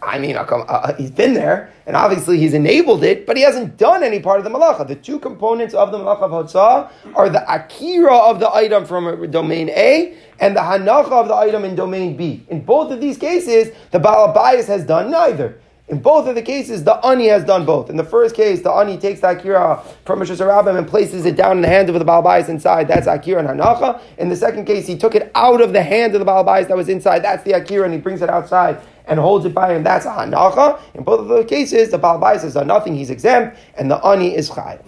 I 0.02 0.18
mean, 0.18 0.36
uh, 0.36 0.94
he's 0.96 1.10
been 1.10 1.34
there, 1.34 1.70
and 1.86 1.94
obviously 1.94 2.38
he's 2.38 2.54
enabled 2.54 3.04
it, 3.04 3.26
but 3.26 3.36
he 3.36 3.42
hasn't 3.42 3.76
done 3.76 4.02
any 4.02 4.18
part 4.18 4.38
of 4.38 4.44
the 4.44 4.50
malacha. 4.50 4.88
The 4.88 4.94
two 4.94 5.18
components 5.18 5.74
of 5.74 5.92
the 5.92 5.98
malacha 5.98 6.22
of 6.22 6.30
Hotzah 6.30 6.90
are 7.14 7.28
the 7.28 7.44
akira 7.52 8.16
of 8.16 8.40
the 8.40 8.50
item 8.50 8.86
from 8.86 9.30
domain 9.30 9.68
A 9.70 10.16
and 10.40 10.56
the 10.56 10.60
hanacha 10.60 11.12
of 11.12 11.28
the 11.28 11.34
item 11.34 11.64
in 11.64 11.74
domain 11.74 12.16
B. 12.16 12.46
In 12.48 12.64
both 12.64 12.92
of 12.92 13.00
these 13.00 13.18
cases, 13.18 13.76
the 13.90 13.98
balabayas 13.98 14.66
has 14.66 14.84
done 14.84 15.10
neither. 15.10 15.60
In 15.88 16.00
both 16.00 16.26
of 16.26 16.34
the 16.34 16.40
cases, 16.40 16.82
the 16.82 16.94
ani 17.06 17.26
has 17.26 17.44
done 17.44 17.66
both. 17.66 17.90
In 17.90 17.98
the 17.98 18.04
first 18.04 18.34
case, 18.34 18.62
the 18.62 18.72
ani 18.72 18.96
takes 18.96 19.20
the 19.20 19.28
akira 19.28 19.84
from 20.06 20.18
Rishus 20.18 20.38
Harabim 20.38 20.78
and 20.78 20.88
places 20.88 21.26
it 21.26 21.36
down 21.36 21.56
in 21.56 21.62
the 21.62 21.68
hand 21.68 21.90
of 21.90 21.98
the 21.98 22.04
balabais 22.06 22.48
inside. 22.48 22.88
That's 22.88 23.06
akira 23.06 23.40
and 23.40 23.60
hanacha. 23.60 24.00
In 24.16 24.30
the 24.30 24.36
second 24.36 24.64
case, 24.64 24.86
he 24.86 24.96
took 24.96 25.14
it 25.14 25.30
out 25.34 25.60
of 25.60 25.74
the 25.74 25.82
hand 25.82 26.14
of 26.14 26.20
the 26.20 26.24
balabais 26.24 26.68
that 26.68 26.76
was 26.76 26.88
inside. 26.88 27.22
That's 27.22 27.44
the 27.44 27.52
akira, 27.52 27.84
and 27.84 27.92
he 27.92 28.00
brings 28.00 28.22
it 28.22 28.30
outside 28.30 28.80
and 29.06 29.20
holds 29.20 29.44
it 29.44 29.54
by 29.54 29.74
him, 29.74 29.82
that's 29.82 30.06
a 30.06 30.10
hanacha. 30.10 30.80
In 30.94 31.04
both 31.04 31.20
of 31.20 31.28
those 31.28 31.46
cases, 31.46 31.90
the 31.90 31.98
Baal 31.98 32.20
has 32.20 32.54
done 32.54 32.66
nothing, 32.66 32.94
he's 32.94 33.10
exempt, 33.10 33.56
and 33.76 33.90
the 33.90 33.96
ani 34.04 34.34
is 34.34 34.48
chai. 34.48 34.78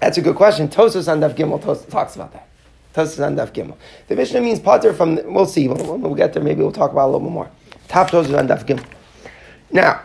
That's 0.00 0.18
a 0.18 0.22
good 0.22 0.36
question. 0.36 0.68
Tosfos 0.68 1.10
on 1.10 1.20
Daf 1.20 1.34
Gimel 1.34 1.60
talks 1.90 2.16
about 2.16 2.32
that. 2.32 2.48
Tosfos 2.94 3.24
on 3.24 3.36
Daf 3.36 3.52
Gimel. 3.52 3.76
The 4.08 4.16
Mishnah 4.16 4.40
means 4.40 4.58
pater 4.58 4.92
from, 4.92 5.16
the, 5.16 5.22
we'll 5.30 5.46
see, 5.46 5.68
we'll, 5.68 5.98
we'll, 5.98 6.14
get 6.14 6.32
there, 6.32 6.42
maybe 6.42 6.62
we'll 6.62 6.72
talk 6.72 6.90
about 6.90 7.06
a 7.06 7.10
little 7.12 7.20
bit 7.20 7.32
more. 7.32 7.50
Top 7.88 8.10
Tosfos 8.10 8.36
on 8.36 8.48
Daf 8.48 8.66
Gimel. 8.66 8.84
Now, 9.70 10.02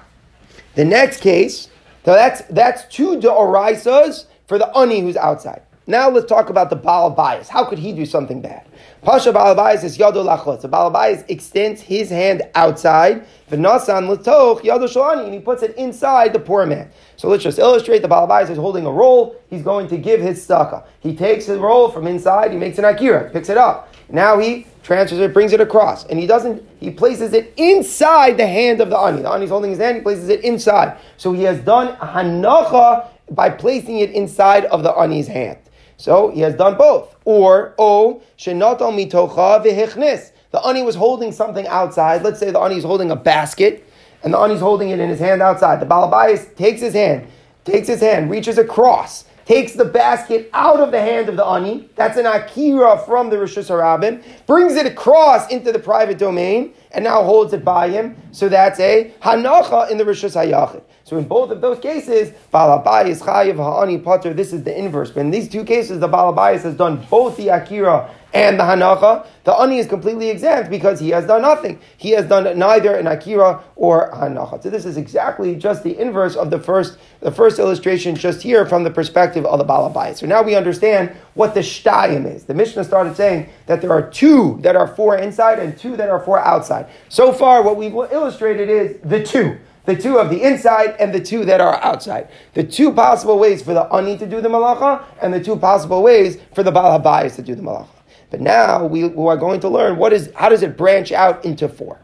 the 0.76 0.86
next 0.86 1.22
case, 1.22 1.70
so 2.04 2.14
that's, 2.14 2.42
that's 2.50 2.86
two 2.94 3.18
deoraisas 3.18 4.26
for 4.48 4.60
the 4.60 4.68
ani 4.78 5.00
who's 5.00 5.18
outside. 5.18 5.62
Now 5.88 6.10
let's 6.10 6.26
talk 6.26 6.50
about 6.50 6.72
the 6.72 6.76
Baal 6.76 7.16
Bayis. 7.16 7.48
How 7.48 7.64
could 7.64 7.78
he 7.78 7.92
do 7.92 8.08
something 8.08 8.42
bad? 8.42 8.66
Pasha 9.04 9.32
Baal 9.32 9.56
Balabais 9.56 9.84
is 9.84 10.00
Yado 10.00 10.26
Lachot. 10.26 10.60
So 10.62 10.68
Baal 10.68 10.90
Balabais 10.90 11.24
extends 11.30 11.80
his 11.80 12.10
hand 12.10 12.42
outside, 12.56 13.28
V'nasan 13.52 14.10
L'toch 14.10 14.64
Yado 14.64 14.86
Shalani, 14.86 15.26
and 15.26 15.34
he 15.36 15.40
puts 15.40 15.62
it 15.62 15.76
inside 15.76 16.34
the 16.34 16.40
poor 16.40 16.66
man. 16.66 16.90
So 17.18 17.28
let's 17.28 17.44
just 17.44 17.60
illustrate 17.60 18.02
the 18.02 18.08
Baal 18.08 18.28
Balabais 18.28 18.50
is 18.50 18.58
holding 18.58 18.88
a 18.88 18.92
roll. 18.92 19.40
He's 19.48 19.62
going 19.62 19.88
to 19.90 19.98
give 19.98 20.22
his 20.22 20.44
staka. 20.44 20.84
He 21.02 21.16
takes 21.16 21.46
the 21.46 21.60
roll 21.60 21.92
from 21.92 22.08
inside, 22.08 22.52
he 22.52 22.58
makes 22.58 22.80
an 22.80 22.86
akira, 22.86 23.30
picks 23.30 23.50
it 23.50 23.58
up. 23.58 23.94
Now 24.10 24.40
he 24.40 24.66
transfers 24.82 25.20
it, 25.20 25.34
brings 25.34 25.54
it 25.54 25.62
across, 25.62 26.04
and 26.08 26.18
he 26.18 26.26
doesn't, 26.26 26.68
he 26.80 26.90
places 26.90 27.34
it 27.34 27.54
inside 27.58 28.38
the 28.38 28.48
hand 28.48 28.82
of 28.82 28.90
the 28.90 28.98
ani. 28.98 29.22
The 29.22 29.32
ani's 29.32 29.50
holding 29.50 29.70
his 29.70 29.80
hand, 29.80 29.98
he 29.98 30.02
places 30.02 30.30
it 30.30 30.44
inside. 30.44 30.98
So 31.18 31.32
he 31.32 31.44
has 31.44 31.60
done 31.60 31.96
hanacha 31.98 33.08
by 33.30 33.52
placing 33.52 34.00
it 34.00 34.10
inside 34.12 34.66
of 34.66 34.82
the 34.82 34.92
ani's 34.92 35.28
hand. 35.28 35.60
So 35.98 36.30
he 36.30 36.42
has 36.42 36.56
done 36.56 36.78
both. 36.78 37.16
Or, 37.26 37.74
O, 37.78 38.22
shenatal 38.38 38.92
mitocha 38.92 39.64
v'hichnis. 39.64 40.32
The 40.52 40.62
ani 40.66 40.84
was 40.84 40.96
holding 40.96 41.32
something 41.32 41.68
outside. 41.68 42.24
Let's 42.24 42.40
say 42.40 42.52
the 42.52 42.60
ani 42.60 42.78
is 42.78 42.84
holding 42.84 43.12
a 43.12 43.16
basket, 43.16 43.84
and 44.24 44.34
the 44.34 44.38
ani 44.38 44.54
is 44.56 44.62
holding 44.62 44.90
it 44.90 45.00
in 45.00 45.10
his 45.10 45.20
hand 45.20 45.42
outside. 45.42 45.80
The 45.80 45.86
balabayas 45.86 46.56
takes 46.56 46.82
his 46.82 46.94
hand, 46.94 47.28
takes 47.64 47.88
his 47.88 48.00
hand, 48.00 48.30
reaches 48.30 48.58
across, 48.58 49.26
takes 49.46 49.74
the 49.74 49.86
basket 49.86 50.50
out 50.54 50.80
of 50.80 50.92
the 50.92 51.00
hand 51.00 51.30
of 51.30 51.38
the 51.38 51.46
ani. 51.46 51.90
That's 51.96 52.18
an 52.18 52.26
akira 52.26 53.00
from 53.06 53.30
the 53.30 53.36
Rishus 53.36 53.70
Harabim. 53.70 54.24
Brings 54.48 54.76
it 54.76 54.86
across 54.86 55.50
into 55.52 55.72
the 55.72 55.80
private 55.80 56.18
domain 56.18 56.74
and 56.92 57.04
now 57.04 57.24
holds 57.24 57.54
it 57.54 57.64
by 57.64 57.90
him. 57.90 58.16
So 58.32 58.50
that's 58.50 58.80
a 58.80 59.14
hanacha 59.22 59.92
in 59.92 59.98
the 59.98 60.04
Rishus 60.04 60.36
Hayachid. 60.36 60.84
So 61.04 61.18
in 61.18 61.28
both 61.28 61.52
of 61.52 61.62
those 61.62 61.80
cases, 61.80 62.34
Balabayas 62.52 63.22
Chayiv 63.22 63.58
Ha'ani 63.58 64.00
Potter, 64.00 64.34
this 64.34 64.52
is 64.52 64.64
the 64.64 64.76
inverse. 64.76 65.12
But 65.12 65.22
in 65.22 65.30
these 65.30 65.48
two 65.48 65.64
cases, 65.64 66.00
the 66.00 66.10
Balabayas 66.10 66.64
has 66.64 66.76
done 66.76 67.06
both 67.12 67.38
the 67.38 67.50
Akira 67.50 68.10
and 68.36 68.60
the 68.60 68.64
Hanacha. 68.64 69.26
The 69.46 69.54
Ani 69.54 69.78
is 69.78 69.88
completely 69.88 70.30
exempt 70.30 70.70
because 70.70 71.00
he 71.00 71.10
has 71.12 71.26
done 71.26 71.42
nothing. 71.42 71.80
He 71.96 72.12
has 72.12 72.26
done 72.26 72.60
neither 72.60 72.94
an 72.94 73.08
Akira 73.08 73.64
or 73.78 74.12
Hanacha. 74.12 74.62
So 74.62 74.70
this 74.70 74.86
is 74.86 74.98
exactly 74.98 75.56
just 75.56 75.84
the 75.84 75.98
inverse 75.98 76.36
of 76.36 76.50
the 76.52 76.60
first, 76.60 76.98
the 77.22 77.32
first 77.32 77.60
illustration 77.60 78.14
just 78.14 78.42
here 78.42 78.66
from 78.66 78.84
the 78.84 78.92
perspective 78.92 79.46
of 79.46 79.58
the 79.58 79.66
Balabayas. 79.66 80.18
So 80.18 80.28
now 80.28 80.44
we 80.44 80.54
understand 80.54 81.16
what 81.34 81.54
the 81.54 81.62
Shtayim 81.62 82.26
is. 82.32 82.44
The 82.44 82.54
Mishnah 82.54 82.84
started 82.84 83.16
saying 83.16 83.50
that 83.68 83.82
there 83.82 83.92
are 83.92 84.08
two 84.08 84.60
that 84.62 84.76
are 84.76 84.88
four 84.88 85.18
inside 85.18 85.60
and 85.60 85.78
two 85.78 85.96
that 85.96 86.10
are 86.10 86.20
four 86.20 86.40
outside. 86.40 86.88
So 87.08 87.32
far, 87.32 87.64
what 87.64 87.78
we've 87.78 87.94
illustrated 87.94 88.70
is 88.70 88.98
the 89.02 89.24
two 89.24 89.58
the 89.86 89.96
two 89.96 90.18
of 90.18 90.32
the 90.32 90.42
inside 90.42 90.96
and 91.00 91.14
the 91.14 91.20
two 91.20 91.46
that 91.46 91.62
are 91.62 91.76
outside. 91.84 92.28
The 92.56 92.64
two 92.64 92.92
possible 92.92 93.38
ways 93.38 93.62
for 93.62 93.76
the 93.76 93.84
ani 93.94 94.18
to 94.18 94.26
do 94.26 94.42
the 94.42 94.50
malacha 94.50 95.04
and 95.22 95.32
the 95.32 95.40
two 95.40 95.56
possible 95.58 96.02
ways 96.02 96.40
for 96.56 96.64
the 96.64 96.72
bal 96.72 97.00
to 97.30 97.42
do 97.44 97.54
the 97.54 97.62
malacha. 97.62 97.95
But 98.32 98.42
now 98.42 98.86
we, 98.86 99.08
we 99.08 99.28
are 99.28 99.38
going 99.38 99.60
to 99.62 99.70
learn 99.70 99.98
what 99.98 100.14
is 100.14 100.32
how 100.36 100.50
does 100.50 100.64
it 100.64 100.78
branch 100.78 101.12
out 101.12 101.46
into 101.46 101.70
four. 101.70 102.00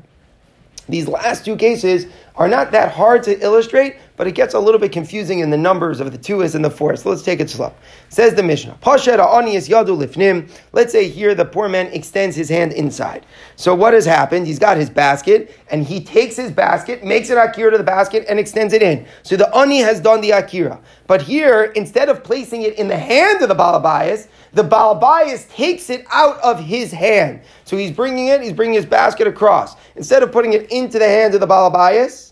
These 0.87 1.07
last 1.07 1.45
two 1.45 1.55
cases 1.55 2.05
are 2.35 2.47
not 2.47 2.71
that 2.71 2.91
hard 2.91 3.23
to 3.23 3.39
illustrate, 3.39 3.97
but 4.21 4.27
it 4.27 4.35
gets 4.35 4.53
a 4.53 4.59
little 4.59 4.79
bit 4.79 4.91
confusing 4.91 5.39
in 5.39 5.49
the 5.49 5.57
numbers 5.57 5.99
of 5.99 6.11
the 6.11 6.17
two 6.19 6.41
is 6.41 6.53
and 6.53 6.63
the 6.63 6.69
four. 6.69 6.95
So 6.95 7.09
let's 7.09 7.23
take 7.23 7.39
it 7.39 7.49
slow. 7.49 7.73
Says 8.09 8.35
the 8.35 8.43
Mishnah. 8.43 8.77
yadu 8.83 9.97
lifnim. 9.97 10.47
Let's 10.73 10.91
say 10.91 11.09
here 11.09 11.33
the 11.33 11.43
poor 11.43 11.67
man 11.67 11.87
extends 11.87 12.35
his 12.35 12.47
hand 12.47 12.71
inside. 12.73 13.25
So 13.55 13.73
what 13.73 13.95
has 13.95 14.05
happened? 14.05 14.45
He's 14.45 14.59
got 14.59 14.77
his 14.77 14.91
basket 14.91 15.57
and 15.71 15.83
he 15.83 16.03
takes 16.03 16.35
his 16.35 16.51
basket, 16.51 17.03
makes 17.03 17.31
an 17.31 17.39
akira 17.39 17.71
to 17.71 17.79
the 17.79 17.83
basket, 17.83 18.25
and 18.29 18.37
extends 18.37 18.73
it 18.73 18.83
in. 18.83 19.07
So 19.23 19.37
the 19.37 19.51
ani 19.57 19.79
has 19.79 19.99
done 19.99 20.21
the 20.21 20.33
akira. 20.33 20.79
But 21.07 21.23
here, 21.23 21.73
instead 21.75 22.07
of 22.07 22.23
placing 22.23 22.61
it 22.61 22.77
in 22.77 22.87
the 22.87 22.99
hand 22.99 23.41
of 23.41 23.49
the 23.49 23.55
balabayas, 23.55 24.27
the 24.53 24.63
balabayas 24.63 25.49
takes 25.49 25.89
it 25.89 26.05
out 26.11 26.39
of 26.41 26.59
his 26.59 26.91
hand. 26.91 27.41
So 27.63 27.75
he's 27.75 27.89
bringing 27.89 28.27
it, 28.27 28.43
he's 28.43 28.53
bringing 28.53 28.75
his 28.75 28.85
basket 28.85 29.25
across. 29.25 29.75
Instead 29.95 30.21
of 30.21 30.31
putting 30.31 30.53
it 30.53 30.71
into 30.71 30.99
the 30.99 31.07
hand 31.07 31.33
of 31.33 31.39
the 31.39 31.47
balabayas, 31.47 32.30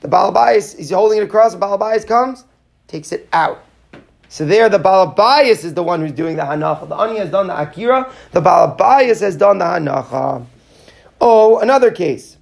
the 0.00 0.08
balabayas, 0.08 0.76
he's 0.76 0.90
holding 0.90 1.18
it 1.18 1.24
across, 1.24 1.54
the 1.54 1.60
balabayas 1.60 2.06
comes, 2.06 2.44
takes 2.86 3.12
it 3.12 3.28
out. 3.32 3.64
So 4.28 4.44
there, 4.44 4.68
the 4.68 4.78
balabayas 4.78 5.64
is 5.64 5.74
the 5.74 5.82
one 5.82 6.00
who's 6.00 6.12
doing 6.12 6.36
the 6.36 6.42
hanacha. 6.42 6.88
The 6.88 6.96
ani 6.96 7.18
has 7.18 7.30
done 7.30 7.46
the 7.46 7.60
akira, 7.60 8.12
the 8.32 8.40
balabayas 8.40 9.20
has 9.20 9.36
done 9.36 9.58
the 9.58 9.64
hanacha. 9.64 10.44
Oh, 11.20 11.58
another 11.58 11.90
case. 11.90 12.36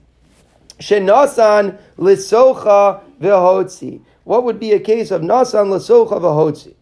Shenasan 0.79 1.79
lisocha 1.99 3.03
v'hotzi. 3.21 4.01
What 4.25 4.45
would 4.45 4.61
be 4.61 4.73
a 4.73 4.81
case 4.81 5.11
of 5.11 5.23
nasan 5.23 5.69
lisocha 5.69 6.21
v'hotzi? 6.21 6.75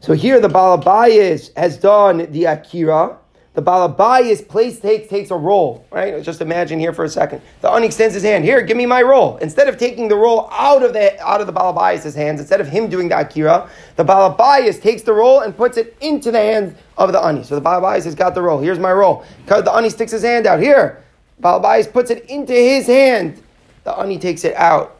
So 0.00 0.14
here 0.14 0.40
the 0.40 0.48
Balabayas 0.48 1.54
has 1.56 1.76
done 1.76 2.32
the 2.32 2.46
Akira. 2.46 3.18
The 3.52 3.62
Balabayas 3.62 4.46
place 4.46 4.78
takes 4.78 5.08
takes 5.08 5.32
a 5.32 5.36
roll, 5.36 5.84
right? 5.90 6.22
Just 6.22 6.40
imagine 6.40 6.78
here 6.78 6.92
for 6.92 7.04
a 7.04 7.08
second. 7.08 7.42
The 7.62 7.68
Ani 7.68 7.86
extends 7.86 8.14
his 8.14 8.22
hand. 8.22 8.44
Here, 8.44 8.62
give 8.62 8.76
me 8.76 8.86
my 8.86 9.02
roll. 9.02 9.38
Instead 9.38 9.66
of 9.66 9.76
taking 9.76 10.06
the 10.06 10.14
roll 10.14 10.48
out 10.52 10.84
of 10.84 10.92
the 10.92 11.20
out 11.20 11.40
of 11.40 11.48
the 11.48 11.52
Balabayas' 11.52 12.14
hands, 12.14 12.38
instead 12.38 12.60
of 12.60 12.68
him 12.68 12.88
doing 12.88 13.08
the 13.08 13.18
Akira, 13.18 13.68
the 13.96 14.04
Balabayas 14.04 14.80
takes 14.80 15.02
the 15.02 15.12
roll 15.12 15.40
and 15.40 15.56
puts 15.56 15.76
it 15.78 15.96
into 16.00 16.30
the 16.30 16.38
hands 16.38 16.78
of 16.96 17.10
the 17.10 17.20
Ani. 17.20 17.42
So 17.42 17.56
the 17.56 17.60
Balabayas 17.60 18.04
has 18.04 18.14
got 18.14 18.36
the 18.36 18.42
roll. 18.42 18.60
Here's 18.60 18.78
my 18.78 18.92
roll. 18.92 19.24
The 19.46 19.72
Ani 19.72 19.90
sticks 19.90 20.12
his 20.12 20.22
hand 20.22 20.46
out. 20.46 20.60
Here, 20.60 21.02
Balabayas 21.42 21.92
puts 21.92 22.12
it 22.12 22.26
into 22.26 22.52
his 22.52 22.86
hand. 22.86 23.42
The 23.82 23.98
Ani 23.98 24.18
takes 24.18 24.44
it 24.44 24.54
out 24.54 24.96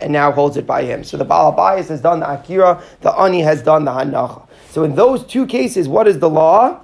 and 0.00 0.12
now 0.12 0.32
holds 0.32 0.56
it 0.56 0.66
by 0.66 0.82
him. 0.82 1.04
So 1.04 1.16
the 1.16 1.24
Balabayas 1.24 1.88
has 1.90 2.00
done 2.00 2.20
the 2.20 2.32
Akira, 2.32 2.82
the 3.02 3.12
Ani 3.12 3.42
has 3.42 3.62
done 3.62 3.84
the 3.84 3.92
Hanacha. 3.92 4.48
So 4.70 4.82
in 4.82 4.96
those 4.96 5.24
two 5.24 5.46
cases, 5.46 5.86
what 5.86 6.08
is 6.08 6.18
the 6.18 6.28
law? 6.28 6.80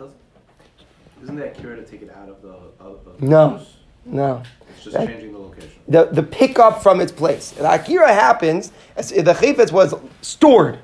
Isn't 1.31 1.39
the 1.41 1.51
Akira 1.51 1.77
to 1.77 1.85
take 1.85 2.03
it 2.03 2.11
out 2.11 2.29
of 2.29 2.43
the, 2.43 2.49
of 2.85 3.05
the 3.21 3.25
No, 3.25 3.51
house? 3.51 3.77
no. 4.05 4.43
It's 4.71 4.85
just 4.85 4.97
that, 4.97 5.07
changing 5.07 5.33
the 5.33 5.39
location. 5.39 5.71
The, 5.87 6.07
the 6.07 6.23
pickup 6.25 6.83
from 6.83 7.01
its 7.01 7.13
place. 7.13 7.51
The 7.53 7.73
Akira 7.73 8.13
happens, 8.13 8.73
as 8.97 9.11
the 9.11 9.23
Chayfetz 9.23 9.71
was 9.71 9.95
stored. 10.23 10.81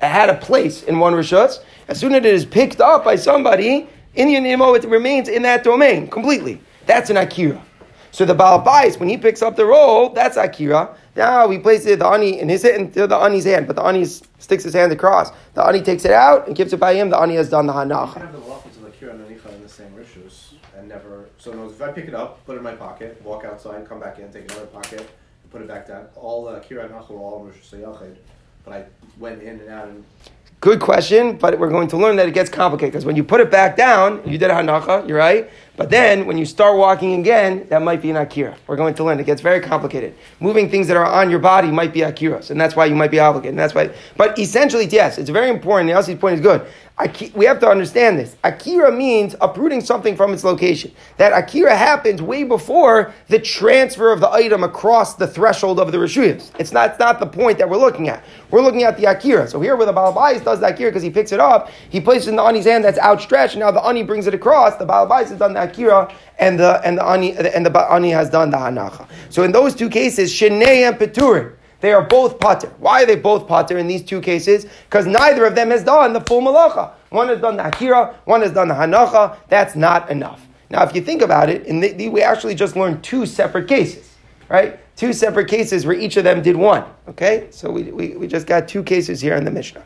It 0.00 0.06
had 0.06 0.30
a 0.30 0.36
place 0.36 0.84
in 0.84 1.00
one 1.00 1.14
Rishus. 1.14 1.58
As 1.88 1.98
soon 1.98 2.12
as 2.14 2.18
it 2.18 2.26
is 2.26 2.44
picked 2.44 2.80
up 2.80 3.04
by 3.04 3.16
somebody, 3.16 3.88
in 4.14 4.28
Indian 4.28 4.46
Imo, 4.46 4.74
it 4.74 4.84
remains 4.84 5.28
in 5.28 5.42
that 5.42 5.64
domain 5.64 6.06
completely. 6.08 6.60
That's 6.86 7.10
an 7.10 7.16
Akira. 7.16 7.60
So 8.12 8.24
the 8.24 8.34
Baal 8.34 8.64
Bais, 8.64 8.98
when 8.98 9.08
he 9.08 9.16
picks 9.16 9.42
up 9.42 9.56
the 9.56 9.64
roll, 9.66 10.10
that's 10.10 10.36
Akira. 10.36 10.96
Now 11.16 11.48
he 11.50 11.58
places 11.58 11.98
the 11.98 12.06
ani 12.06 12.38
in 12.38 12.48
his 12.48 12.64
into 12.64 13.06
the 13.08 13.16
ani's 13.16 13.44
hand, 13.44 13.66
but 13.66 13.74
the 13.76 13.82
ani 13.82 14.04
sticks 14.04 14.62
his 14.64 14.74
hand 14.74 14.92
across. 14.92 15.32
The 15.54 15.64
ani 15.64 15.80
takes 15.82 16.04
it 16.04 16.12
out 16.12 16.46
and 16.46 16.54
gives 16.54 16.72
it 16.72 16.78
by 16.78 16.94
him. 16.94 17.10
The 17.10 17.18
ani 17.18 17.34
has 17.34 17.50
done 17.50 17.66
the 17.66 17.72
hanach. 17.72 18.14
In 19.70 19.76
same 19.76 19.92
rishus 19.92 20.54
and 20.76 20.88
never. 20.88 21.28
So 21.38 21.68
if 21.68 21.80
I 21.80 21.92
pick 21.92 22.06
it 22.06 22.14
up, 22.14 22.44
put 22.44 22.54
it 22.54 22.58
in 22.58 22.64
my 22.64 22.74
pocket, 22.74 23.20
walk 23.22 23.44
outside, 23.44 23.86
come 23.88 24.00
back 24.00 24.18
in, 24.18 24.32
take 24.32 24.50
another 24.50 24.66
pocket, 24.66 25.08
put 25.50 25.62
it 25.62 25.68
back 25.68 25.86
down. 25.86 26.06
All 26.16 26.48
uh, 26.48 26.56
Akira 26.56 26.86
and 26.86 26.94
all 26.94 27.46
in 27.46 27.52
rishus 27.52 27.80
yachid, 27.80 28.16
but 28.64 28.74
I 28.74 28.84
went 29.18 29.42
in 29.42 29.60
and 29.60 29.70
out 29.70 29.88
and 29.88 30.04
Good 30.60 30.78
question, 30.78 31.38
but 31.38 31.58
we're 31.58 31.70
going 31.70 31.88
to 31.88 31.96
learn 31.96 32.16
that 32.16 32.28
it 32.28 32.34
gets 32.34 32.50
complicated 32.50 32.92
because 32.92 33.06
when 33.06 33.16
you 33.16 33.24
put 33.24 33.40
it 33.40 33.50
back 33.50 33.76
down, 33.76 34.20
you 34.26 34.36
did 34.36 34.50
a 34.50 34.52
hanacha, 34.52 35.08
you're 35.08 35.16
right. 35.16 35.48
But 35.78 35.88
then 35.88 36.26
when 36.26 36.36
you 36.36 36.44
start 36.44 36.76
walking 36.76 37.18
again, 37.18 37.66
that 37.70 37.80
might 37.80 38.02
be 38.02 38.10
an 38.10 38.16
akira. 38.16 38.54
We're 38.66 38.76
going 38.76 38.92
to 38.96 39.04
learn 39.04 39.18
it 39.18 39.24
gets 39.24 39.40
very 39.40 39.60
complicated. 39.60 40.14
Moving 40.38 40.68
things 40.68 40.86
that 40.88 40.98
are 40.98 41.06
on 41.06 41.30
your 41.30 41.38
body 41.38 41.70
might 41.70 41.94
be 41.94 42.00
akiras, 42.00 42.50
and 42.50 42.60
that's 42.60 42.76
why 42.76 42.84
you 42.84 42.94
might 42.94 43.10
be 43.10 43.18
obligated. 43.18 43.52
And 43.52 43.58
that's 43.58 43.74
why. 43.74 43.90
But 44.18 44.38
essentially, 44.38 44.84
yes, 44.84 45.16
it's 45.16 45.30
very 45.30 45.48
important. 45.48 45.88
The 45.88 45.94
Yossi 45.94 46.20
point 46.20 46.34
is 46.34 46.42
good 46.42 46.66
we 47.34 47.44
have 47.44 47.58
to 47.60 47.68
understand 47.68 48.18
this. 48.18 48.36
Akira 48.44 48.92
means 48.92 49.34
uprooting 49.40 49.80
something 49.80 50.16
from 50.16 50.32
its 50.32 50.44
location. 50.44 50.92
That 51.16 51.32
Akira 51.32 51.76
happens 51.76 52.20
way 52.20 52.44
before 52.44 53.14
the 53.28 53.38
transfer 53.38 54.12
of 54.12 54.20
the 54.20 54.30
item 54.30 54.64
across 54.64 55.14
the 55.14 55.26
threshold 55.26 55.80
of 55.80 55.92
the 55.92 55.98
Rishuyas. 55.98 56.50
It's 56.58 56.72
not, 56.72 56.90
it's 56.90 56.98
not 56.98 57.20
the 57.20 57.26
point 57.26 57.58
that 57.58 57.68
we're 57.68 57.78
looking 57.78 58.08
at. 58.08 58.24
We're 58.50 58.62
looking 58.62 58.82
at 58.82 58.96
the 58.96 59.06
Akira. 59.06 59.48
So 59.48 59.60
here 59.60 59.76
where 59.76 59.86
the 59.86 59.92
Balabais 59.92 60.44
does 60.44 60.60
the 60.60 60.66
Akira 60.66 60.90
because 60.90 61.02
he 61.02 61.10
picks 61.10 61.32
it 61.32 61.40
up, 61.40 61.70
he 61.90 62.00
places 62.00 62.28
it 62.28 62.30
in 62.30 62.36
the 62.36 62.42
Ani's 62.42 62.66
hand 62.66 62.84
that's 62.84 62.98
outstretched, 62.98 63.54
and 63.54 63.60
now 63.60 63.70
the 63.70 63.84
Ani 63.84 64.02
brings 64.02 64.26
it 64.26 64.34
across. 64.34 64.76
The 64.76 64.86
Balabais 64.86 65.28
has 65.28 65.38
done 65.38 65.54
the 65.54 65.62
Akira, 65.62 66.12
and 66.38 66.58
the, 66.58 66.80
and 66.84 66.98
the, 66.98 67.04
Ani, 67.04 67.36
and 67.36 67.64
the 67.64 67.92
Ani 67.92 68.10
has 68.10 68.30
done 68.30 68.50
the 68.50 68.56
Hanacha. 68.56 69.08
So 69.28 69.42
in 69.42 69.52
those 69.52 69.74
two 69.74 69.88
cases, 69.88 70.32
Shinei 70.32 70.88
and 70.88 70.96
Peturin, 70.96 71.54
they 71.80 71.92
are 71.92 72.02
both 72.02 72.38
pater. 72.38 72.72
Why 72.78 73.02
are 73.02 73.06
they 73.06 73.16
both 73.16 73.48
pater 73.48 73.78
in 73.78 73.86
these 73.86 74.02
two 74.02 74.20
cases? 74.20 74.66
Because 74.84 75.06
neither 75.06 75.44
of 75.44 75.54
them 75.54 75.70
has 75.70 75.84
done 75.84 76.12
the 76.12 76.20
full 76.20 76.42
malacha. 76.42 76.92
One 77.10 77.28
has 77.28 77.40
done 77.40 77.56
the 77.56 77.66
akira, 77.66 78.16
one 78.24 78.42
has 78.42 78.52
done 78.52 78.68
the 78.68 78.74
hanacha. 78.74 79.36
That's 79.48 79.74
not 79.74 80.10
enough. 80.10 80.46
Now, 80.70 80.84
if 80.84 80.94
you 80.94 81.00
think 81.00 81.22
about 81.22 81.50
it, 81.50 81.66
in 81.66 81.80
the, 81.80 81.92
the, 81.92 82.08
we 82.08 82.22
actually 82.22 82.54
just 82.54 82.76
learned 82.76 83.02
two 83.02 83.26
separate 83.26 83.66
cases, 83.66 84.14
right? 84.48 84.78
Two 84.96 85.12
separate 85.12 85.48
cases 85.48 85.84
where 85.84 85.96
each 85.96 86.16
of 86.16 86.24
them 86.24 86.42
did 86.42 86.56
one. 86.56 86.84
Okay, 87.08 87.48
so 87.50 87.70
we, 87.70 87.84
we, 87.84 88.16
we 88.16 88.28
just 88.28 88.46
got 88.46 88.68
two 88.68 88.82
cases 88.82 89.20
here 89.20 89.34
in 89.34 89.44
the 89.44 89.50
Mishnah. 89.50 89.84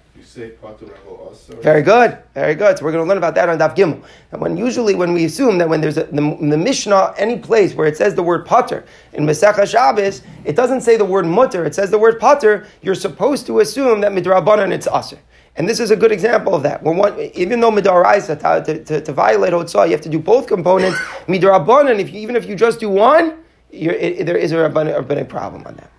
Very 1.62 1.82
good, 1.82 2.18
very 2.34 2.54
good. 2.54 2.78
So 2.78 2.84
we're 2.84 2.92
going 2.92 3.04
to 3.04 3.08
learn 3.08 3.18
about 3.18 3.34
that 3.36 3.48
on 3.48 3.58
Daf 3.58 3.76
Gimel. 3.76 4.02
And 4.32 4.40
when 4.40 4.56
usually 4.56 4.94
when 4.94 5.12
we 5.12 5.24
assume 5.24 5.58
that 5.58 5.68
when 5.68 5.80
there's 5.80 5.96
a, 5.96 6.04
the, 6.04 6.36
the 6.40 6.56
Mishnah 6.58 7.14
any 7.16 7.38
place 7.38 7.74
where 7.74 7.86
it 7.86 7.96
says 7.96 8.14
the 8.14 8.22
word 8.22 8.44
Pater 8.46 8.84
in 9.12 9.24
Masechah 9.24 9.70
Shabbos, 9.70 10.22
it 10.44 10.56
doesn't 10.56 10.82
say 10.82 10.96
the 10.96 11.04
word 11.04 11.26
Mutter. 11.26 11.64
It 11.64 11.74
says 11.74 11.90
the 11.90 11.98
word 11.98 12.18
Pater. 12.20 12.66
You're 12.82 12.94
supposed 12.94 13.46
to 13.46 13.60
assume 13.60 14.00
that 14.00 14.12
midrabanan 14.12 14.72
it's 14.72 14.88
aser. 14.88 15.18
And 15.56 15.68
this 15.68 15.78
is 15.78 15.92
a 15.92 15.96
good 15.96 16.10
example 16.10 16.54
of 16.54 16.64
that. 16.64 16.82
When 16.82 16.96
one, 16.96 17.18
even 17.34 17.60
though 17.60 17.70
midaraisa 17.70 18.64
to, 18.64 18.84
to, 18.84 19.00
to, 19.00 19.12
violate 19.12 19.52
hotzah, 19.52 19.86
you 19.86 19.92
have 19.92 20.00
to 20.00 20.08
do 20.08 20.18
both 20.18 20.48
components. 20.48 20.98
Midrabanan, 21.28 22.00
if 22.00 22.12
you, 22.12 22.20
even 22.20 22.34
if 22.34 22.46
you 22.46 22.56
just 22.56 22.80
do 22.80 22.88
one, 22.88 23.38
it, 23.70 24.24
there 24.24 24.36
is 24.36 24.50
a 24.50 24.58
rabbinic 24.58 25.28
problem 25.28 25.64
on 25.66 25.76
that. 25.76 25.90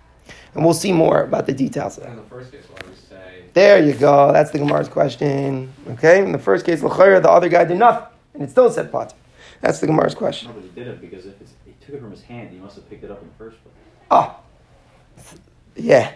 And 0.54 0.64
we'll 0.64 0.74
see 0.74 0.92
more 0.92 1.22
about 1.22 1.46
the 1.46 1.54
details 1.54 1.96
of 1.98 2.04
that. 2.04 2.12
There 3.56 3.82
you 3.82 3.94
go. 3.94 4.34
That's 4.34 4.50
the 4.50 4.58
Gemara's 4.58 4.88
question. 4.88 5.72
Okay? 5.88 6.22
In 6.22 6.30
the 6.30 6.38
first 6.38 6.66
case, 6.66 6.82
L'chayra, 6.82 7.22
the 7.22 7.30
other 7.30 7.48
guy 7.48 7.64
did 7.64 7.78
nothing. 7.78 8.06
And 8.34 8.42
it 8.42 8.50
still 8.50 8.70
said 8.70 8.92
pot. 8.92 9.14
That's 9.62 9.80
the 9.80 9.86
Gemara's 9.86 10.14
question. 10.14 10.48
No, 10.48 10.54
but 10.56 10.62
he 10.62 10.68
did 10.68 10.86
it 10.88 11.00
because 11.00 11.24
if 11.24 11.36
he 11.64 11.72
took 11.80 11.94
it 11.94 12.00
from 12.02 12.10
his 12.10 12.20
hand, 12.20 12.50
he 12.50 12.58
must 12.58 12.76
have 12.76 12.86
picked 12.90 13.02
it 13.02 13.10
up 13.10 13.22
in 13.22 13.28
the 13.28 13.34
first 13.36 13.56
place. 13.62 13.74
Oh. 14.10 14.38
Yeah. 15.74 16.12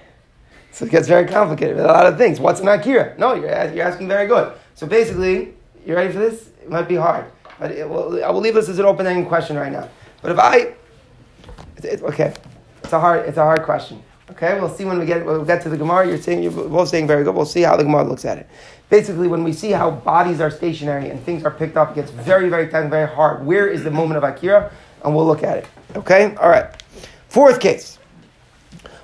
So 0.71 0.85
it 0.85 0.91
gets 0.91 1.09
very 1.09 1.27
complicated 1.27 1.77
with 1.77 1.87
a 1.87 1.89
lot 1.89 2.05
of 2.05 2.19
things. 2.19 2.39
What's 2.39 2.61
an 2.61 2.69
Akira? 2.69 3.17
No, 3.17 3.33
you're, 3.33 3.73
you're 3.73 3.87
asking 3.87 4.07
very 4.07 4.27
good. 4.27 4.53
So 4.75 4.87
basically, 4.87 5.55
you 5.87 5.95
ready 5.95 6.13
for 6.13 6.19
this? 6.19 6.51
It 6.63 6.69
might 6.69 6.89
be 6.89 6.97
hard. 6.97 7.25
But 7.59 7.71
it, 7.71 7.89
well, 7.89 8.23
I 8.23 8.29
will 8.29 8.41
leave 8.41 8.53
this 8.53 8.69
as 8.69 8.79
an 8.79 8.85
open-ended 8.85 9.29
question 9.29 9.57
right 9.57 9.73
now. 9.73 9.89
But 10.21 10.33
if 10.33 10.39
I... 10.39 10.57
It, 11.79 11.85
it, 11.85 12.03
okay. 12.03 12.35
It's 12.85 12.93
a 12.93 13.01
hard, 13.01 13.27
it's 13.27 13.39
a 13.39 13.45
hard 13.45 13.63
question. 13.63 14.03
Okay, 14.31 14.59
we'll 14.61 14.69
see 14.69 14.85
when 14.85 14.99
we 14.99 15.07
get 15.07 15.25
we'll 15.25 15.45
get 15.45 15.63
to 15.63 15.69
the 15.69 15.77
Gemara. 15.77 16.07
You're 16.07 16.21
saying 16.21 16.43
you're 16.43 16.53
both 16.53 16.89
saying 16.89 17.07
very 17.07 17.25
good. 17.25 17.35
We'll 17.35 17.47
see 17.47 17.63
how 17.63 17.77
the 17.77 17.85
Gemara 17.85 18.05
looks 18.05 18.25
at 18.25 18.39
it. 18.39 18.49
Basically, 18.89 19.29
when 19.29 19.45
we 19.45 19.53
see 19.53 19.71
how 19.71 19.91
bodies 19.91 20.41
are 20.41 20.51
stationary 20.51 21.11
and 21.11 21.23
things 21.23 21.45
are 21.45 21.51
picked 21.51 21.77
up, 21.77 21.93
it 21.93 21.95
gets 21.95 22.11
very, 22.11 22.49
very 22.49 22.69
tight 22.69 22.89
very 22.89 23.09
hard. 23.09 23.47
Where 23.47 23.69
is 23.69 23.85
the 23.85 23.91
moment 23.91 24.19
of 24.19 24.25
Akira? 24.25 24.73
And 25.05 25.15
we'll 25.15 25.27
look 25.27 25.45
at 25.45 25.59
it. 25.59 25.67
Okay? 25.95 26.35
All 26.37 26.49
right. 26.49 26.67
Fourth 27.29 27.61
case. 27.61 28.00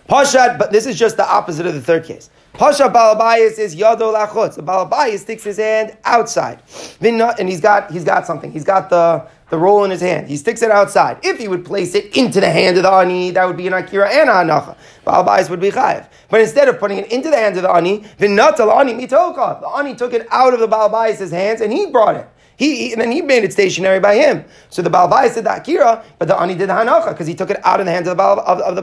Pashat, 0.09 0.57
but 0.57 0.71
this 0.71 0.87
is 0.87 0.97
just 0.97 1.17
the 1.17 1.29
opposite 1.29 1.67
of 1.67 1.75
the 1.75 1.81
third 1.81 2.05
case. 2.05 2.31
Pasha 2.53 2.85
Balabayas 2.85 3.59
is 3.59 3.75
Yado 3.75 4.15
Lachutz. 4.15 4.55
The 4.55 4.63
Balabayas 4.63 5.19
sticks 5.19 5.43
his 5.43 5.57
hand 5.59 5.97
outside. 6.05 6.63
And 7.01 7.49
he's 7.49 7.61
got 7.61 7.91
he's 7.91 8.05
got 8.05 8.27
something. 8.27 8.51
He's 8.51 8.65
got 8.65 8.89
the, 8.89 9.27
the 9.51 9.59
roll 9.59 9.85
in 9.85 9.91
his 9.91 10.01
hand. 10.01 10.29
He 10.29 10.37
sticks 10.37 10.63
it 10.63 10.71
outside. 10.71 11.19
If 11.23 11.39
he 11.39 11.49
would 11.49 11.65
place 11.65 11.95
it 11.95 12.17
into 12.17 12.41
the 12.41 12.49
hand 12.49 12.77
of 12.77 12.85
the 12.85 12.91
Ani, 12.91 13.33
that 13.33 13.47
would 13.47 13.57
be 13.57 13.67
an 13.67 13.75
Akira 13.75 14.09
and 14.09 14.31
an 14.31 14.49
Anacha. 14.49 14.77
Balabayas 15.05 15.51
would 15.51 15.61
be 15.61 15.71
Chayiv. 15.71 16.09
But 16.31 16.41
instead 16.41 16.69
of 16.69 16.79
putting 16.79 16.99
it 16.99 17.11
into 17.11 17.29
the 17.29 17.37
hand 17.37 17.57
of 17.57 17.63
the 17.65 17.71
Ani, 17.71 18.01
Vinatal 18.19 18.75
Ani 18.75 18.95
Mitoka. 18.95 19.61
The 19.61 19.69
Ani 19.69 19.95
took 19.97 20.15
it 20.15 20.27
out 20.31 20.55
of 20.55 20.61
the 20.61 20.69
Balabayas' 20.69 21.31
hands 21.31 21.61
and 21.61 21.73
he 21.73 21.87
brought 21.87 22.17
it. 22.17 22.29
He, 22.57 22.93
and 22.93 23.03
then 23.03 23.13
he 23.13 23.21
made 23.21 23.45
it 23.45 23.53
stationary 23.53 24.01
by 24.01 24.15
him. 24.15 24.45
So 24.71 24.81
the 24.81 24.89
Balabais 24.89 25.35
did 25.35 25.45
the 25.45 25.57
Akira, 25.57 26.03
but 26.19 26.27
the 26.27 26.41
Ani 26.41 26.55
did 26.55 26.71
the 26.71 26.73
Hanacha 26.73 27.11
because 27.11 27.27
he 27.27 27.35
took 27.35 27.51
it 27.51 27.61
out 27.67 27.81
of 27.81 27.87
the 27.87 27.93
hands 27.93 28.09
of 28.09 28.17
the, 28.17 28.23
Bal, 28.23 28.41
of, 28.41 28.61
of 28.61 28.77
the. 28.77 28.83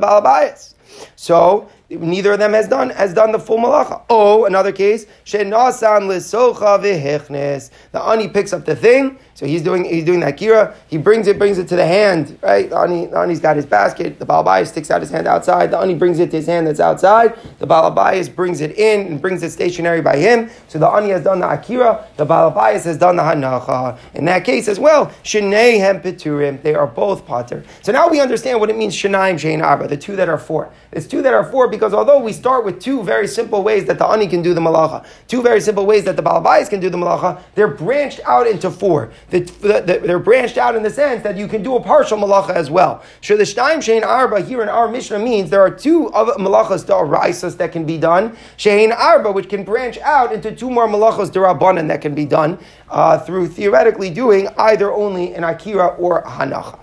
So 1.16 1.70
neither 2.00 2.34
of 2.34 2.40
them 2.40 2.54
has 2.54 2.68
done 2.68 2.90
has 2.92 3.14
done 3.14 3.32
the 3.32 3.40
full 3.40 3.58
malacha. 3.58 4.02
Oh, 4.10 4.46
another 4.46 4.72
case, 4.72 5.06
shenasan 5.26 6.08
lisocha 6.08 6.80
v'hechnes. 6.80 7.72
The 7.92 8.02
ani 8.02 8.28
picks 8.28 8.54
up 8.54 8.66
the 8.66 8.76
thing, 8.76 9.18
so 9.34 9.46
he's 9.46 9.62
doing 9.62 9.86
he's 9.86 10.06
doing 10.06 10.20
the 10.20 10.28
akira. 10.28 10.76
He 10.88 10.98
brings 10.98 11.28
it 11.28 11.38
brings 11.38 11.58
it 11.58 11.68
to 11.70 11.76
the 11.76 11.86
hand, 11.86 12.38
right? 12.42 12.70
The 12.70 12.78
ani 12.78 13.08
the 13.08 13.18
ani's 13.18 13.40
got 13.40 13.56
his 13.56 13.66
basket. 13.66 14.20
The 14.20 14.26
balabayas 14.26 14.68
sticks 14.68 14.92
out 14.92 15.02
his 15.02 15.10
hand 15.10 15.28
outside. 15.28 15.72
The 15.72 15.80
ani 15.80 15.96
brings 15.96 16.20
it 16.20 16.32
to 16.32 16.38
his 16.38 16.46
hand 16.46 16.68
that's 16.68 16.80
outside. 16.80 17.38
The 17.60 17.68
balabayas 17.68 18.34
brings 18.34 18.62
it 18.62 18.78
in 18.78 19.08
and 19.08 19.22
brings 19.22 19.44
it 19.44 19.52
stationary 19.52 20.02
by 20.02 20.18
him. 20.18 20.50
So 20.68 20.80
the 20.80 20.88
ani 20.88 21.10
has 21.10 21.24
done 21.24 21.40
the 21.40 21.50
akira. 21.50 22.08
The 22.18 22.26
balabayas 22.26 22.86
has 22.86 22.98
done 22.98 23.16
the 23.16 23.24
hanacha. 23.24 23.98
In 24.14 24.26
that 24.26 24.46
case 24.46 24.68
as 24.68 24.80
well, 24.80 25.12
sheneihem 25.24 26.02
peturim. 26.02 26.62
They 26.62 26.76
are 26.76 26.88
both 26.88 27.26
pater. 27.26 27.64
So 27.82 27.92
now 27.92 28.08
we 28.08 28.20
understand 28.20 28.60
what 28.60 28.70
it 28.70 28.78
means 28.78 28.96
shenaim 28.96 29.36
shein 29.36 29.64
arba. 29.64 29.88
The 29.88 29.98
two 29.98 30.16
that 30.16 30.30
are 30.30 30.38
four. 30.38 30.72
It's 30.92 31.08
two 31.08 31.22
that 31.24 31.34
are 31.34 31.44
four 31.44 31.68
because 31.68 31.83
although 31.92 32.20
we 32.20 32.32
start 32.32 32.64
with 32.64 32.80
two 32.80 33.02
very 33.02 33.28
simple 33.28 33.64
ways 33.64 33.86
that 33.86 33.98
the 33.98 34.06
ani 34.06 34.28
can 34.28 34.44
do 34.44 34.54
the 34.54 34.62
malacha, 34.62 35.04
two 35.28 35.42
very 35.42 35.60
simple 35.60 35.88
ways 35.88 36.04
that 36.04 36.16
the 36.16 36.22
balabayas 36.22 36.70
can 36.70 36.80
do 36.80 36.92
the 36.92 36.98
malacha, 36.98 37.42
they're 37.56 37.68
branched 37.68 38.20
out 38.26 38.46
into 38.46 38.70
four. 38.70 39.12
The, 39.32 39.40
the, 39.40 39.82
the, 39.82 40.00
they're 40.04 40.20
branched 40.20 40.60
out 40.60 40.76
in 40.76 40.84
the 40.84 40.92
sense 40.92 41.24
that 41.24 41.36
you 41.36 41.48
can 41.48 41.64
do 41.64 41.76
a 41.76 41.82
partial 41.82 42.20
malacha 42.20 42.52
as 42.52 42.70
well. 42.70 43.02
Sure, 43.22 43.36
the 43.36 43.44
shtaim 43.44 43.78
shein 43.78 44.06
arba 44.06 44.42
here 44.42 44.62
in 44.62 44.70
our 44.70 44.88
Mishnah 44.88 45.18
means 45.18 45.50
there 45.50 45.62
are 45.62 45.72
two 45.72 46.10
other 46.10 46.34
malachas 46.34 46.86
da'araisas 46.86 47.58
that 47.58 47.72
can 47.72 47.86
be 47.86 47.98
done. 47.98 48.38
Shein 48.58 48.96
arba, 48.96 49.32
which 49.32 49.50
can 49.50 49.64
branch 49.64 49.98
out 49.98 50.32
into 50.32 50.56
two 50.56 50.70
more 50.70 50.88
malachas 50.88 51.32
da'rabanan 51.32 51.88
that 51.88 52.02
can 52.02 52.14
be 52.14 52.26
done 52.26 52.60
uh, 52.90 53.18
through 53.18 53.48
theoretically 53.48 54.12
doing 54.12 54.48
either 54.58 54.94
only 54.94 55.34
an 55.34 55.44
akira 55.44 55.88
or 55.88 56.22
hanacha. 56.24 56.83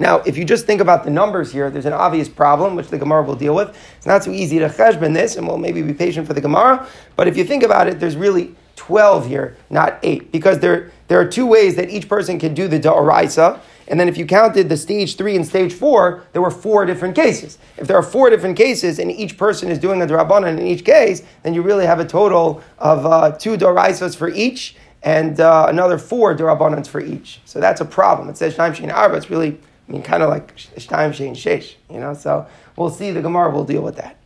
Now, 0.00 0.20
if 0.20 0.38
you 0.38 0.46
just 0.46 0.64
think 0.64 0.80
about 0.80 1.04
the 1.04 1.10
numbers 1.10 1.52
here, 1.52 1.70
there's 1.70 1.84
an 1.84 1.92
obvious 1.92 2.26
problem, 2.26 2.74
which 2.74 2.88
the 2.88 2.96
Gemara 2.96 3.22
will 3.22 3.36
deal 3.36 3.54
with. 3.54 3.76
It's 3.98 4.06
not 4.06 4.24
so 4.24 4.30
easy 4.30 4.58
to 4.58 4.68
cheshbon 4.68 5.12
this, 5.12 5.36
and 5.36 5.46
we'll 5.46 5.58
maybe 5.58 5.82
be 5.82 5.92
patient 5.92 6.26
for 6.26 6.32
the 6.32 6.40
Gemara. 6.40 6.86
But 7.16 7.28
if 7.28 7.36
you 7.36 7.44
think 7.44 7.62
about 7.62 7.86
it, 7.86 8.00
there's 8.00 8.16
really 8.16 8.54
12 8.76 9.28
here, 9.28 9.58
not 9.68 9.98
8, 10.02 10.32
because 10.32 10.60
there, 10.60 10.90
there 11.08 11.20
are 11.20 11.26
two 11.26 11.46
ways 11.46 11.76
that 11.76 11.90
each 11.90 12.08
person 12.08 12.38
can 12.38 12.54
do 12.54 12.66
the 12.66 12.80
da'araisa. 12.80 13.60
And 13.88 14.00
then 14.00 14.08
if 14.08 14.16
you 14.16 14.24
counted 14.24 14.70
the 14.70 14.76
stage 14.78 15.16
3 15.16 15.36
and 15.36 15.46
stage 15.46 15.74
4, 15.74 16.28
there 16.32 16.40
were 16.40 16.50
four 16.50 16.86
different 16.86 17.14
cases. 17.14 17.58
If 17.76 17.86
there 17.86 17.96
are 17.98 18.02
four 18.02 18.30
different 18.30 18.56
cases 18.56 18.98
and 18.98 19.12
each 19.12 19.36
person 19.36 19.68
is 19.68 19.78
doing 19.78 20.00
a 20.00 20.06
darabanan 20.06 20.58
in 20.58 20.66
each 20.66 20.84
case, 20.84 21.22
then 21.42 21.52
you 21.52 21.60
really 21.60 21.84
have 21.84 22.00
a 22.00 22.06
total 22.06 22.62
of 22.78 23.04
uh, 23.04 23.32
two 23.32 23.58
daraisas 23.58 24.16
for 24.16 24.30
each 24.30 24.76
and 25.02 25.40
uh, 25.40 25.66
another 25.68 25.98
four 25.98 26.34
darabanans 26.34 26.86
for 26.86 27.00
each. 27.00 27.40
So 27.44 27.60
that's 27.60 27.82
a 27.82 27.84
problem. 27.84 28.30
It 28.30 28.38
says 28.38 28.54
Shaim 28.54 28.74
Shin 28.74 28.90
Arba, 28.90 29.16
it's 29.16 29.28
really 29.28 29.58
I 29.90 29.92
mean, 29.92 30.02
kind 30.02 30.22
of 30.22 30.30
like 30.30 30.56
Shtaim 30.56 31.10
Shein 31.10 31.32
Shesh, 31.32 31.74
you 31.90 31.98
know? 31.98 32.14
So 32.14 32.46
we'll 32.76 32.90
see. 32.90 33.10
The 33.10 33.22
Gemara 33.22 33.50
will 33.50 33.64
deal 33.64 33.82
with 33.82 33.96
that. 33.96 34.16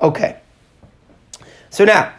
Okay. 0.00 0.38
So 1.68 1.84
now, 1.84 2.12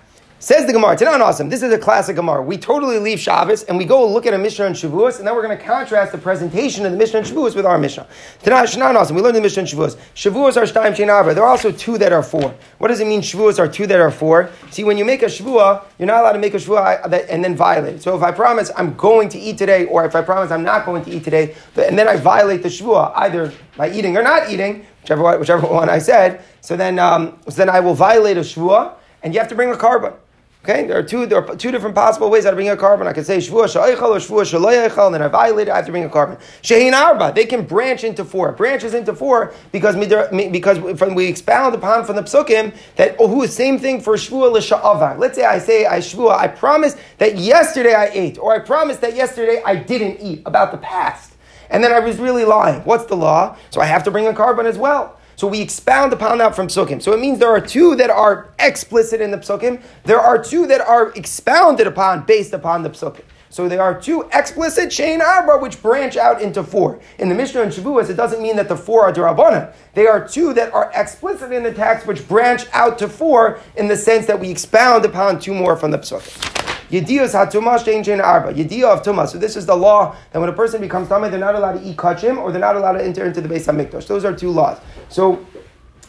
Says 0.44 0.66
the 0.66 0.74
Gemara, 0.74 0.96
Tanan 0.96 1.20
hasam. 1.20 1.52
This 1.52 1.62
is 1.62 1.72
a 1.72 1.78
classic 1.78 2.16
Gemara. 2.16 2.42
We 2.42 2.58
totally 2.58 2.98
leave 2.98 3.20
Shabbos 3.20 3.62
and 3.66 3.78
we 3.78 3.86
go 3.86 4.12
look 4.12 4.26
at 4.26 4.34
a 4.34 4.40
Mishnah 4.40 4.66
and 4.66 4.76
Shavuos, 4.76 5.20
and 5.20 5.28
then 5.28 5.36
we're 5.36 5.44
going 5.44 5.56
to 5.56 5.64
contrast 5.64 6.12
the 6.12 6.18
presentation 6.18 6.84
of 6.84 6.92
the 6.92 6.98
Mishnah 6.98 7.20
and 7.20 7.28
Shavuos 7.28 7.56
with 7.56 7.64
our 7.64 7.78
Mishnah. 7.78 8.08
Tanan 8.42 8.66
hasam. 8.66 9.12
We 9.12 9.22
learned 9.22 9.36
the 9.36 9.42
Mishnah 9.42 9.60
and 9.60 9.70
Shavuos. 9.70 9.98
Shavuos 10.16 10.58
are 10.58 10.64
Shtaim 10.64 10.96
Shein 10.96 11.36
There 11.36 11.44
are 11.44 11.48
also 11.48 11.72
two 11.72 12.00
that 12.00 12.12
are 12.12 12.24
four. 12.24 12.56
What 12.80 12.88
does 12.88 13.00
it 13.00 13.06
mean 13.06 13.22
Shavuos 13.22 13.60
are 13.60 13.68
two 13.68 13.86
that 13.86 14.00
are 14.00 14.10
four? 14.10 14.50
See, 14.72 14.84
when 14.84 14.98
you 14.98 15.06
make 15.06 15.22
a 15.22 15.28
Shavua, 15.28 15.84
you're 16.00 16.08
not 16.08 16.22
allowed 16.22 16.32
to 16.32 16.40
make 16.40 16.56
a 16.56 16.58
Shavua 16.58 17.30
and 17.30 17.44
then 17.46 17.56
violate 17.56 17.98
it. 17.98 18.02
So 18.02 18.18
if 18.18 18.24
I 18.24 18.32
promise 18.32 18.72
I'm 18.76 18.96
going 18.96 19.30
to 19.30 19.38
eat 19.38 19.60
today, 19.60 19.86
or 19.86 20.06
if 20.06 20.16
I 20.16 20.24
promise 20.24 20.50
I'm 20.50 20.64
not 20.64 20.88
going 20.88 21.06
to 21.06 21.12
eat 21.12 21.24
today, 21.24 21.56
and 21.78 22.00
then 22.00 22.08
I 22.08 22.16
violate 22.16 22.64
the 22.64 22.70
Shavua, 22.70 23.14
either 23.16 23.54
by 23.78 23.92
eating 23.92 24.18
or 24.18 24.24
not 24.24 24.50
eating, 24.50 24.88
whichever, 25.04 25.38
whichever 25.38 25.68
one 25.82 25.88
I 25.88 26.00
said, 26.00 26.44
so 26.62 26.76
then, 26.76 26.98
um, 26.98 27.38
so 27.48 27.58
then 27.58 27.70
I 27.70 27.80
will 27.80 27.94
violate 27.94 28.38
a 28.38 28.42
Shavua, 28.42 28.96
and 29.22 29.36
you 29.36 29.40
have 29.40 29.50
to 29.50 29.56
bring 29.56 29.70
a 29.70 29.76
korban. 29.76 30.16
Okay, 30.64 30.86
there 30.86 30.96
are 30.96 31.02
two 31.02 31.26
there 31.26 31.44
are 31.44 31.56
two 31.56 31.72
different 31.72 31.96
possible 31.96 32.30
ways 32.30 32.44
how 32.44 32.52
to 32.52 32.56
bring 32.56 32.70
a 32.70 32.78
korban. 32.78 33.08
I 33.08 33.14
can 33.14 33.24
say 33.24 33.38
shvua 33.38 33.66
sha'eichel 33.66 34.10
or 34.10 34.18
shvua 34.18 34.44
shaloyeichel, 34.44 35.08
and 35.08 35.16
then 35.16 35.24
I 35.24 35.28
violate. 35.28 35.68
I 35.68 35.78
have 35.78 35.88
to 35.88 35.92
bring 35.92 36.04
a 36.04 36.10
korban. 36.10 36.40
Shehin 36.62 36.94
arba, 36.94 37.34
they 37.34 37.48
can 37.48 37.66
branch 37.66 38.04
into 38.04 38.24
four. 38.24 38.50
It 38.52 38.58
branches 38.58 38.94
into 38.94 39.16
four 39.16 39.56
because 39.72 39.96
because 39.96 41.00
from, 41.00 41.16
we 41.16 41.26
expound 41.26 41.74
upon 41.74 42.06
from 42.06 42.16
the 42.16 42.22
psukim 42.22 42.76
that 42.98 43.16
oh, 43.18 43.44
same 43.48 43.80
thing 43.80 44.02
for 44.02 44.14
shvua 44.14 44.52
l'sha'avar. 44.52 45.18
Let's 45.18 45.36
say 45.36 45.46
I 45.46 45.58
say 45.58 45.88
I 45.88 45.98
shvua, 45.98 46.38
I 46.38 46.48
promise 46.48 46.96
that 47.18 47.40
yesterday 47.40 47.96
I 47.96 48.12
ate, 48.14 48.38
or 48.38 48.54
I 48.54 48.60
promise 48.60 48.98
that 48.98 49.16
yesterday 49.16 49.64
I 49.66 49.76
didn't 49.76 50.22
eat 50.22 50.44
about 50.46 50.72
the 50.72 50.78
past, 50.78 51.34
and 51.72 51.84
then 51.84 51.92
I 51.92 52.02
was 52.02 52.20
really 52.20 52.46
lying. 52.46 52.82
What's 52.82 53.06
the 53.06 53.18
law? 53.18 53.58
So 53.72 53.82
I 53.82 53.86
have 53.86 54.04
to 54.04 54.12
bring 54.12 54.28
a 54.28 54.34
korban 54.34 54.66
as 54.66 54.78
well. 54.78 55.18
So 55.42 55.48
we 55.48 55.60
expound 55.60 56.14
upon 56.14 56.38
that 56.38 56.56
from 56.56 56.68
psukim. 56.68 57.02
So 57.02 57.14
it 57.14 57.20
means 57.20 57.40
there 57.40 57.50
are 57.50 57.60
two 57.60 57.96
that 57.96 58.12
are 58.12 58.54
explicit 58.60 59.22
in 59.22 59.32
the 59.32 59.40
psukim. 59.40 59.82
There 60.04 60.20
are 60.20 60.38
two 60.38 60.68
that 60.68 60.82
are 60.82 61.10
expounded 61.14 61.88
upon 61.88 62.28
based 62.28 62.54
upon 62.54 62.84
the 62.84 62.92
psukim. 62.92 63.24
So 63.50 63.68
there 63.68 63.82
are 63.82 64.00
two 64.00 64.30
explicit 64.32 64.92
chain 64.92 65.20
arba 65.20 65.58
which 65.58 65.82
branch 65.82 66.16
out 66.16 66.44
into 66.44 66.64
four. 66.64 67.00
In 67.18 67.28
the 67.28 67.34
Mishnah 67.34 67.64
and 67.64 67.72
Shavuos, 67.72 68.12
it 68.12 68.18
doesn't 68.18 68.44
mean 68.44 68.56
that 68.58 68.70
the 68.70 68.78
four 68.78 69.06
are 69.06 69.12
derabana. 69.12 69.74
They 69.96 70.06
are 70.06 70.28
two 70.28 70.54
that 70.54 70.72
are 70.76 70.92
explicit 70.94 71.52
in 71.52 71.64
the 71.64 71.74
text 71.74 72.06
which 72.06 72.28
branch 72.28 72.68
out 72.72 73.00
to 73.00 73.10
four 73.10 73.60
in 73.76 73.88
the 73.88 73.98
sense 73.98 74.28
that 74.28 74.40
we 74.40 74.52
expound 74.52 75.06
upon 75.06 75.40
two 75.40 75.56
more 75.56 75.76
from 75.76 75.90
the 75.90 75.98
psukim. 75.98 76.61
Yediyos 76.92 77.34
hatuma 77.34 77.78
shein 77.80 78.24
arba. 78.24 78.54
Yediyah 78.54 78.98
of 78.98 79.02
tuma. 79.02 79.28
So 79.28 79.38
this 79.38 79.56
is 79.56 79.66
the 79.66 79.76
law 79.76 80.16
that 80.32 80.40
when 80.40 80.50
a 80.50 80.54
person 80.54 80.82
becomes 80.82 81.08
tamei, 81.08 81.32
they're 81.32 81.40
not 81.40 81.56
allowed 81.56 81.80
to 81.80 81.84
eat 81.84 81.98
kachim 81.98 82.38
or 82.38 82.52
they're 82.52 82.60
not 82.60 82.76
allowed 82.76 82.94
to 82.94 83.04
enter 83.04 83.26
into 83.26 83.40
the 83.42 83.48
Beis 83.48 83.66
Hamikdash. 83.66 84.08
Those 84.08 84.26
are 84.26 84.36
two 84.36 84.52
laws. 84.52 84.80
So 85.10 85.46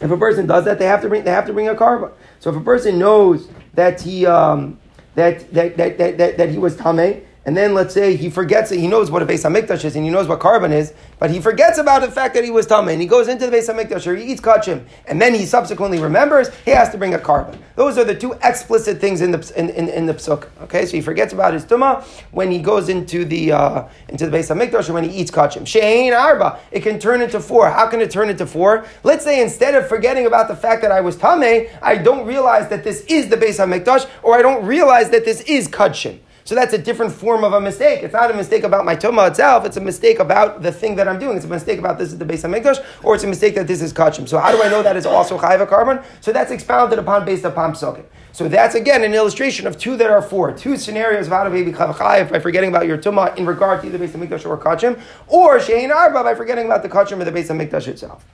if 0.01 0.11
a 0.11 0.17
person 0.17 0.45
does 0.45 0.65
that, 0.65 0.79
they 0.79 0.85
have 0.85 1.01
to 1.01 1.07
bring 1.09 1.23
they 1.23 1.31
have 1.31 1.45
to 1.47 1.53
bring 1.53 1.69
a 1.69 1.75
korban. 1.75 2.11
So 2.39 2.49
if 2.49 2.57
a 2.57 2.61
person 2.61 2.99
knows 2.99 3.47
that 3.73 4.01
he 4.01 4.25
um, 4.25 4.77
that, 5.15 5.51
that, 5.53 5.77
that, 5.77 5.97
that, 5.97 6.17
that, 6.17 6.37
that 6.37 6.49
he 6.49 6.57
was 6.57 6.75
tamei 6.75 7.23
and 7.45 7.57
then 7.57 7.73
let's 7.73 7.93
say 7.93 8.15
he 8.15 8.29
forgets 8.29 8.71
it, 8.71 8.79
he 8.79 8.87
knows 8.87 9.11
what 9.11 9.21
a 9.21 9.25
Beis 9.25 9.43
Hamikdash 9.43 9.83
is 9.83 9.95
and 9.95 10.05
he 10.05 10.09
knows 10.11 10.27
what 10.27 10.39
korban 10.39 10.71
is, 10.71 10.93
but 11.19 11.29
he 11.29 11.41
forgets 11.41 11.77
about 11.77 12.01
the 12.01 12.09
fact 12.09 12.33
that 12.35 12.43
he 12.43 12.49
was 12.49 12.65
Tameh 12.65 12.93
and 12.93 13.01
he 13.01 13.07
goes 13.07 13.27
into 13.27 13.49
the 13.49 13.55
Beis 13.55 13.73
Hamikdash 13.73 14.07
or 14.07 14.15
he 14.15 14.31
eats 14.31 14.39
kachim 14.39 14.85
and 15.07 15.21
then 15.21 15.33
he 15.33 15.45
subsequently 15.45 15.99
remembers, 15.99 16.49
he 16.63 16.71
has 16.71 16.89
to 16.91 16.97
bring 16.97 17.13
a 17.13 17.19
korban. 17.19 17.57
Those 17.75 17.97
are 17.97 18.05
the 18.05 18.15
two 18.15 18.33
explicit 18.43 19.01
things 19.01 19.21
in 19.21 19.31
the 19.31 19.53
in, 19.57 19.69
in, 19.71 19.89
in 19.89 20.05
the 20.05 20.13
psuk. 20.13 20.47
Okay, 20.63 20.85
so 20.85 20.91
he 20.93 21.01
forgets 21.01 21.33
about 21.33 21.53
his 21.53 21.65
tuma 21.65 22.03
when 22.31 22.49
he 22.49 22.59
goes 22.59 22.87
into 22.87 23.25
the 23.25 23.51
uh, 23.51 23.87
into 24.07 24.29
the 24.29 24.37
Beis 24.37 24.55
Hamikdash 24.55 24.89
or 24.89 24.93
when 24.93 25.03
he 25.03 25.19
eats 25.19 25.31
kachim. 25.31 25.63
Shein 25.63 26.17
arba, 26.17 26.59
it 26.71 26.81
can 26.81 26.97
turn 26.97 27.21
into 27.21 27.39
four. 27.39 27.69
How 27.69 27.87
can 27.87 27.99
it 27.99 28.09
turn 28.09 28.29
into 28.29 28.45
four? 28.45 28.85
Let's 29.03 29.23
say 29.23 29.41
instead 29.41 29.75
of 29.75 29.89
forgetting 29.89 30.25
about 30.25 30.47
the 30.47 30.55
fact 30.55 30.81
that 30.83 30.91
I 30.91 31.01
was 31.01 31.17
Tameh, 31.17 31.69
I 31.81 31.97
don't 31.97 32.25
realize 32.25 32.69
that 32.69 32.83
this 32.83 33.01
is 33.05 33.29
the 33.29 33.35
Beis 33.37 33.59
Hamikdash 33.59 34.09
or 34.21 34.35
I 34.35 34.41
don't 34.41 34.65
realize 34.65 35.09
that 35.09 35.25
this 35.25 35.41
is 35.41 35.67
kachim. 35.67 36.19
So 36.45 36.55
that's 36.55 36.73
a 36.73 36.77
different 36.77 37.13
form 37.13 37.43
of 37.43 37.53
a 37.53 37.61
mistake. 37.61 38.03
It's 38.03 38.13
not 38.13 38.29
a 38.29 38.33
mistake 38.33 38.63
about 38.63 38.83
my 38.83 38.95
tuma 38.95 39.29
itself. 39.29 39.65
It's 39.65 39.77
a 39.77 39.81
mistake 39.81 40.19
about 40.19 40.61
the 40.61 40.71
thing 40.71 40.95
that 40.97 41.07
I'm 41.07 41.17
doing. 41.17 41.37
It's 41.37 41.45
a 41.45 41.49
mistake 41.49 41.79
about 41.79 41.97
this 41.97 42.11
is 42.11 42.17
the 42.17 42.25
Beis 42.25 42.43
Hamikdash, 42.43 42.83
or 43.03 43.15
it's 43.15 43.23
a 43.23 43.27
mistake 43.27 43.55
that 43.55 43.67
this 43.67 43.81
is 43.81 43.93
kachim. 43.93 44.27
So 44.27 44.37
how 44.39 44.51
do 44.51 44.61
I 44.61 44.69
know 44.69 44.83
that 44.83 44.97
is 44.97 45.05
also 45.05 45.37
chayva 45.37 45.67
korban? 45.67 46.03
So 46.19 46.33
that's 46.33 46.51
expounded 46.51 46.99
upon 46.99 47.25
based 47.25 47.45
upon 47.45 47.73
psukim. 47.73 48.05
So 48.33 48.49
that's 48.49 48.75
again 48.75 49.03
an 49.03 49.13
illustration 49.13 49.67
of 49.67 49.77
two 49.77 49.95
that 49.97 50.09
are 50.09 50.21
four, 50.21 50.51
two 50.51 50.75
scenarios 50.75 51.27
of 51.27 51.33
how 51.33 51.43
to 51.43 51.49
be 51.49 51.63
chayav 51.71 52.31
by 52.31 52.39
forgetting 52.39 52.69
about 52.69 52.87
your 52.87 52.97
tuma 52.97 53.35
in 53.37 53.45
regard 53.45 53.81
to 53.81 53.87
either 53.87 53.99
Beis 53.99 54.09
Hamikdash 54.09 54.45
or 54.45 54.57
kachim, 54.57 54.99
or 55.27 55.59
shein 55.59 55.95
arba 55.95 56.23
by 56.23 56.35
forgetting 56.35 56.65
about 56.65 56.83
the 56.83 56.89
kachim 56.89 57.21
or 57.21 57.23
the 57.25 57.31
Beis 57.31 57.47
Hamikdash 57.47 57.87
itself. 57.87 58.25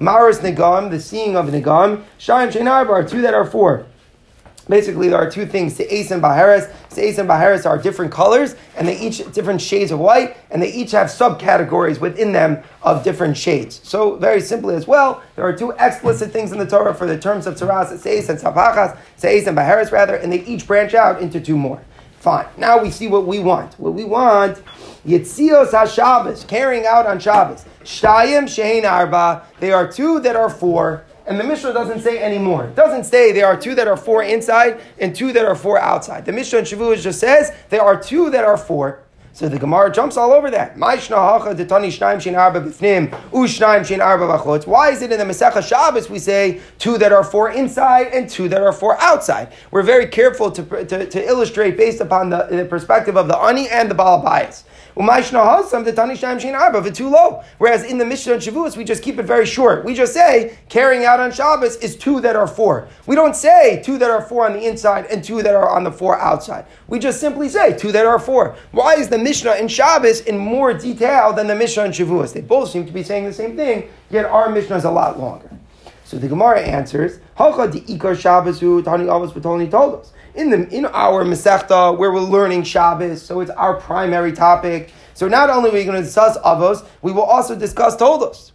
Maris 0.00 0.38
negam, 0.38 0.90
the 0.90 1.00
seeing 1.00 1.36
of 1.36 1.46
negam, 1.46 2.04
shayin 2.18 2.50
shein 2.50 2.70
arba 2.70 2.92
are 2.92 3.04
two 3.04 3.20
that 3.20 3.34
are 3.34 3.44
four. 3.44 3.86
Basically, 4.68 5.08
there 5.08 5.18
are 5.18 5.30
two 5.30 5.46
things: 5.46 5.76
Se'es 5.76 6.10
and 6.10 6.22
Baharis. 6.22 6.70
Se'es 6.90 7.18
and 7.18 7.28
Baharis 7.28 7.64
are 7.64 7.78
different 7.78 8.12
colors, 8.12 8.54
and 8.76 8.86
they 8.86 8.98
each 8.98 9.30
different 9.32 9.60
shades 9.60 9.90
of 9.90 9.98
white, 9.98 10.36
and 10.50 10.60
they 10.62 10.72
each 10.72 10.90
have 10.92 11.08
subcategories 11.08 12.00
within 12.00 12.32
them 12.32 12.62
of 12.82 13.02
different 13.02 13.36
shades. 13.36 13.80
So, 13.82 14.16
very 14.16 14.40
simply 14.40 14.74
as 14.74 14.86
well, 14.86 15.22
there 15.36 15.44
are 15.44 15.56
two 15.56 15.70
explicit 15.78 16.32
things 16.32 16.52
in 16.52 16.58
the 16.58 16.66
Torah 16.66 16.94
for 16.94 17.06
the 17.06 17.18
terms 17.18 17.46
of 17.46 17.54
Tzaras, 17.54 17.96
Se'es 17.98 18.28
and 18.28 18.38
Tzapachas, 18.38 18.98
Se'es 19.18 19.46
and 19.46 19.56
Baharis 19.56 19.90
rather, 19.90 20.16
and 20.16 20.32
they 20.32 20.44
each 20.44 20.66
branch 20.66 20.94
out 20.94 21.20
into 21.22 21.40
two 21.40 21.56
more. 21.56 21.82
Fine. 22.18 22.46
Now 22.56 22.82
we 22.82 22.90
see 22.90 23.06
what 23.06 23.26
we 23.26 23.38
want. 23.38 23.74
What 23.78 23.94
we 23.94 24.04
want, 24.04 24.60
Yitzios 25.06 25.70
HaShabbos, 25.70 26.46
carrying 26.46 26.84
out 26.84 27.06
on 27.06 27.20
Shabbos. 27.20 27.64
Shtayim 27.84 28.44
Shein 28.44 28.90
Arba, 28.90 29.46
they 29.60 29.72
are 29.72 29.90
two 29.90 30.20
that 30.20 30.36
are 30.36 30.50
four. 30.50 31.04
And 31.28 31.38
the 31.38 31.44
Mishnah 31.44 31.74
doesn't 31.74 32.00
say 32.00 32.22
anymore. 32.22 32.64
It 32.64 32.74
doesn't 32.74 33.04
say 33.04 33.32
there 33.32 33.46
are 33.46 33.56
two 33.56 33.74
that 33.74 33.86
are 33.86 33.98
four 33.98 34.22
inside 34.22 34.80
and 34.98 35.14
two 35.14 35.30
that 35.34 35.44
are 35.44 35.54
four 35.54 35.78
outside. 35.78 36.24
The 36.24 36.32
Mishnah 36.32 36.60
in 36.60 36.64
Shavuot 36.64 37.02
just 37.02 37.20
says 37.20 37.52
there 37.68 37.82
are 37.82 38.02
two 38.02 38.30
that 38.30 38.44
are 38.44 38.56
four. 38.56 39.04
So 39.34 39.48
the 39.48 39.58
Gemara 39.58 39.92
jumps 39.92 40.16
all 40.16 40.32
over 40.32 40.50
that. 40.50 40.76
Why 40.76 40.94
is 40.94 41.10
it 41.10 41.12
in 45.12 45.18
the 45.18 45.24
Masechah 45.24 45.62
Shabbos 45.68 46.10
we 46.10 46.18
say 46.18 46.60
two 46.78 46.98
that 46.98 47.12
are 47.12 47.22
four 47.22 47.50
inside 47.50 48.06
and 48.08 48.28
two 48.28 48.48
that 48.48 48.62
are 48.62 48.72
four 48.72 49.00
outside? 49.00 49.52
We're 49.70 49.82
very 49.82 50.06
careful 50.06 50.50
to, 50.50 50.84
to, 50.86 51.06
to 51.06 51.24
illustrate 51.24 51.76
based 51.76 52.00
upon 52.00 52.30
the, 52.30 52.48
the, 52.50 52.64
perspective 52.64 53.16
of 53.16 53.28
the 53.28 53.36
Ani 53.36 53.68
and 53.68 53.88
the 53.88 53.94
Baal 53.94 54.24
Bayis. 54.24 54.64
Whereas 54.98 55.32
in 57.84 57.98
the 57.98 58.04
Mishnah 58.04 58.32
and 58.32 58.42
Shavuos, 58.42 58.76
we 58.76 58.82
just 58.82 59.00
keep 59.00 59.20
it 59.20 59.22
very 59.22 59.46
short. 59.46 59.84
We 59.84 59.94
just 59.94 60.12
say 60.12 60.58
carrying 60.68 61.04
out 61.04 61.20
on 61.20 61.30
Shabbos 61.30 61.76
is 61.76 61.94
two 61.94 62.20
that 62.22 62.34
are 62.34 62.48
four. 62.48 62.88
We 63.06 63.14
don't 63.14 63.36
say 63.36 63.80
two 63.80 63.96
that 63.98 64.10
are 64.10 64.20
four 64.20 64.46
on 64.46 64.54
the 64.54 64.66
inside 64.66 65.06
and 65.06 65.22
two 65.22 65.40
that 65.44 65.54
are 65.54 65.68
on 65.68 65.84
the 65.84 65.92
four 65.92 66.18
outside. 66.18 66.66
We 66.88 66.98
just 66.98 67.20
simply 67.20 67.48
say 67.48 67.78
two 67.78 67.92
that 67.92 68.06
are 68.06 68.18
four. 68.18 68.56
Why 68.72 68.94
is 68.94 69.08
the 69.08 69.18
Mishnah 69.18 69.54
in 69.54 69.68
Shabbos 69.68 70.22
in 70.22 70.36
more 70.36 70.74
detail 70.74 71.32
than 71.32 71.46
the 71.46 71.54
Mishnah 71.54 71.84
in 71.84 71.92
Shavuos? 71.92 72.32
They 72.32 72.40
both 72.40 72.70
seem 72.70 72.84
to 72.84 72.92
be 72.92 73.04
saying 73.04 73.24
the 73.24 73.32
same 73.32 73.54
thing, 73.56 73.88
yet 74.10 74.24
our 74.24 74.50
Mishnah 74.50 74.78
is 74.78 74.84
a 74.84 74.90
lot 74.90 75.16
longer. 75.20 75.48
So 76.04 76.18
the 76.18 76.26
Gemara 76.26 76.60
answers, 76.60 77.20
Hacha 77.36 77.70
di 77.70 77.82
ikar 77.82 78.16
Shabbasu 78.16 78.82
tani 78.82 79.04
avos 79.04 79.32
b'tolni 79.32 79.70
told 79.70 80.00
us 80.00 80.12
in 80.38 80.50
the 80.50 80.68
in 80.68 80.86
our 80.86 81.24
Masechta 81.24 81.98
where 81.98 82.12
we're 82.12 82.20
learning 82.20 82.62
Shabbos, 82.62 83.20
so 83.20 83.40
it's 83.40 83.50
our 83.50 83.74
primary 83.74 84.32
topic. 84.32 84.92
So 85.14 85.26
not 85.26 85.50
only 85.50 85.70
are 85.70 85.72
we 85.72 85.84
going 85.84 85.96
to 85.96 86.02
discuss 86.02 86.38
Avos, 86.38 86.86
we 87.02 87.10
will 87.10 87.24
also 87.24 87.56
discuss 87.56 87.96
Toldos. 87.96 88.52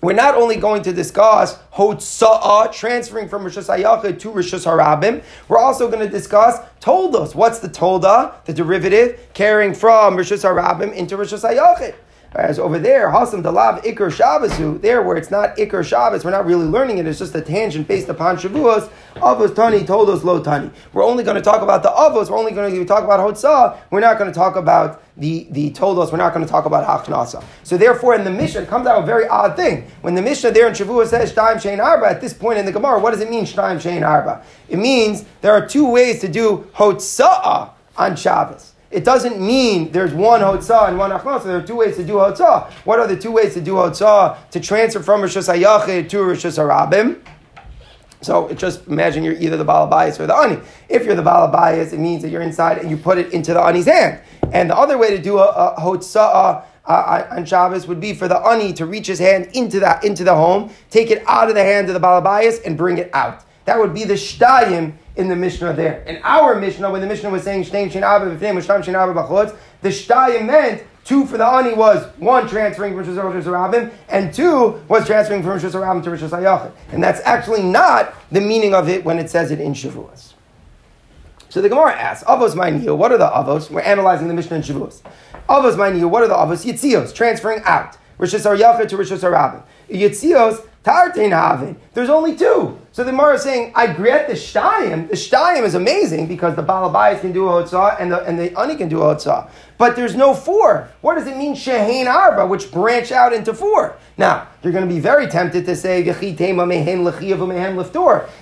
We're 0.00 0.12
not 0.12 0.36
only 0.36 0.56
going 0.56 0.82
to 0.82 0.92
discuss 0.92 1.58
Hotza'ah, 1.74 2.72
transferring 2.72 3.28
from 3.28 3.42
Rishus 3.42 3.74
HaYachid 3.74 4.20
to 4.20 4.30
Rishus 4.30 4.64
HaRabim, 4.64 5.24
we're 5.48 5.58
also 5.58 5.88
going 5.88 6.04
to 6.04 6.08
discuss 6.08 6.60
Toldos. 6.80 7.34
What's 7.34 7.58
the 7.58 7.68
Tolda, 7.68 8.44
the 8.44 8.52
derivative, 8.52 9.18
carrying 9.34 9.74
from 9.74 10.16
Rishus 10.16 10.44
HaRabim 10.44 10.92
into 10.92 11.16
Rishus 11.16 11.42
HaYachid? 11.42 11.94
Whereas 12.32 12.58
over 12.58 12.78
there, 12.78 13.08
Hasam 13.08 13.42
Dalav 13.42 13.82
Iker 13.84 14.10
Shabbasu, 14.10 14.82
there 14.82 15.02
where 15.02 15.16
it's 15.16 15.30
not 15.30 15.56
Iker 15.56 15.82
Shabbos, 15.82 16.26
we're 16.26 16.30
not 16.30 16.44
really 16.44 16.66
learning 16.66 16.98
it, 16.98 17.06
it's 17.06 17.18
just 17.18 17.34
a 17.34 17.40
tangent 17.40 17.88
based 17.88 18.10
upon 18.10 18.36
Shavuos. 18.36 18.90
Avos 19.16 19.54
Tani 19.54 19.82
told 19.84 20.10
us 20.10 20.22
Lo 20.22 20.42
Tani. 20.42 20.70
We're 20.92 21.04
only 21.04 21.24
going 21.24 21.36
to 21.36 21.42
talk 21.42 21.62
about 21.62 21.82
the 21.82 21.88
Avos, 21.88 22.28
we're 22.28 22.38
only 22.38 22.52
going 22.52 22.74
to 22.74 22.84
talk 22.84 23.02
about 23.02 23.20
Hotzah, 23.20 23.78
we're 23.90 24.00
not 24.00 24.18
going 24.18 24.30
to 24.30 24.34
talk 24.34 24.56
about 24.56 25.02
the, 25.16 25.46
the 25.50 25.70
Toldos, 25.70 26.12
we're 26.12 26.18
not 26.18 26.34
going 26.34 26.44
to 26.44 26.50
talk 26.50 26.66
about 26.66 26.86
Hachnasa. 26.86 27.42
So 27.64 27.78
therefore, 27.78 28.14
in 28.14 28.24
the 28.24 28.30
Mishnah, 28.30 28.66
comes 28.66 28.86
out 28.86 29.02
a 29.02 29.06
very 29.06 29.26
odd 29.26 29.56
thing. 29.56 29.90
When 30.02 30.14
the 30.14 30.22
Mishnah 30.22 30.50
there 30.50 30.68
in 30.68 30.74
Shavuos 30.74 31.06
says 31.06 31.32
Shtaim 31.32 31.54
Shein 31.54 31.82
Arba, 31.82 32.06
at 32.06 32.20
this 32.20 32.34
point 32.34 32.58
in 32.58 32.66
the 32.66 32.72
Gemara, 32.72 33.00
what 33.00 33.12
does 33.12 33.20
it 33.20 33.30
mean 33.30 33.44
Shtaim 33.44 33.76
Shein 33.76 34.06
Arba? 34.06 34.44
It 34.68 34.78
means 34.78 35.24
there 35.40 35.52
are 35.52 35.66
two 35.66 35.88
ways 35.90 36.20
to 36.20 36.28
do 36.28 36.68
Hotzah 36.74 37.70
on 37.96 38.16
Shabbos. 38.16 38.74
It 38.90 39.04
doesn't 39.04 39.38
mean 39.38 39.92
there's 39.92 40.14
one 40.14 40.40
hotzah 40.40 40.88
and 40.88 40.98
one 40.98 41.10
achnos. 41.10 41.44
There 41.44 41.58
are 41.58 41.62
two 41.62 41.76
ways 41.76 41.96
to 41.96 42.04
do 42.04 42.14
hotzah. 42.14 42.70
What 42.84 42.98
are 42.98 43.06
the 43.06 43.18
two 43.18 43.32
ways 43.32 43.54
to 43.54 43.60
do 43.60 43.74
hotzah? 43.74 44.50
To 44.50 44.60
transfer 44.60 45.00
from 45.00 45.20
Rishus 45.20 45.52
HaYachid 45.52 46.08
to 46.08 46.16
Rishus 46.18 46.58
HaRabim. 46.58 47.20
So 48.22 48.52
just 48.54 48.86
imagine 48.86 49.22
you're 49.24 49.34
either 49.34 49.56
the 49.56 49.64
Balabayas 49.64 50.18
or 50.18 50.26
the 50.26 50.34
Ani. 50.34 50.58
If 50.88 51.04
you're 51.04 51.14
the 51.14 51.22
Balabayas, 51.22 51.92
it 51.92 51.98
means 51.98 52.22
that 52.22 52.30
you're 52.30 52.42
inside 52.42 52.78
and 52.78 52.90
you 52.90 52.96
put 52.96 53.18
it 53.18 53.32
into 53.32 53.52
the 53.52 53.60
Ani's 53.60 53.86
hand. 53.86 54.20
And 54.52 54.70
the 54.70 54.76
other 54.76 54.96
way 54.96 55.10
to 55.10 55.22
do 55.22 55.38
a, 55.38 55.44
a 55.44 55.80
hotzah 55.80 56.64
uh, 56.86 57.26
on 57.30 57.44
Shabbos 57.44 57.86
would 57.86 58.00
be 58.00 58.14
for 58.14 58.26
the 58.26 58.38
Ani 58.38 58.72
to 58.72 58.86
reach 58.86 59.06
his 59.06 59.18
hand 59.18 59.50
into 59.52 59.78
the, 59.78 60.00
into 60.02 60.24
the 60.24 60.34
home, 60.34 60.72
take 60.90 61.10
it 61.10 61.22
out 61.26 61.48
of 61.48 61.54
the 61.54 61.62
hand 61.62 61.88
of 61.88 61.94
the 61.94 62.00
Balabayas 62.00 62.64
and 62.64 62.76
bring 62.76 62.96
it 62.96 63.10
out. 63.12 63.44
That 63.66 63.78
would 63.78 63.92
be 63.92 64.04
the 64.04 64.14
Shtayim 64.14 64.94
in 65.18 65.28
the 65.28 65.36
Mishnah 65.36 65.74
there. 65.74 66.00
In 66.06 66.20
our 66.22 66.58
Mishnah, 66.58 66.90
when 66.90 67.00
the 67.00 67.06
Mishnah 67.06 67.28
was 67.28 67.42
saying 67.42 67.64
Shtein 67.64 67.90
Shin 67.90 68.04
Abba 68.04 68.36
V'fneim 68.36 68.56
Shtam 68.62 69.14
B'chutz, 69.14 69.54
the 69.82 69.88
Shtayim 69.88 70.46
meant 70.46 70.84
two 71.04 71.26
for 71.26 71.36
the 71.36 71.44
Ani 71.44 71.74
was 71.74 72.06
one 72.18 72.48
transferring 72.48 72.94
from 72.94 73.04
Rishus 73.04 73.42
Rabim, 73.42 73.92
and 74.08 74.32
two 74.32 74.80
was 74.86 75.06
transferring 75.06 75.42
from 75.42 75.58
Rishus 75.58 75.72
Rabim 75.72 76.04
to 76.04 76.10
Rishus 76.10 76.30
Hayachid. 76.30 76.70
And 76.92 77.02
that's 77.02 77.20
actually 77.24 77.64
not 77.64 78.14
the 78.30 78.40
meaning 78.40 78.74
of 78.74 78.88
it 78.88 79.04
when 79.04 79.18
it 79.18 79.28
says 79.28 79.50
it 79.50 79.60
in 79.60 79.74
Shavuos. 79.74 80.34
So 81.48 81.60
the 81.60 81.68
Gemara 81.68 81.94
asks, 81.94 82.22
Avos 82.24 82.54
Ma'niyu, 82.54 82.96
what 82.96 83.10
are 83.10 83.18
the 83.18 83.28
Avos? 83.28 83.70
We're 83.70 83.80
analyzing 83.80 84.28
the 84.28 84.34
Mishnah 84.34 84.58
in 84.58 84.62
Shavuos. 84.62 85.02
Avos 85.48 85.74
Ma'niyu, 85.74 86.08
what 86.08 86.22
are 86.22 86.28
the 86.28 86.34
Avos? 86.34 86.64
Yitzios, 86.64 87.12
transferring 87.12 87.60
out. 87.64 87.96
Rishus 88.18 88.46
Hayachid 88.46 88.88
to 88.90 88.96
Rishus 88.96 89.28
Rabim. 89.28 89.64
Yitzios. 89.90 90.64
There's 91.92 92.08
only 92.08 92.34
two. 92.34 92.78
So 92.92 93.04
the 93.04 93.10
Gemara 93.10 93.34
is 93.34 93.42
saying, 93.42 93.72
I 93.74 93.92
grant 93.92 94.26
the 94.26 94.32
Shtayim. 94.34 95.08
The 95.08 95.14
Shtayim 95.14 95.62
is 95.64 95.74
amazing 95.74 96.26
because 96.26 96.56
the 96.56 96.62
Balabayas 96.62 97.20
can 97.20 97.32
do 97.32 97.46
a 97.46 97.62
Hotzah 97.62 98.00
and 98.00 98.10
the, 98.10 98.22
and 98.24 98.38
the 98.38 98.58
Ani 98.58 98.74
can 98.74 98.88
do 98.88 99.02
a 99.02 99.14
Hotzah. 99.14 99.50
But 99.76 99.96
there's 99.96 100.16
no 100.16 100.32
four. 100.34 100.88
What 101.02 101.16
does 101.16 101.26
it 101.26 101.36
mean, 101.36 101.54
Shehain 101.54 102.06
Arba, 102.06 102.46
which 102.46 102.72
branch 102.72 103.12
out 103.12 103.32
into 103.32 103.52
four? 103.52 103.98
Now, 104.16 104.48
you're 104.62 104.72
going 104.72 104.88
to 104.88 104.92
be 104.92 104.98
very 104.98 105.26
tempted 105.26 105.66
to 105.66 105.76
say, 105.76 106.02
that 106.02 106.20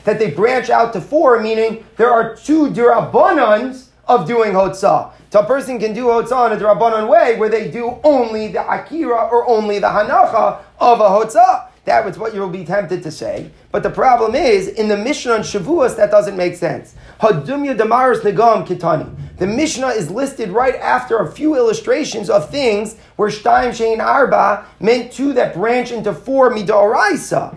they 0.05 0.31
branch 0.31 0.71
out 0.71 0.93
to 0.93 1.01
four, 1.01 1.41
meaning 1.41 1.85
there 1.97 2.11
are 2.11 2.37
two 2.37 2.69
Dirabbanans 2.71 3.89
of 4.07 4.27
doing 4.27 4.53
Hotzah. 4.53 5.13
So 5.31 5.41
a 5.41 5.45
person 5.45 5.79
can 5.79 5.93
do 5.93 6.07
Hotzah 6.07 6.53
in 6.53 6.57
a 6.57 6.61
Dirabbanan 6.65 7.09
way 7.09 7.37
where 7.39 7.49
they 7.49 7.71
do 7.71 7.99
only 8.05 8.49
the 8.49 8.63
Akira 8.67 9.29
or 9.29 9.47
only 9.49 9.81
the 9.81 9.89
Hanacha 9.89 10.61
of 10.79 11.01
a 11.01 11.09
Hotzah. 11.09 11.71
That 11.87 12.05
was 12.05 12.18
what 12.18 12.35
you'll 12.35 12.51
be 12.51 12.64
tempted 12.64 13.05
to 13.05 13.12
say. 13.12 13.51
But 13.70 13.85
the 13.85 13.90
problem 13.90 14.35
is, 14.35 14.66
in 14.66 14.88
the 14.88 14.96
Mishnah 14.96 15.33
on 15.33 15.40
Shavuos, 15.40 15.96
that 15.96 16.11
doesn't 16.11 16.37
make 16.37 16.57
sense. 16.57 16.96
Hadumya 17.20 17.79
Damaris 17.79 18.20
Negam 18.20 18.66
Kitani. 18.66 19.16
The 19.38 19.46
Mishnah 19.46 19.88
is 19.88 20.11
listed 20.11 20.51
right 20.51 20.75
after 20.75 21.18
a 21.18 21.31
few 21.31 21.55
illustrations 21.55 22.29
of 22.29 22.51
things 22.51 22.96
where 23.14 23.31
Shtaim 23.31 23.70
Shein 23.70 24.05
Arba 24.05 24.66
meant 24.81 25.12
two 25.12 25.33
that 25.35 25.55
branch 25.55 25.92
into 25.92 26.12
four 26.12 26.51
Midoraisa. 26.51 27.57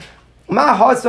Let's 0.52 1.06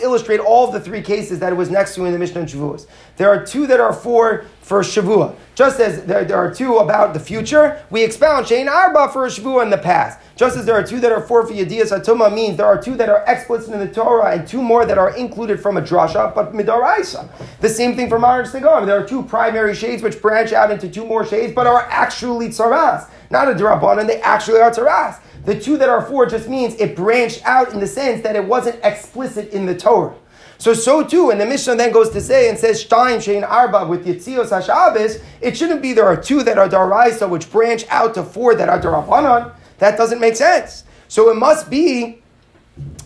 illustrate 0.00 0.40
all 0.40 0.70
the 0.70 0.80
three 0.80 1.00
cases 1.00 1.38
that 1.38 1.52
it 1.52 1.56
was 1.56 1.70
next 1.70 1.94
to 1.94 2.04
in 2.04 2.12
the 2.12 2.18
Mishnah 2.18 2.42
and 2.42 2.50
Shavuos. 2.50 2.86
There 3.16 3.28
are 3.30 3.44
two 3.44 3.66
that 3.66 3.80
are 3.80 3.94
for 3.94 4.44
for 4.64 4.80
Shavua. 4.80 5.36
Just 5.54 5.78
as 5.78 6.04
there, 6.06 6.24
there, 6.24 6.38
are 6.38 6.52
two 6.52 6.78
about 6.78 7.12
the 7.12 7.20
future, 7.20 7.84
we 7.90 8.02
expound 8.02 8.46
Shein 8.46 8.66
Arba 8.66 9.12
for 9.12 9.26
Shavua 9.26 9.62
in 9.62 9.68
the 9.68 9.76
past. 9.76 10.18
Just 10.36 10.56
as 10.56 10.64
there 10.64 10.74
are 10.74 10.82
two 10.82 11.00
that 11.00 11.12
are 11.12 11.20
for 11.20 11.46
for 11.46 11.52
Yediyas 11.52 11.92
Atuma 11.92 12.34
means 12.34 12.56
there 12.56 12.66
are 12.66 12.80
two 12.80 12.96
that 12.96 13.10
are 13.10 13.22
explicit 13.28 13.74
in 13.74 13.78
the 13.78 13.92
Torah 13.92 14.32
and 14.34 14.48
two 14.48 14.62
more 14.62 14.86
that 14.86 14.96
are 14.96 15.14
included 15.16 15.60
from 15.60 15.76
a 15.76 15.82
drasha, 15.82 16.34
but 16.34 16.54
midaraisa. 16.54 17.28
The 17.60 17.68
same 17.68 17.94
thing 17.94 18.08
for 18.08 18.18
Maris 18.18 18.52
Negam. 18.52 18.86
There 18.86 18.98
are 18.98 19.06
two 19.06 19.22
primary 19.22 19.74
shades 19.74 20.02
which 20.02 20.22
branch 20.22 20.54
out 20.54 20.70
into 20.70 20.88
two 20.88 21.04
more 21.04 21.26
shades, 21.26 21.52
but 21.52 21.66
are 21.66 21.82
actually 21.90 22.48
tzaras. 22.48 23.10
Not 23.30 23.48
a 23.48 23.98
and 23.98 24.08
they 24.08 24.20
actually 24.22 24.60
are 24.60 24.70
tzaras. 24.70 25.20
The 25.44 25.60
two 25.60 25.76
that 25.76 25.90
are 25.90 26.00
four 26.00 26.24
just 26.24 26.48
means 26.48 26.74
it 26.76 26.96
branched 26.96 27.42
out 27.44 27.74
in 27.74 27.80
the 27.80 27.86
sense 27.86 28.22
that 28.22 28.34
it 28.34 28.44
wasn't 28.44 28.80
explicit 28.82 29.50
in 29.52 29.66
the 29.66 29.76
Torah. 29.76 30.14
So, 30.58 30.72
so 30.72 31.02
too, 31.02 31.30
and 31.30 31.40
the 31.40 31.46
Mishnah 31.46 31.76
then 31.76 31.92
goes 31.92 32.10
to 32.10 32.20
say 32.20 32.48
and 32.48 32.58
says, 32.58 32.84
Shtaim 32.84 33.18
Shein 33.18 33.48
Arba 33.48 33.86
with 33.86 34.06
Yitzios 34.06 34.48
HaShabbos, 34.48 35.22
it 35.40 35.56
shouldn't 35.56 35.82
be 35.82 35.92
there 35.92 36.06
are 36.06 36.16
two 36.16 36.42
that 36.42 36.58
are 36.58 36.68
Daraisa 36.68 37.28
which 37.28 37.50
branch 37.50 37.84
out 37.88 38.14
to 38.14 38.22
four 38.22 38.54
that 38.54 38.68
are 38.68 38.80
Darabanan. 38.80 39.52
That 39.78 39.98
doesn't 39.98 40.20
make 40.20 40.36
sense. 40.36 40.84
So 41.08 41.30
it 41.30 41.34
must 41.34 41.68
be 41.68 42.22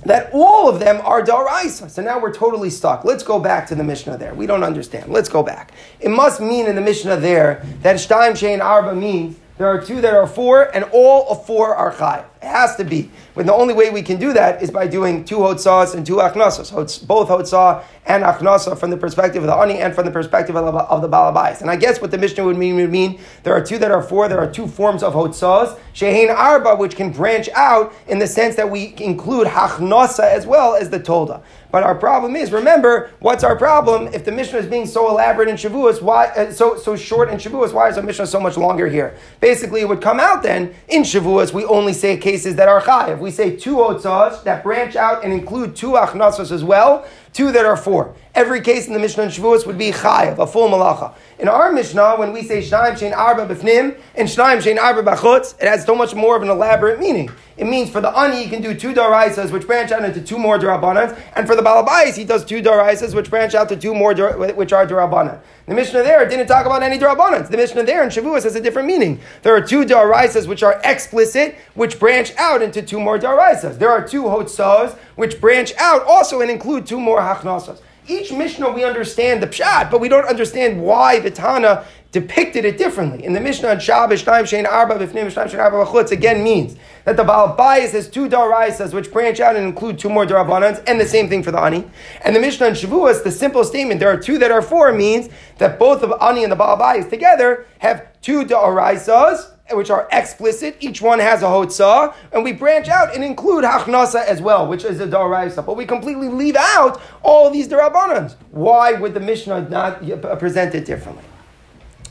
that 0.05 0.31
all 0.33 0.69
of 0.69 0.81
them 0.81 1.01
are 1.05 1.23
Daraisa. 1.23 1.91
So 1.91 2.03
now 2.03 2.19
we're 2.21 2.33
totally 2.33 2.71
stuck. 2.71 3.05
Let's 3.05 3.23
go 3.23 3.39
back 3.39 3.67
to 3.69 3.75
the 3.75 3.85
Mishnah 3.85 4.17
there. 4.19 4.35
We 4.35 4.47
don't 4.47 4.65
understand. 4.65 5.13
Let's 5.13 5.29
go 5.29 5.43
back. 5.43 5.73
It 6.01 6.11
must 6.11 6.41
mean 6.41 6.67
in 6.67 6.75
the 6.75 6.81
Mishnah 6.81 7.17
there 7.17 7.65
that 7.83 7.97
Shtaim 7.97 8.33
Shein 8.33 8.63
Arba 8.63 8.95
means 8.95 9.37
there 9.59 9.67
are 9.67 9.81
two 9.81 10.01
that 10.01 10.15
are 10.15 10.29
four, 10.29 10.75
and 10.75 10.85
all 10.93 11.29
of 11.31 11.45
four 11.45 11.75
are 11.75 11.93
Chayiv. 11.93 12.25
It 12.41 12.47
has 12.47 12.77
to 12.77 12.85
be. 12.85 13.11
But 13.35 13.47
the 13.47 13.55
only 13.55 13.75
way 13.75 13.91
we 13.91 14.03
can 14.03 14.19
do 14.19 14.33
that 14.33 14.63
is 14.63 14.71
by 14.71 14.87
doing 14.87 15.25
two 15.25 15.39
hotzahs 15.39 15.95
and 15.95 16.07
two 16.07 16.17
achnasas. 16.17 17.07
Both 17.07 17.29
hotzah 17.29 17.83
and 18.07 18.23
achnasa 18.23 18.79
from 18.79 18.91
the 18.91 18.97
perspective 18.97 19.43
of 19.43 19.49
the 19.49 19.55
ani 19.55 19.79
and 19.79 19.95
from 19.95 20.07
the 20.07 20.11
perspective 20.11 20.57
of 20.57 21.03
the, 21.03 21.09
balabais. 21.09 21.61
And 21.61 21.71
I 21.71 21.77
guess 21.77 22.01
what 22.01 22.11
the 22.11 22.19
Mishnah 22.19 22.45
would 22.45 22.57
mean 22.57 22.77
would 22.77 22.91
mean 22.91 23.21
there 23.43 23.55
are 23.55 23.63
two 23.63 23.79
that 23.79 23.91
are 23.91 24.03
four. 24.03 24.29
There 24.29 24.39
are 24.39 24.51
two 24.51 24.67
forms 24.67 25.03
of 25.03 25.15
hotzahs. 25.15 25.79
Shehein 25.95 26.35
arba, 26.35 26.77
which 26.77 26.97
can 26.97 27.11
branch 27.11 27.49
out 27.55 27.93
in 28.07 28.19
the 28.19 28.27
sense 28.27 28.55
that 28.57 28.71
we 28.71 28.95
include 28.99 29.49
hachnasa 29.49 30.25
as 30.25 30.47
well 30.47 30.75
as 30.75 30.91
the 30.91 31.01
tolda. 31.01 31.43
But 31.71 31.83
our 31.83 31.95
problem 31.95 32.35
is, 32.35 32.51
remember, 32.51 33.11
what's 33.21 33.45
our 33.45 33.55
problem? 33.55 34.09
If 34.15 34.25
the 34.25 34.33
Mishnah 34.33 34.61
is 34.61 34.67
being 34.67 34.87
so 34.87 35.11
elaborate 35.11 35.49
in 35.49 35.57
Shavuos, 35.57 36.01
why 36.01 36.29
uh, 36.29 36.51
so 36.51 36.79
so 36.79 36.97
short 36.97 37.29
in 37.29 37.37
Shavuos? 37.37 37.75
Why 37.75 37.89
is 37.89 37.97
the 37.97 38.03
Mishnah 38.03 38.27
so 38.27 38.41
much 38.41 38.57
longer 38.57 38.87
here? 38.87 39.19
Basically, 39.41 39.83
it 39.83 39.89
would 39.89 40.01
come 40.01 40.19
out 40.19 40.43
then 40.43 40.75
in 40.89 41.03
Shavuos 41.03 41.53
we 41.53 41.67
only 41.67 41.93
say 41.93 42.17
cases 42.29 42.57
that 42.57 42.69
are 42.69 42.83
chayiv. 42.83 43.19
We 43.21 43.31
say 43.31 43.57
two 43.57 43.77
otzahs 43.77 44.45
that 44.45 44.63
branch 44.63 44.97
out 44.97 45.25
and 45.25 45.33
include 45.33 45.75
two 45.75 45.93
achnasas 45.93 46.53
as 46.53 46.63
well, 46.63 47.07
two 47.33 47.51
that 47.53 47.65
are 47.65 47.77
four. 47.77 48.15
Every 48.35 48.61
case 48.61 48.87
in 48.87 48.93
the 48.93 48.99
Mishnah 48.99 49.23
and 49.23 49.33
Shavuos 49.33 49.67
would 49.67 49.79
be 49.79 49.93
chayiv, 49.93 50.39
a 50.39 50.47
full 50.47 50.69
malacha. 50.69 51.15
In 51.39 51.47
our 51.47 51.71
Mishnah, 51.71 52.17
when 52.17 52.33
we 52.33 52.43
say 52.43 52.59
shnaim 52.59 52.99
shein 52.99 53.17
arba 53.17 53.47
b'fnim 53.47 53.97
and 54.17 54.29
shnaim 54.29 54.61
shein 54.61 54.77
arba 54.77 55.05
b'chutz, 55.05 55.55
it 55.63 55.69
has 55.69 55.85
so 55.85 55.95
much 55.95 56.13
more 56.13 56.35
of 56.35 56.43
an 56.43 56.49
elaborate 56.49 56.99
meaning. 56.99 57.31
It 57.57 57.69
means 57.69 57.91
for 57.91 58.01
the 58.01 58.09
ani, 58.09 58.43
he 58.43 58.51
can 58.51 58.61
do 58.61 58.75
two 58.75 58.93
daraisas, 58.93 59.53
which 59.53 59.65
branch 59.65 59.93
out 59.93 60.05
into 60.05 60.21
two 60.21 60.37
more 60.37 60.59
darabanans, 60.59 61.17
and 61.37 61.47
for 61.47 61.55
the 61.55 61.63
balabais, 61.63 62.17
he 62.17 62.25
does 62.25 62.45
two 62.45 62.61
daraisas, 62.61 63.15
which 63.15 63.31
branch 63.31 63.55
out 63.55 63.69
to 63.69 63.77
two 63.77 63.95
more, 63.95 64.15
which 64.15 64.73
are 64.73 64.85
darabanan. 64.85 65.39
The 65.67 65.75
Mishnah 65.75 66.03
there 66.03 66.29
didn't 66.29 66.49
talk 66.49 66.67
about 66.67 66.83
any 66.83 66.99
darabanans. 66.99 67.51
The 67.51 67.57
Mishnah 67.57 67.85
there 67.85 68.03
in 68.03 68.09
Shavuos 68.09 68.43
has 68.43 68.57
a 68.57 68.61
different 68.61 68.89
meaning. 68.89 69.21
There 69.43 69.55
are 69.55 69.61
two 69.61 69.85
daraisas 69.85 70.49
which 70.49 70.65
are 70.65 70.81
explicit, 70.83 71.55
which 71.75 72.01
branch 72.01 72.35
out 72.37 72.63
into 72.63 72.83
two 72.83 72.99
more 72.99 73.17
daraisas. 73.17 73.79
There 73.79 73.91
are 73.91 74.05
two 74.07 74.25
hotzahs, 74.25 74.97
which 75.15 75.41
branch 75.41 75.73
out 75.79 76.03
also 76.03 76.41
and 76.41 76.51
include 76.51 76.85
two 76.85 76.99
more 76.99 77.21
hachnasas. 77.21 77.81
Each 78.09 78.33
Mishnah 78.33 78.71
we 78.71 78.85
understand 78.85 79.43
the 79.43 79.47
pshat, 79.47 79.91
but 79.91 80.01
we 80.01 80.09
don't 80.09 80.25
understand 80.25 80.81
why 80.81 81.21
the 81.21 81.31
Tana 81.31 81.85
depicted 82.11 82.65
it 82.65 82.79
differently. 82.79 83.23
In 83.23 83.35
the 83.35 83.41
Mishnah 83.41 83.69
on 83.69 83.81
Shabbos, 83.81 84.25
Shnaim 84.25 84.45
Shein 84.45 84.67
Arba 84.67 84.95
B'fnim 84.95 85.27
Shnaim 85.27 85.51
Shein 85.51 85.59
Arba 85.59 85.85
B'chutz 85.85 86.11
again 86.11 86.43
means 86.43 86.77
that 87.05 87.19
the 87.19 87.25
Baal 87.25 87.55
Bayis 87.55 87.91
has 87.91 88.09
two 88.09 88.27
Daraisas 88.27 88.95
which 88.95 89.13
branch 89.13 89.41
out 89.41 89.57
and 89.57 89.67
include 89.67 89.99
two 89.99 90.09
more 90.09 90.25
Darabanans, 90.25 90.83
and 90.87 90.99
the 90.99 91.07
same 91.07 91.29
thing 91.29 91.43
for 91.43 91.51
the 91.51 91.61
Ani. 91.61 91.85
And 92.25 92.35
the 92.35 92.41
Mishnah 92.41 92.69
on 92.69 92.73
Shavuos, 92.73 93.23
the 93.25 93.31
simple 93.31 93.63
statement, 93.63 94.01
there 94.01 94.09
are 94.09 94.19
two 94.19 94.39
that 94.39 94.51
are 94.51 94.63
four, 94.63 94.91
means 94.93 95.29
that 95.59 95.79
both 95.79 96.01
the 96.01 96.09
Ani 96.15 96.45
and 96.45 96.51
the 96.51 96.57
Baal 96.57 96.79
Bayis 96.79 97.11
together 97.11 97.67
have 97.81 98.07
two 98.23 98.47
Daraisas, 98.47 99.51
which 99.73 99.91
are 99.91 100.09
explicit. 100.13 100.77
Each 100.81 101.01
one 101.03 101.19
has 101.19 101.43
a 101.43 101.47
hotzah, 101.47 102.15
and 102.33 102.45
we 102.45 102.53
branch 102.53 102.89
out 102.89 103.15
and 103.15 103.23
include 103.23 103.65
hachnasa 103.65 104.25
as 104.25 104.41
well, 104.41 104.67
which 104.67 104.85
is 104.85 105.01
a 105.01 105.07
daraisa. 105.07 105.65
But 105.65 105.77
we 105.77 105.87
completely 105.87 106.29
leave 106.29 106.57
out 106.57 107.01
all 107.23 107.51
these 107.51 107.69
darabanans. 107.69 108.37
Why 108.51 108.93
would 108.93 109.15
the 109.15 109.21
Mishnah 109.21 109.69
not 109.69 110.01
present 110.39 110.75
it 110.75 110.85
differently? 110.85 111.25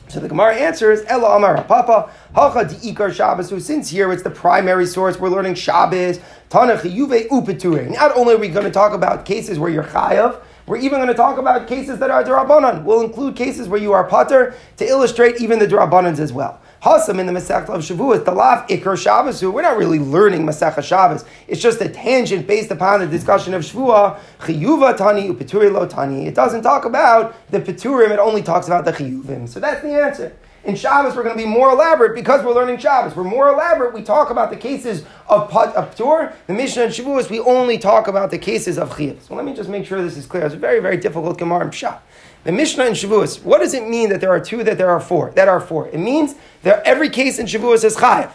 So 0.09 0.21
the 0.21 0.29
Gemara 0.29 0.55
answers, 0.55 1.01
Ella 1.07 1.35
Amar 1.35 1.61
Papa, 1.65 2.09
Hacha 2.33 2.65
Ikar 2.65 3.13
Shabbos. 3.13 3.65
Since 3.65 3.89
here 3.89 4.13
it's 4.13 4.23
the 4.23 4.29
primary 4.29 4.85
source, 4.85 5.19
we're 5.19 5.27
learning 5.27 5.55
Shabbos, 5.55 6.19
Tanach 6.49 6.81
Yuve 6.81 7.27
Upeture. 7.27 7.89
Not 7.93 8.15
only 8.15 8.35
are 8.35 8.37
we 8.37 8.47
going 8.47 8.65
to 8.65 8.71
talk 8.71 8.93
about 8.93 9.25
cases 9.25 9.59
where 9.59 9.69
you're 9.69 9.83
chayav, 9.83 10.41
we're 10.65 10.77
even 10.77 10.99
going 10.99 11.09
to 11.09 11.13
talk 11.13 11.37
about 11.37 11.67
cases 11.67 11.99
that 11.99 12.09
are 12.09 12.23
derabanan. 12.23 12.85
We'll 12.85 13.01
include 13.01 13.35
cases 13.35 13.67
where 13.67 13.81
you 13.81 13.91
are 13.91 14.05
pater 14.07 14.53
to 14.77 14.85
illustrate 14.85 15.41
even 15.41 15.59
the 15.59 15.67
derabanans 15.67 16.19
as 16.19 16.31
well. 16.31 16.61
Hasam 16.83 17.19
in 17.19 17.25
the 17.25 17.33
Masechta 17.33 17.69
of 17.69 17.81
Shavuos, 17.81 18.23
the 18.23 18.31
Lav 18.31 18.67
Ikar 18.67 18.97
Shabbos, 18.97 19.41
we're 19.43 19.61
not 19.61 19.77
really 19.77 19.99
learning 19.99 20.45
Masechta 20.45 20.83
Shabbos. 20.83 21.25
It's 21.47 21.61
just 21.61 21.81
a 21.81 21.89
tangent 21.89 22.45
based 22.45 22.69
upon 22.69 22.99
the 22.99 23.07
discussion 23.07 23.53
of 23.53 23.63
Shavua, 23.63 24.19
Chiyuva 24.39 24.95
Tani, 24.95 25.29
Upeturi 25.29 25.71
Lo 25.71 25.87
Tani. 25.87 26.27
It 26.27 26.35
doesn't 26.35 26.61
talk 26.61 26.85
about 26.85 27.35
the 27.49 27.59
Peturim, 27.59 28.11
it 28.11 28.19
only 28.19 28.43
talks 28.43 28.67
about 28.67 28.85
the 28.85 28.93
Chiyuvim. 28.93 29.49
So 29.49 29.59
that's 29.59 29.81
the 29.81 29.89
answer. 29.89 30.35
In 30.67 30.75
Shabbos, 30.75 31.15
we're 31.15 31.23
going 31.23 31.37
to 31.37 31.41
be 31.41 31.49
more 31.49 31.71
elaborate 31.71 32.13
because 32.13 32.43
we're 32.43 32.53
learning 32.53 32.77
Shabbos. 32.79 33.15
We're 33.15 33.23
more 33.23 33.47
elaborate. 33.47 33.93
We 33.93 34.01
talk 34.01 34.31
about 34.31 34.49
the 34.49 34.57
cases 34.57 35.05
of 35.29 35.55
of 35.55 35.95
Ptur. 35.95 36.35
The 36.45 36.53
Mishnah 36.53 36.83
and 36.83 36.91
Shavuos, 36.91 37.29
we 37.29 37.39
only 37.39 37.77
talk 37.77 38.09
about 38.09 38.31
the 38.31 38.37
cases 38.37 38.77
of 38.77 38.89
Chiyuv. 38.89 39.21
So 39.21 39.33
let 39.33 39.45
me 39.45 39.53
just 39.53 39.69
make 39.69 39.85
sure 39.85 40.01
this 40.01 40.17
is 40.17 40.25
clear. 40.25 40.45
It's 40.45 40.55
a 40.55 40.57
very, 40.57 40.81
very 40.81 40.97
difficult 40.97 41.37
Gemara 41.37 41.61
and 41.61 41.71
Pshat. 41.71 41.99
The 42.43 42.51
Mishnah 42.51 42.83
in 42.83 42.93
Shavuos, 42.93 43.41
what 43.43 43.61
does 43.61 43.73
it 43.73 43.87
mean 43.87 44.09
that 44.09 44.19
there 44.19 44.29
are 44.29 44.41
two, 44.41 44.61
that 44.65 44.77
there 44.77 44.89
are 44.89 44.99
four? 44.99 45.31
That 45.35 45.47
are 45.47 45.61
four. 45.61 45.87
It 45.87 45.99
means 45.99 46.35
that 46.63 46.85
every 46.85 47.09
case 47.09 47.39
in 47.39 47.45
Shavuos 47.45 47.85
is 47.85 47.95
chayiv. 47.95 48.29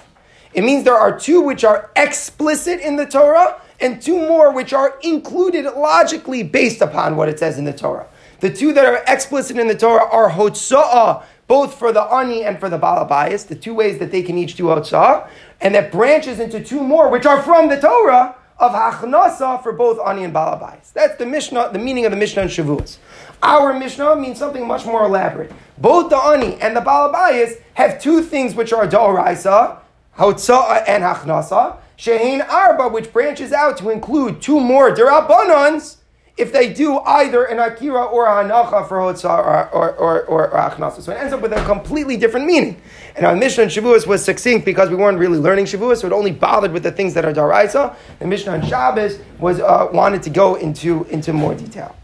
It 0.55 0.64
means 0.64 0.85
there 0.85 0.97
are 0.97 1.18
two 1.18 1.42
which 1.42 1.64
are 1.64 1.90
explicit 1.97 2.81
in 2.81 2.97
the 2.97 3.05
Torah 3.05 3.61
and 3.79 4.01
two 4.01 4.16
more 4.16 4.51
which 4.53 4.73
are 4.73 4.99
included 5.03 5.66
logically 5.66 6.42
based 6.42 6.81
upon 6.81 7.16
what 7.16 7.29
it 7.29 7.38
says 7.38 7.59
in 7.59 7.66
the 7.66 7.75
Torah. 7.75 8.07
The 8.40 8.51
two 8.51 8.73
that 8.73 8.87
are 8.87 9.05
explicit 9.07 9.59
in 9.59 9.68
the 9.68 9.77
Torah 9.77 10.05
are 10.11 10.31
hotza'ah, 10.31 11.25
both 11.52 11.74
for 11.74 11.92
the 11.92 12.00
ani 12.00 12.44
and 12.44 12.58
for 12.58 12.70
the 12.70 12.78
balabayas, 12.78 13.46
the 13.46 13.54
two 13.54 13.74
ways 13.74 13.98
that 13.98 14.10
they 14.10 14.22
can 14.22 14.38
each 14.38 14.54
do 14.56 14.64
hotza'ah, 14.64 15.28
and 15.60 15.74
that 15.74 15.92
branches 15.92 16.40
into 16.40 16.64
two 16.64 16.82
more 16.82 17.10
which 17.10 17.26
are 17.26 17.42
from 17.42 17.68
the 17.68 17.78
Torah 17.78 18.34
of 18.56 18.72
hachnasa 18.72 19.62
for 19.62 19.72
both 19.72 19.98
ani 20.08 20.24
and 20.24 20.32
balabayas. 20.32 20.94
That's 20.94 21.18
the 21.18 21.26
Mishnah, 21.26 21.68
the 21.74 21.78
meaning 21.78 22.06
of 22.06 22.10
the 22.10 22.16
Mishnah 22.16 22.40
in 22.40 22.48
Shavuos. 22.48 22.96
Our 23.42 23.78
Mishnah 23.78 24.16
means 24.16 24.38
something 24.38 24.66
much 24.66 24.86
more 24.86 25.04
elaborate. 25.04 25.52
Both 25.76 26.08
the 26.08 26.16
Ani 26.16 26.58
and 26.58 26.74
the 26.74 26.80
Balabayas 26.80 27.60
have 27.74 28.00
two 28.00 28.22
things 28.22 28.54
which 28.54 28.72
are 28.72 28.86
Da'oraisa, 28.86 29.76
Hotza'a 30.16 30.84
and 30.88 31.02
Hachnasa, 31.02 31.76
Shehin 31.98 32.48
Arba, 32.48 32.88
which 32.88 33.12
branches 33.12 33.52
out 33.52 33.76
to 33.78 33.90
include 33.90 34.40
two 34.40 34.58
more 34.58 34.94
Dirabanans, 34.94 35.96
if 36.42 36.52
they 36.52 36.72
do 36.72 36.98
either 36.98 37.44
an 37.44 37.61
Akira 37.61 38.05
or 38.05 38.26
a 38.26 38.44
Hanacha 38.44 38.88
for 38.88 38.98
Hotza 38.98 39.31
or, 39.31 39.70
or, 39.70 40.24
or, 40.26 40.48
or. 40.48 41.00
So 41.00 41.12
it 41.12 41.16
ends 41.16 41.33
up 41.33 41.40
with 41.40 41.52
a 41.52 41.64
completely 41.64 42.16
different 42.16 42.46
meaning. 42.46 42.83
And 43.14 43.24
our 43.24 43.37
Mishnah 43.37 43.64
in 43.64 43.68
Shavuos 43.68 44.07
was 44.07 44.24
succinct 44.24 44.64
because 44.64 44.90
we 44.90 44.96
weren't 44.96 45.18
really 45.18 45.38
learning 45.38 45.66
Shavuos, 45.66 45.98
so 45.98 46.09
it 46.09 46.12
only 46.12 46.33
bothered 46.33 46.72
with 46.72 46.83
the 46.83 46.90
things 46.90 47.14
that 47.14 47.24
are 47.24 47.33
Daraisa. 47.33 47.94
The 48.18 48.26
Mishnah 48.26 48.52
on 48.52 48.66
Shabbos 48.66 49.20
was, 49.38 49.61
uh, 49.61 49.88
wanted 49.92 50.22
to 50.24 50.31
go 50.31 50.57
into, 50.57 51.05
into 51.05 51.33
more 51.33 51.55
detail. 51.55 51.94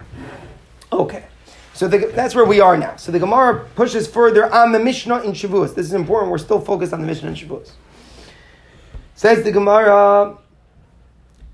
Okay. 0.92 1.24
So 1.74 1.88
the, 1.88 2.10
that's 2.14 2.34
where 2.34 2.44
we 2.44 2.60
are 2.60 2.76
now. 2.76 2.96
So 2.96 3.10
the 3.10 3.18
Gemara 3.18 3.66
pushes 3.74 4.06
further 4.06 4.52
on 4.52 4.72
the 4.72 4.78
Mishnah 4.78 5.22
in 5.22 5.32
Shavuos. 5.32 5.74
This 5.74 5.86
is 5.86 5.94
important. 5.94 6.30
We're 6.30 6.38
still 6.38 6.60
focused 6.60 6.92
on 6.92 7.00
the 7.00 7.06
Mishnah 7.06 7.30
in 7.30 7.34
Shavuos. 7.34 7.72
Says 9.14 9.42
the 9.42 9.50
Gemara, 9.50 10.38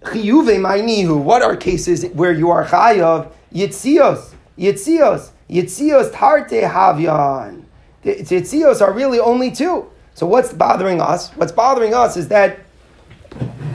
Chiyuve 0.04 0.58
ma'inihu. 0.58 1.20
What 1.20 1.42
are 1.42 1.56
cases 1.56 2.04
where 2.12 2.32
you 2.32 2.50
are 2.50 2.64
chayav? 2.66 3.32
Yitzios, 3.52 4.34
yitzios, 4.58 5.30
yitzios 5.48 6.12
tarte 6.12 6.62
havyan. 6.68 7.64
Yitzios 8.04 8.80
are 8.80 8.92
really 8.92 9.18
only 9.18 9.50
two. 9.50 9.90
So 10.14 10.26
what's 10.26 10.52
bothering 10.52 11.00
us? 11.00 11.30
What's 11.30 11.52
bothering 11.52 11.94
us 11.94 12.16
is 12.16 12.28
that 12.28 12.60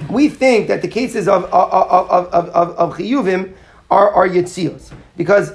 we 0.09 0.29
think 0.29 0.67
that 0.67 0.81
the 0.81 0.87
cases 0.87 1.27
of 1.27 1.45
of 1.45 1.71
of 1.71 2.27
of, 2.33 2.49
of, 2.49 2.69
of 2.77 2.97
chiyuvim 2.97 3.53
are 3.89 4.11
are 4.11 4.27
yitzios 4.27 4.93
because 5.17 5.51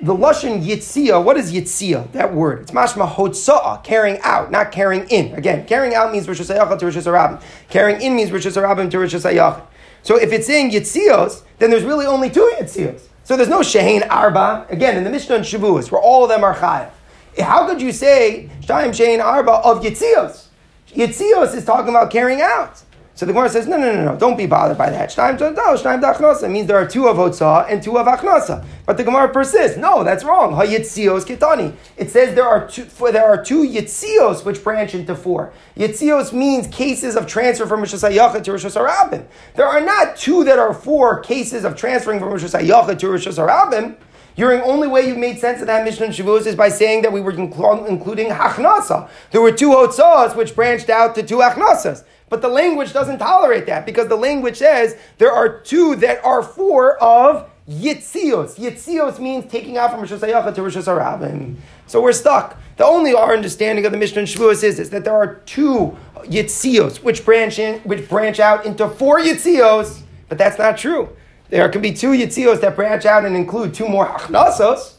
the 0.00 0.14
Lashon 0.14 0.62
Yitzia, 0.62 1.22
what 1.22 1.38
is 1.38 1.52
Yitzia? 1.52 2.10
That 2.12 2.34
word. 2.34 2.62
It's 2.62 2.72
mashma 2.72 3.10
hotza'a, 3.10 3.82
carrying 3.84 4.20
out, 4.22 4.50
not 4.50 4.70
carrying 4.70 5.08
in. 5.08 5.34
Again, 5.34 5.66
carrying 5.66 5.94
out 5.94 6.12
means 6.12 6.28
Rosh 6.28 6.40
Hashanah 6.40 6.78
to 6.78 7.10
Rosh. 7.10 7.42
Carrying 7.70 8.02
in 8.02 8.14
means 8.14 8.30
Rosh 8.30 8.46
Hashanah 8.46 8.90
to 8.90 8.98
Rosh. 8.98 9.14
So 10.04 10.16
if 10.16 10.32
it's 10.32 10.46
saying 10.46 10.70
Yitzios, 10.70 11.42
then 11.58 11.70
there's 11.70 11.82
really 11.82 12.04
only 12.04 12.28
two 12.28 12.52
Yitzios. 12.58 13.08
So 13.24 13.38
there's 13.38 13.48
no 13.48 13.60
Shehin 13.60 14.06
Arba. 14.08 14.66
Again, 14.68 14.98
in 14.98 15.02
the 15.02 15.08
Mishnah 15.08 15.36
and 15.36 15.44
Shavuos, 15.44 15.90
where 15.90 16.00
all 16.00 16.22
of 16.22 16.28
them 16.28 16.44
are 16.44 16.54
Chayav. 16.54 16.90
How 17.38 17.66
could 17.66 17.80
you 17.80 17.90
say 17.90 18.50
Shtayim 18.60 18.90
Shehin 18.90 19.24
Arba 19.24 19.52
of 19.52 19.82
Yitzios? 19.82 20.48
Yitzios 20.90 21.54
is 21.54 21.64
talking 21.64 21.88
about 21.88 22.10
carrying 22.10 22.42
out. 22.42 22.82
So 23.16 23.26
the 23.26 23.32
Gemara 23.32 23.48
says, 23.48 23.68
no, 23.68 23.76
no, 23.76 23.92
no, 23.92 24.04
no, 24.04 24.16
don't 24.18 24.36
be 24.36 24.46
bothered 24.46 24.76
by 24.76 24.90
that. 24.90 25.08
Shnaim 25.10 25.38
Dachnasa 25.38 26.50
means 26.50 26.66
there 26.66 26.76
are 26.76 26.86
two 26.86 27.06
of 27.06 27.16
Hotzah 27.16 27.70
and 27.70 27.80
two 27.80 27.96
of 27.96 28.08
Achnasa. 28.08 28.64
But 28.86 28.96
the 28.96 29.04
Gemara 29.04 29.28
persists. 29.32 29.76
No, 29.76 30.02
that's 30.02 30.24
wrong. 30.24 30.54
Hayitzios 30.54 31.24
Kitani. 31.24 31.76
It 31.96 32.10
says 32.10 32.34
there 32.34 32.48
are 32.48 32.66
two, 32.66 32.84
there 33.12 33.24
are 33.24 33.42
two 33.42 33.62
Yitzios 33.64 34.44
which 34.44 34.64
branch 34.64 34.96
into 34.96 35.14
four. 35.14 35.52
Yitzios 35.76 36.32
means 36.32 36.66
cases 36.66 37.14
of 37.14 37.28
transfer 37.28 37.66
from 37.66 37.80
Rosh 37.80 37.94
Hashanah 37.94 38.42
to 38.42 38.50
Rosh 38.50 38.64
Hashanah. 38.64 39.26
There 39.54 39.66
are 39.66 39.80
not 39.80 40.16
two 40.16 40.42
that 40.42 40.58
are 40.58 40.74
four 40.74 41.20
cases 41.20 41.64
of 41.64 41.76
transferring 41.76 42.18
from 42.18 42.30
Rosh 42.30 42.42
Hashanah 42.42 42.98
to 42.98 43.08
Rosh 43.08 43.28
Hashanah. 43.28 43.96
Your 44.36 44.64
only 44.64 44.88
way 44.88 45.06
you've 45.06 45.18
made 45.18 45.38
sense 45.38 45.60
of 45.60 45.68
that 45.68 45.84
Mishnah 45.84 46.06
in 46.06 46.12
Shavuos 46.12 46.46
is 46.46 46.56
by 46.56 46.68
saying 46.68 47.02
that 47.02 47.12
we 47.12 47.20
were 47.20 47.30
including 47.30 48.30
Hachnasa. 48.30 49.08
There 49.30 49.40
were 49.40 49.52
two 49.52 49.70
Hotzahs 49.70 50.34
which 50.34 50.56
branched 50.56 50.90
out 50.90 51.14
to 51.14 51.22
two 51.22 51.36
Achnasas. 51.36 52.02
But 52.28 52.42
the 52.42 52.48
language 52.48 52.92
doesn't 52.92 53.18
tolerate 53.18 53.66
that 53.66 53.86
because 53.86 54.08
the 54.08 54.16
language 54.16 54.56
says 54.56 54.96
there 55.18 55.32
are 55.32 55.60
two 55.60 55.96
that 55.96 56.24
are 56.24 56.42
four 56.42 56.96
of 57.02 57.50
Yitzios. 57.68 58.56
Yitzios 58.56 59.18
means 59.18 59.50
taking 59.50 59.78
out 59.78 59.90
from 59.90 60.00
Rosh 60.00 60.12
Hashanah 60.12 60.54
to 60.54 60.62
Rosh 60.62 60.76
Hashanah. 60.76 61.54
So 61.86 62.02
we're 62.02 62.12
stuck. 62.12 62.58
The 62.76 62.84
only 62.84 63.14
our 63.14 63.32
understanding 63.32 63.86
of 63.86 63.92
the 63.92 63.98
Mishnah 63.98 64.20
in 64.20 64.26
Shavuos 64.26 64.62
is, 64.64 64.78
is 64.78 64.90
that 64.90 65.04
there 65.04 65.14
are 65.14 65.36
two 65.46 65.96
yitzios, 66.24 67.02
which 67.02 67.24
branch 67.24 67.58
in, 67.58 67.80
which 67.80 68.08
branch 68.08 68.40
out 68.40 68.66
into 68.66 68.88
four 68.88 69.20
yitzios, 69.20 70.02
but 70.28 70.38
that's 70.38 70.58
not 70.58 70.76
true. 70.76 71.10
There 71.50 71.68
can 71.68 71.82
be 71.82 71.92
two 71.92 72.10
yitzios 72.10 72.60
that 72.62 72.74
branch 72.74 73.04
out 73.06 73.24
and 73.24 73.36
include 73.36 73.74
two 73.74 73.88
more 73.88 74.06
hachnasos. 74.06 74.94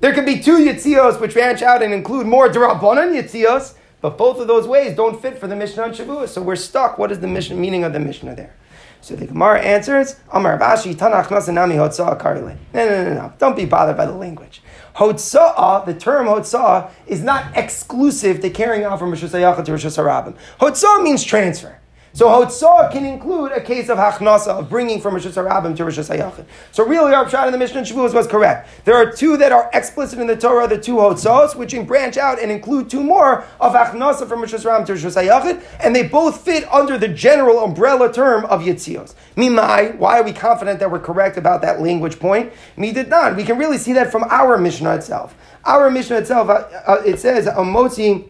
There 0.00 0.12
can 0.12 0.24
be 0.24 0.40
two 0.40 0.58
yitzios 0.58 1.20
which 1.20 1.34
branch 1.34 1.62
out 1.62 1.82
and 1.82 1.92
include 1.92 2.26
more 2.26 2.48
derabanan 2.48 3.14
yitzios, 3.14 3.74
but 4.02 4.18
both 4.18 4.38
of 4.38 4.48
those 4.48 4.66
ways 4.66 4.94
don't 4.94 5.22
fit 5.22 5.38
for 5.38 5.46
the 5.46 5.56
Mishnah 5.56 5.84
on 5.84 5.90
Shavuos. 5.92 6.28
So 6.28 6.42
we're 6.42 6.56
stuck. 6.56 6.98
What 6.98 7.10
is 7.10 7.20
the 7.20 7.28
mission, 7.28 7.58
meaning 7.58 7.84
of 7.84 7.94
the 7.94 8.00
Mishnah 8.00 8.34
there? 8.34 8.54
So 9.00 9.16
the 9.16 9.26
Gemara 9.26 9.60
answers, 9.60 10.16
Amar 10.32 10.58
Rav 10.58 10.78
Ashi, 10.78 10.94
Tanach 10.94 11.26
Nasanami 11.26 11.74
Hotzah 11.74 12.20
Karile. 12.20 12.56
No, 12.74 12.88
no, 12.88 13.04
no, 13.04 13.14
no. 13.14 13.32
Don't 13.38 13.56
be 13.56 13.64
bothered 13.64 13.96
by 13.96 14.06
the 14.06 14.12
language. 14.12 14.62
Hotzah, 14.96 15.84
the 15.86 15.94
term 15.94 16.26
Hotzah, 16.26 16.90
is 17.06 17.22
not 17.22 17.56
exclusive 17.56 18.40
to 18.40 18.50
carrying 18.50 18.84
out 18.84 18.98
from 18.98 19.10
Rosh 19.10 19.24
Hashanah 19.24 19.64
to 19.64 19.72
Rosh 19.72 19.86
Hashanah. 19.86 20.36
Hotzah 20.60 21.02
means 21.02 21.24
transfer. 21.24 21.78
So 22.14 22.28
Hotzah 22.28 22.92
can 22.92 23.06
include 23.06 23.52
a 23.52 23.60
case 23.60 23.88
of 23.88 23.96
Hachnasa, 23.96 24.48
of 24.48 24.68
bringing 24.68 25.00
from 25.00 25.14
Rosh 25.14 25.26
Hashanah 25.26 25.76
to 25.76 25.84
Rosh 25.84 25.98
Hashanah. 25.98 26.44
So 26.70 26.84
really 26.84 27.14
our 27.14 27.28
shot 27.28 27.48
in 27.48 27.52
the 27.52 27.58
Mishnah 27.58 27.82
Shavuos 27.82 28.12
was 28.12 28.26
correct. 28.26 28.68
There 28.84 28.94
are 28.94 29.10
two 29.10 29.38
that 29.38 29.50
are 29.50 29.70
explicit 29.72 30.18
in 30.18 30.26
the 30.26 30.36
Torah, 30.36 30.68
the 30.68 30.78
two 30.78 30.96
Hotzahs, 30.96 31.56
which 31.56 31.72
branch 31.86 32.18
out 32.18 32.38
and 32.38 32.52
include 32.52 32.90
two 32.90 33.02
more 33.02 33.44
of 33.58 33.72
Hachnasa 33.72 34.28
from 34.28 34.40
Rosh 34.40 34.52
Hashanah 34.52 34.84
to 34.86 34.92
Rosh 34.92 35.04
Hashanah, 35.04 35.64
and 35.80 35.96
they 35.96 36.06
both 36.06 36.44
fit 36.44 36.70
under 36.70 36.98
the 36.98 37.08
general 37.08 37.64
umbrella 37.64 38.12
term 38.12 38.44
of 38.44 38.60
Yitzios. 38.60 39.14
Mimai, 39.36 39.96
why 39.96 40.18
are 40.18 40.22
we 40.22 40.34
confident 40.34 40.80
that 40.80 40.90
we're 40.90 41.00
correct 41.00 41.38
about 41.38 41.62
that 41.62 41.80
language 41.80 42.18
point? 42.18 42.52
Me 42.76 42.92
did 42.92 43.08
not. 43.08 43.36
We 43.36 43.44
can 43.44 43.56
really 43.58 43.78
see 43.78 43.94
that 43.94 44.12
from 44.12 44.24
our 44.24 44.58
Mishnah 44.58 44.94
itself. 44.96 45.34
Our 45.64 45.90
Mishnah 45.90 46.18
itself, 46.18 46.50
uh, 46.50 46.68
uh, 46.86 47.02
it 47.06 47.18
says, 47.18 47.46
a 47.46 47.52
Amotzi, 47.52 48.28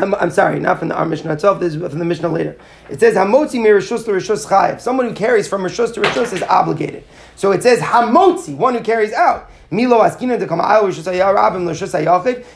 I'm, 0.00 0.14
I'm, 0.14 0.30
sorry, 0.30 0.60
not 0.60 0.78
from 0.78 0.88
the, 0.88 0.94
our 0.94 1.04
Mishnah 1.04 1.32
itself. 1.32 1.58
This 1.58 1.74
is 1.74 1.80
from 1.80 1.98
the 1.98 2.04
Mishnah 2.04 2.28
later. 2.28 2.56
It 2.88 3.00
says 3.00 3.16
Hamotzi 3.16 3.60
mirishus 3.60 4.04
to 4.04 4.12
rishus 4.12 4.46
chayiv. 4.46 4.80
Someone 4.80 5.08
who 5.08 5.14
carries 5.14 5.48
from 5.48 5.62
rishus 5.62 5.92
to 5.94 6.00
rishus 6.00 6.32
is 6.32 6.42
obligated. 6.44 7.02
So 7.34 7.50
it 7.50 7.64
says 7.64 7.80
Hamotzi, 7.80 8.56
one 8.56 8.74
who 8.74 8.80
carries 8.80 9.12
out. 9.12 9.50
Milo 9.70 9.98
askina 9.98 10.38
rabim 10.38 11.68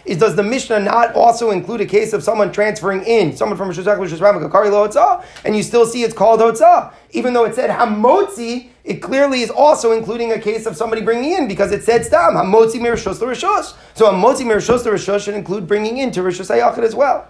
is 0.06 0.18
does 0.18 0.36
the 0.36 0.42
Mishnah 0.42 0.80
not 0.80 1.14
also 1.14 1.50
include 1.50 1.80
a 1.80 1.86
case 1.86 2.12
of 2.12 2.22
someone 2.22 2.52
transferring 2.52 3.02
in 3.02 3.36
someone 3.36 3.58
from 3.58 3.70
rishus 3.70 3.84
rabim 3.84 4.48
kakari 4.48 4.70
lo 4.70 5.22
and 5.44 5.56
you 5.56 5.64
still 5.64 5.84
see 5.84 6.04
it's 6.04 6.14
called 6.14 6.38
hotzah, 6.38 6.92
even 7.10 7.32
though 7.32 7.44
it 7.44 7.56
said 7.56 7.70
Hamotzi. 7.70 8.68
It 8.84 8.96
clearly 8.96 9.42
is 9.42 9.50
also 9.50 9.92
including 9.92 10.32
a 10.32 10.40
case 10.40 10.66
of 10.66 10.76
somebody 10.76 11.02
bringing 11.02 11.32
in 11.32 11.46
because 11.46 11.70
it 11.70 11.84
said 11.84 12.04
stam 12.04 12.34
hamotzi 12.34 12.80
mirishos 12.80 13.18
to 13.20 13.26
rishos. 13.26 13.74
So 13.94 14.10
hamotzi 14.10 14.44
mirishos 14.44 14.82
to 14.82 14.90
rishos 14.90 15.24
should 15.24 15.34
include 15.34 15.68
bringing 15.68 15.98
in 15.98 16.10
to 16.12 16.20
rishos 16.20 16.50
ayachid 16.50 16.82
as 16.82 16.94
well. 16.94 17.28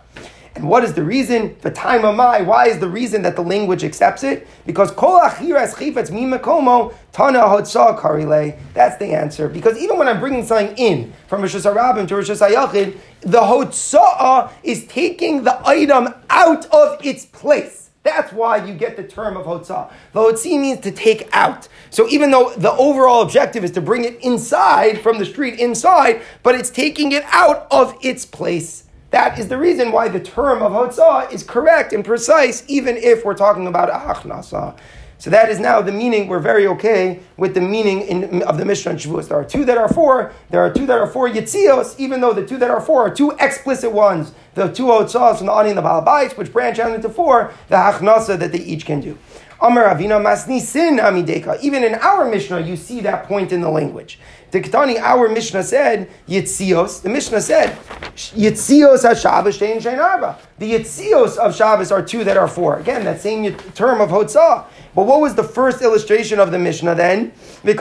And 0.54 0.68
what 0.68 0.84
is 0.84 0.92
the 0.92 1.02
reason? 1.02 1.56
The 1.60 1.70
time 1.70 2.04
of 2.04 2.14
my. 2.14 2.42
Why 2.42 2.68
is 2.68 2.78
the 2.78 2.88
reason 2.88 3.22
that 3.22 3.36
the 3.36 3.42
language 3.42 3.84
accepts 3.84 4.22
it? 4.22 4.46
Because 4.66 4.90
kol 4.90 5.20
achiras 5.20 5.74
chifetz 5.74 6.10
mimakomo 6.10 6.94
tana 7.10 7.40
hotzah 7.40 7.98
karile. 7.98 8.58
That's 8.74 8.98
the 8.98 9.06
answer. 9.06 9.48
Because 9.48 9.78
even 9.78 9.98
when 9.98 10.08
I'm 10.08 10.20
bringing 10.20 10.44
something 10.44 10.76
in 10.76 11.12
from 11.26 11.40
Rosh 11.40 11.54
Hashanah 11.54 12.06
to 12.06 12.16
Rosh 12.16 12.30
Hashanah, 12.30 12.96
the 13.20 13.40
hotzah 13.40 14.52
is 14.62 14.86
taking 14.86 15.44
the 15.44 15.58
item 15.66 16.14
out 16.28 16.66
of 16.66 17.04
its 17.04 17.24
place. 17.24 17.81
That's 18.02 18.32
why 18.32 18.64
you 18.64 18.74
get 18.74 18.96
the 18.96 19.04
term 19.04 19.36
of 19.36 19.46
hotzah. 19.46 19.92
The 20.12 20.20
hotzi 20.20 20.60
means 20.60 20.80
to 20.80 20.90
take 20.90 21.28
out. 21.32 21.68
So 21.90 22.08
even 22.08 22.32
though 22.32 22.52
the 22.56 22.72
overall 22.72 23.22
objective 23.22 23.62
is 23.62 23.70
to 23.72 23.80
bring 23.80 24.04
it 24.04 24.20
inside 24.20 25.00
from 25.00 25.18
the 25.18 25.24
street 25.24 25.60
inside, 25.60 26.22
but 26.42 26.56
it's 26.56 26.70
taking 26.70 27.12
it 27.12 27.22
out 27.26 27.68
of 27.70 27.96
its 28.02 28.26
place. 28.26 28.84
That 29.12 29.38
is 29.38 29.48
the 29.48 29.58
reason 29.58 29.92
why 29.92 30.08
the 30.08 30.18
term 30.18 30.62
of 30.62 30.72
hotzah 30.72 31.32
is 31.32 31.42
correct 31.44 31.92
and 31.92 32.04
precise, 32.04 32.64
even 32.66 32.96
if 32.96 33.24
we're 33.24 33.34
talking 33.34 33.66
about 33.66 33.90
achnasa. 33.90 34.76
So 35.22 35.30
that 35.30 35.50
is 35.50 35.60
now 35.60 35.80
the 35.80 35.92
meaning. 35.92 36.26
We're 36.26 36.40
very 36.40 36.66
okay 36.66 37.20
with 37.36 37.54
the 37.54 37.60
meaning 37.60 38.00
in, 38.00 38.42
of 38.42 38.58
the 38.58 38.64
Mishnah 38.64 38.90
and 38.90 39.00
Shavuos. 39.00 39.28
There 39.28 39.38
are 39.38 39.44
two 39.44 39.64
that 39.66 39.78
are 39.78 39.88
four. 39.88 40.32
There 40.50 40.60
are 40.60 40.72
two 40.72 40.84
that 40.86 40.98
are 40.98 41.06
four 41.06 41.28
Yitzios, 41.28 41.96
even 41.96 42.20
though 42.20 42.32
the 42.32 42.44
two 42.44 42.58
that 42.58 42.72
are 42.72 42.80
four 42.80 43.06
are 43.06 43.14
two 43.14 43.30
explicit 43.38 43.92
ones. 43.92 44.34
The 44.54 44.72
two 44.72 44.86
Hotzahs 44.86 45.36
from 45.36 45.46
the 45.46 45.52
Ani 45.52 45.68
and 45.68 45.78
the 45.78 45.82
Balabais, 45.82 46.36
which 46.36 46.52
branch 46.52 46.80
out 46.80 46.92
into 46.92 47.08
four, 47.08 47.52
the 47.68 47.76
Hachnasa 47.76 48.36
that 48.36 48.50
they 48.50 48.58
each 48.58 48.84
can 48.84 49.00
do. 49.00 49.16
Amar 49.60 49.84
Ravina 49.94 50.20
Masni 50.20 50.60
Sin 50.60 50.96
Amideka. 50.96 51.60
Even 51.60 51.84
in 51.84 51.94
our 51.94 52.28
Mishnah, 52.28 52.58
you 52.62 52.74
see 52.74 52.98
that 53.02 53.28
point 53.28 53.52
in 53.52 53.60
the 53.60 53.70
language. 53.70 54.18
The 54.52 54.60
Ketani, 54.60 55.00
our 55.00 55.28
Mishnah 55.30 55.62
said, 55.62 56.10
Yitzios. 56.28 57.00
The 57.00 57.08
Mishnah 57.08 57.40
said, 57.40 57.74
Yitzios 58.14 59.02
HaShabbos 59.02 59.58
Shein 59.58 59.78
Shein 59.78 59.98
Arba. 59.98 60.38
The 60.58 60.74
Yitzios 60.74 61.38
of 61.38 61.56
Shabbos 61.56 61.90
are 61.90 62.02
two 62.02 62.22
that 62.24 62.36
are 62.36 62.46
four. 62.46 62.78
Again, 62.78 63.02
that 63.04 63.22
same 63.22 63.54
term 63.74 64.02
of 64.02 64.10
Hotzah. 64.10 64.66
But 64.94 65.06
what 65.06 65.22
was 65.22 65.34
the 65.34 65.42
first 65.42 65.80
illustration 65.80 66.38
of 66.38 66.50
the 66.50 66.58
Mishnah 66.58 66.94
then? 66.94 67.32
The 67.64 67.74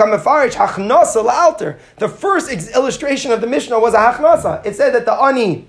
first 2.08 2.70
illustration 2.74 3.32
of 3.32 3.42
the 3.42 3.48
Mishnah 3.48 3.78
was 3.78 3.94
a 3.94 3.98
Hachnasa. 3.98 4.66
It 4.66 4.78
said 4.78 4.94
that 4.94 5.06
the 5.06 5.14
Ani 5.14 5.68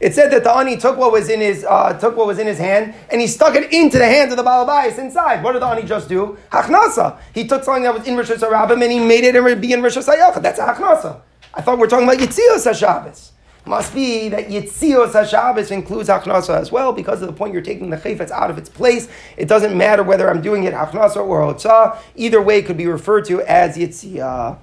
it 0.00 0.14
said 0.14 0.30
that 0.32 0.44
the 0.44 0.52
ani 0.52 0.78
took 0.78 0.96
what 0.96 1.12
was 1.12 1.28
in 1.28 1.40
his 1.40 1.64
uh, 1.64 1.92
took 1.92 2.16
what 2.16 2.26
was 2.26 2.38
in 2.38 2.46
his 2.46 2.58
hand 2.58 2.94
and 3.10 3.20
he 3.20 3.26
stuck 3.26 3.54
it 3.54 3.70
into 3.72 3.98
the 3.98 4.06
hands 4.06 4.32
of 4.32 4.38
the 4.38 4.42
balabais 4.42 4.98
inside. 4.98 5.42
What 5.44 5.52
did 5.52 5.62
the 5.62 5.66
ani 5.66 5.82
just 5.82 6.08
do? 6.08 6.38
Hachnasa. 6.50 7.18
He 7.34 7.46
took 7.46 7.62
something 7.62 7.82
that 7.82 7.94
was 7.94 8.08
in 8.08 8.16
Rosh 8.16 8.30
Hashanah 8.30 8.72
and 8.72 8.92
he 8.92 8.98
made 8.98 9.24
it 9.24 9.60
be 9.60 9.72
in 9.72 9.82
Rosh 9.82 9.98
Hashanah. 9.98 10.42
That's 10.42 10.58
a 10.58 10.66
hachnasa. 10.66 11.20
I 11.52 11.60
thought 11.60 11.78
we 11.78 11.84
are 11.84 11.88
talking 11.88 12.08
about 12.08 12.18
Yitzios 12.18 12.66
HaShabbos. 12.66 13.30
Must 13.66 13.94
be 13.94 14.30
that 14.30 14.48
Yitzios 14.48 15.12
HaShabbos 15.12 15.70
includes 15.70 16.08
Hachnasa 16.08 16.58
as 16.58 16.72
well 16.72 16.92
because 16.92 17.20
of 17.20 17.28
the 17.28 17.34
point 17.34 17.52
you're 17.52 17.62
taking 17.62 17.90
the 17.90 17.96
chayfetz 17.96 18.30
out 18.30 18.50
of 18.50 18.56
its 18.56 18.68
place. 18.68 19.08
It 19.36 19.48
doesn't 19.48 19.76
matter 19.76 20.02
whether 20.02 20.30
I'm 20.30 20.40
doing 20.40 20.64
it 20.64 20.72
Hachnasa 20.72 21.16
or 21.16 21.40
Hotzah. 21.42 21.98
Either 22.16 22.40
way 22.40 22.62
could 22.62 22.78
be 22.78 22.86
referred 22.86 23.26
to 23.26 23.42
as 23.42 23.76
Yitziyah. 23.76 24.58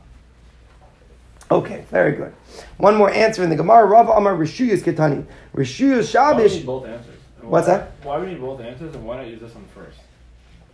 Okay, 1.52 1.86
very 1.92 2.14
good. 2.14 2.34
One 2.78 2.96
more 2.96 3.10
answer 3.10 3.44
in 3.44 3.50
the 3.50 3.56
Gemara. 3.56 3.86
Rava 3.86 4.12
Amar 4.12 4.36
Rishuyas 4.36 4.82
Ketani. 4.82 5.26
Rishuyas 5.54 6.12
Shabbos. 6.12 6.56
Why 6.58 6.64
both 6.64 6.88
answers? 6.88 7.16
What's 7.42 7.68
that? 7.68 7.92
Why 8.04 8.20
we 8.20 8.28
need 8.28 8.42
both 8.42 8.60
answers, 8.60 8.94
and 8.94 9.06
why 9.06 9.18
not 9.18 9.28
use 9.28 9.40
this 9.40 9.54
one 9.56 9.66
first? 9.74 10.00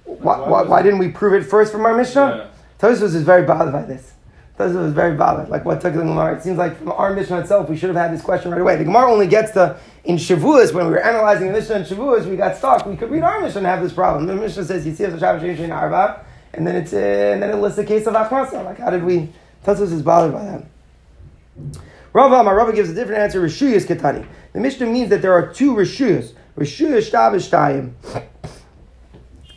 why, 0.05 0.39
why, 0.39 0.63
why, 0.63 0.81
didn't 0.81 0.99
we 0.99 1.09
prove 1.09 1.33
it 1.33 1.45
first 1.45 1.71
from 1.71 1.85
our 1.85 1.95
Mishnah? 1.95 2.51
Yeah. 2.51 2.87
Tosfos 2.87 3.15
is 3.15 3.23
very 3.23 3.45
bothered 3.45 3.71
by 3.71 3.83
this. 3.83 4.13
Tosfos 4.57 4.75
was 4.75 4.93
very 4.93 5.15
bothered. 5.15 5.49
Like 5.49 5.65
what 5.65 5.81
took 5.81 5.93
the 5.93 5.99
Gemara. 5.99 6.35
It 6.35 6.43
seems 6.43 6.57
like 6.57 6.77
from 6.77 6.91
our 6.91 7.13
Mishnah 7.13 7.39
itself, 7.39 7.69
we 7.69 7.77
should 7.77 7.89
have 7.89 7.95
had 7.95 8.13
this 8.13 8.21
question 8.21 8.51
right 8.51 8.61
away. 8.61 8.75
The 8.75 8.83
Gemara 8.83 9.11
only 9.11 9.27
gets 9.27 9.51
to 9.51 9.77
in 10.03 10.17
Shavuos 10.17 10.73
when 10.73 10.85
we 10.87 10.91
were 10.91 11.01
analyzing 11.03 11.47
the 11.47 11.53
Mishnah 11.53 11.75
in 11.77 11.83
Shavuos, 11.83 12.25
we 12.25 12.35
got 12.35 12.57
stuck. 12.57 12.85
We 12.85 12.97
could 12.97 13.09
read 13.09 13.23
our 13.23 13.39
Mishnah 13.39 13.59
and 13.59 13.67
have 13.67 13.81
this 13.81 13.93
problem. 13.93 14.27
The 14.27 14.35
Mishnah 14.35 14.65
says 14.65 14.85
"You 14.85 14.93
see, 14.93 15.05
Yitzios 15.05 15.19
Shabbos 15.19 15.69
Arba, 15.71 16.25
and 16.53 16.67
then 16.67 16.75
it's 16.75 16.93
uh, 16.93 16.97
and 16.97 17.41
then 17.41 17.51
it 17.51 17.55
lists 17.55 17.77
the 17.77 17.85
case 17.85 18.05
of 18.05 18.13
Achnasa. 18.13 18.63
Like 18.65 18.79
how 18.79 18.89
did 18.89 19.03
we? 19.03 19.29
Tosfos 19.65 19.93
is 19.93 20.01
bothered 20.01 20.33
by 20.33 20.43
that. 20.43 20.65
Rava 22.13 22.35
Amar 22.35 22.55
Rava 22.55 22.73
gives 22.73 22.89
a 22.89 22.93
different 22.93 23.21
answer. 23.21 23.41
Rishuyas 23.41 23.85
Ketani. 23.85 24.25
The 24.53 24.59
Mishnah 24.59 24.85
means 24.85 25.09
that 25.09 25.21
there 25.21 25.33
are 25.33 25.51
two 25.51 25.73
Rishuyas. 25.73 26.33
Rishuyas 26.57 27.09
Shtav 27.09 28.23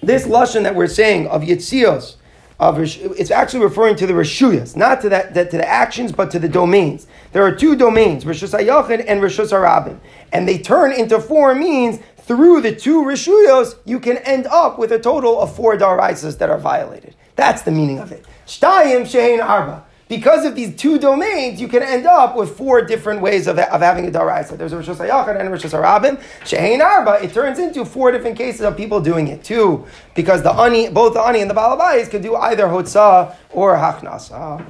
This 0.02 0.26
lashon 0.26 0.62
that 0.62 0.74
we're 0.74 0.86
saying 0.86 1.26
of 1.28 1.42
Yitzios, 1.42 2.16
of 2.58 2.78
it's 2.80 3.30
actually 3.30 3.62
referring 3.62 3.96
to 3.96 4.06
the 4.06 4.14
Rishuyas, 4.14 4.74
not 4.76 5.02
to 5.02 5.10
that, 5.10 5.34
that, 5.34 5.50
to 5.50 5.58
the 5.58 5.68
actions, 5.68 6.12
but 6.12 6.30
to 6.30 6.38
the 6.38 6.48
domains. 6.48 7.06
There 7.32 7.44
are 7.44 7.54
two 7.54 7.76
domains, 7.76 8.24
Rishus 8.24 8.58
Hayachid 8.58 9.04
and 9.06 9.20
Rishus 9.20 9.52
Harabim, 9.52 9.98
and 10.32 10.48
they 10.48 10.58
turn 10.58 10.92
into 10.92 11.20
four 11.20 11.54
means 11.54 11.98
through 12.16 12.62
the 12.62 12.74
two 12.74 13.04
Rishuyos, 13.04 13.76
you 13.84 14.00
can 14.00 14.16
end 14.18 14.46
up 14.46 14.78
with 14.78 14.90
a 14.90 14.98
total 14.98 15.40
of 15.40 15.54
four 15.54 15.76
daraisas 15.76 16.38
that 16.38 16.50
are 16.50 16.58
violated. 16.58 17.14
That's 17.36 17.62
the 17.62 17.70
meaning 17.70 17.98
of 17.98 18.10
it. 18.10 18.24
Shtayim 18.46 19.02
shein 19.02 19.44
arba 19.44 19.85
because 20.08 20.44
of 20.44 20.54
these 20.54 20.76
two 20.76 20.98
domains, 20.98 21.60
you 21.60 21.66
can 21.66 21.82
end 21.82 22.06
up 22.06 22.36
with 22.36 22.56
four 22.56 22.82
different 22.82 23.20
ways 23.20 23.46
of, 23.48 23.58
of 23.58 23.80
having 23.80 24.06
a 24.06 24.10
daraisa. 24.10 24.56
There's 24.56 24.72
a 24.72 24.76
Rosh 24.76 24.88
Hashanah 24.88 25.38
and 25.40 25.48
a 25.48 25.50
Rosh 25.50 25.64
Hashanah. 25.64 26.22
Shehein 26.42 26.80
Arba, 26.80 27.24
it 27.24 27.32
turns 27.32 27.58
into 27.58 27.84
four 27.84 28.12
different 28.12 28.36
cases 28.38 28.60
of 28.60 28.76
people 28.76 29.00
doing 29.00 29.28
it 29.28 29.42
too, 29.42 29.86
because 30.14 30.42
the 30.42 30.52
ani, 30.52 30.88
both 30.88 31.14
the 31.14 31.20
ani 31.20 31.40
and 31.40 31.50
the 31.50 31.54
balabais 31.54 32.08
could 32.08 32.22
do 32.22 32.36
either 32.36 32.66
hotzah 32.66 33.34
or 33.50 33.74
hachnasa. 33.74 34.64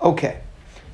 Okay. 0.00 0.40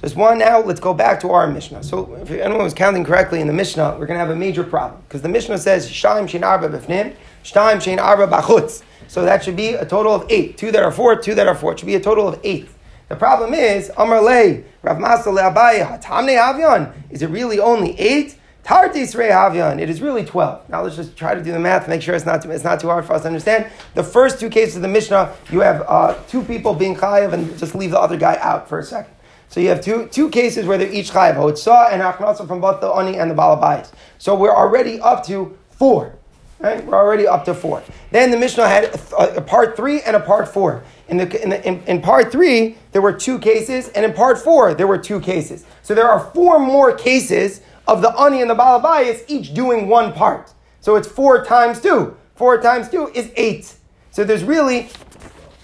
Just 0.03 0.15
one 0.15 0.39
now, 0.39 0.61
let's 0.61 0.79
go 0.79 0.95
back 0.95 1.19
to 1.21 1.31
our 1.31 1.49
Mishnah. 1.49 1.83
So, 1.83 2.15
if 2.23 2.31
anyone 2.31 2.63
was 2.63 2.73
counting 2.73 3.03
correctly 3.03 3.41
in 3.41 3.49
the 3.49 3.53
Mishnah, 3.53 3.97
we're 3.99 4.07
going 4.07 4.15
to 4.17 4.25
have 4.25 4.31
a 4.31 4.37
major 4.37 4.63
problem. 4.63 5.03
Because 5.09 5.23
the 5.23 5.29
Mishnah 5.29 5.59
says, 5.59 5.91
Shaim 5.91 6.29
Shein 6.29 6.47
Arba 6.47 6.69
Bifnim, 6.69 7.17
Shaim 7.43 7.79
Shein 7.79 8.01
Arba 8.01 8.29
Bachutz. 8.29 8.85
So 9.09 9.25
that 9.25 9.43
should 9.43 9.57
be 9.57 9.71
a 9.71 9.85
total 9.85 10.15
of 10.15 10.25
eight. 10.31 10.57
Two 10.57 10.71
that 10.71 10.85
are 10.85 10.93
four, 10.93 11.17
two 11.17 11.35
that 11.35 11.49
are 11.49 11.55
four. 11.55 11.73
It 11.73 11.81
should 11.81 11.87
be 11.87 11.97
a 11.97 12.01
total 12.01 12.29
of 12.29 12.39
eight. 12.45 12.69
The 13.09 13.17
problem 13.17 13.55
is, 13.55 13.91
Amar 13.97 14.23
Rav 14.23 14.99
Masna 14.99 15.53
Abaye, 15.53 15.83
Hatamne 15.83 16.37
Havyan, 16.37 16.93
is 17.11 17.23
it 17.23 17.31
really 17.31 17.59
only 17.59 17.99
eight? 17.99 18.39
Tartis 18.65 19.17
Re 19.17 19.29
Havyan, 19.29 19.81
it 19.81 19.89
is 19.89 20.03
really 20.03 20.27
12. 20.27 20.69
Now 20.69 20.83
let's 20.83 20.95
just 20.95 21.17
try 21.17 21.35
to 21.35 21.43
do 21.43 21.51
the 21.53 21.59
math, 21.59 21.89
make 21.89 22.03
sure 22.03 22.15
it's 22.15 22.27
not 22.27 22.43
too, 22.43 22.51
it's 22.51 22.65
not 22.65 22.81
too 22.81 22.89
hard 22.89 23.07
for 23.07 23.15
us 23.15 23.23
to 23.23 23.29
understand. 23.29 23.71
The 23.95 24.03
first 24.03 24.39
two 24.39 24.51
cases 24.51 24.77
of 24.77 24.83
the 24.83 24.89
Mishnah, 24.89 25.35
you 25.51 25.61
have 25.61 25.87
uh, 25.89 26.19
two 26.29 26.43
people 26.43 26.75
being 26.75 26.95
chayav 26.95 27.33
and 27.33 27.57
just 27.59 27.75
leave 27.75 27.93
the 27.93 27.99
other 27.99 28.19
guy 28.19 28.37
out 28.43 28.69
for 28.69 28.79
a 28.79 28.85
second. 28.85 29.15
So 29.49 29.61
you 29.61 29.71
have 29.71 29.81
two, 29.81 30.09
two 30.09 30.29
cases 30.29 30.67
where 30.67 30.77
they're 30.77 30.93
each 30.93 31.11
chayav, 31.11 31.37
Hotzah 31.37 31.91
and 31.91 32.03
Achnasa 32.03 32.47
from 32.47 32.61
both 32.61 32.83
the 32.83 32.93
Oni 32.93 33.17
and 33.17 33.31
the 33.31 33.35
Balabais. 33.35 33.91
So 34.19 34.35
we're 34.35 34.55
already 34.55 35.01
up 35.01 35.25
to 35.29 35.57
four. 35.71 36.18
Right? 36.61 36.85
We're 36.85 36.97
already 36.97 37.27
up 37.27 37.45
to 37.45 37.55
four. 37.55 37.83
Then 38.11 38.31
the 38.33 38.37
Mishnah 38.37 38.67
had 38.67 38.85
a, 38.85 39.37
a 39.37 39.41
part 39.41 39.77
three 39.77 40.03
and 40.03 40.17
a 40.17 40.21
part 40.21 40.49
four. 40.49 40.83
In, 41.09 41.17
the, 41.17 41.43
in, 41.43 41.51
the, 41.51 41.67
in, 41.67 41.83
in 41.85 42.03
part 42.03 42.33
three, 42.33 42.77
there 42.93 43.01
were 43.01 43.13
two 43.13 43.39
cases, 43.39 43.89
and 43.91 44.05
in 44.05 44.13
part 44.13 44.39
four, 44.39 44.75
there 44.75 44.87
were 44.87 44.99
two 44.99 45.21
cases. 45.21 45.65
So 45.83 45.95
there 45.95 46.09
are 46.09 46.19
four 46.35 46.59
more 46.59 46.95
cases 46.95 47.61
of 47.87 48.03
the 48.03 48.11
ani 48.19 48.43
and 48.43 48.51
the 48.51 48.55
balabayas, 48.55 49.25
each 49.29 49.55
doing 49.55 49.89
one 49.89 50.13
part. 50.13 50.53
So 50.81 50.97
it's 50.97 51.09
four 51.09 51.45
times 51.45 51.81
two. 51.81 52.17
Four 52.35 52.61
times 52.61 52.89
two 52.89 53.09
is 53.15 53.31
eight. 53.37 53.75
So 54.11 54.25
there's 54.25 54.45
really 54.45 54.89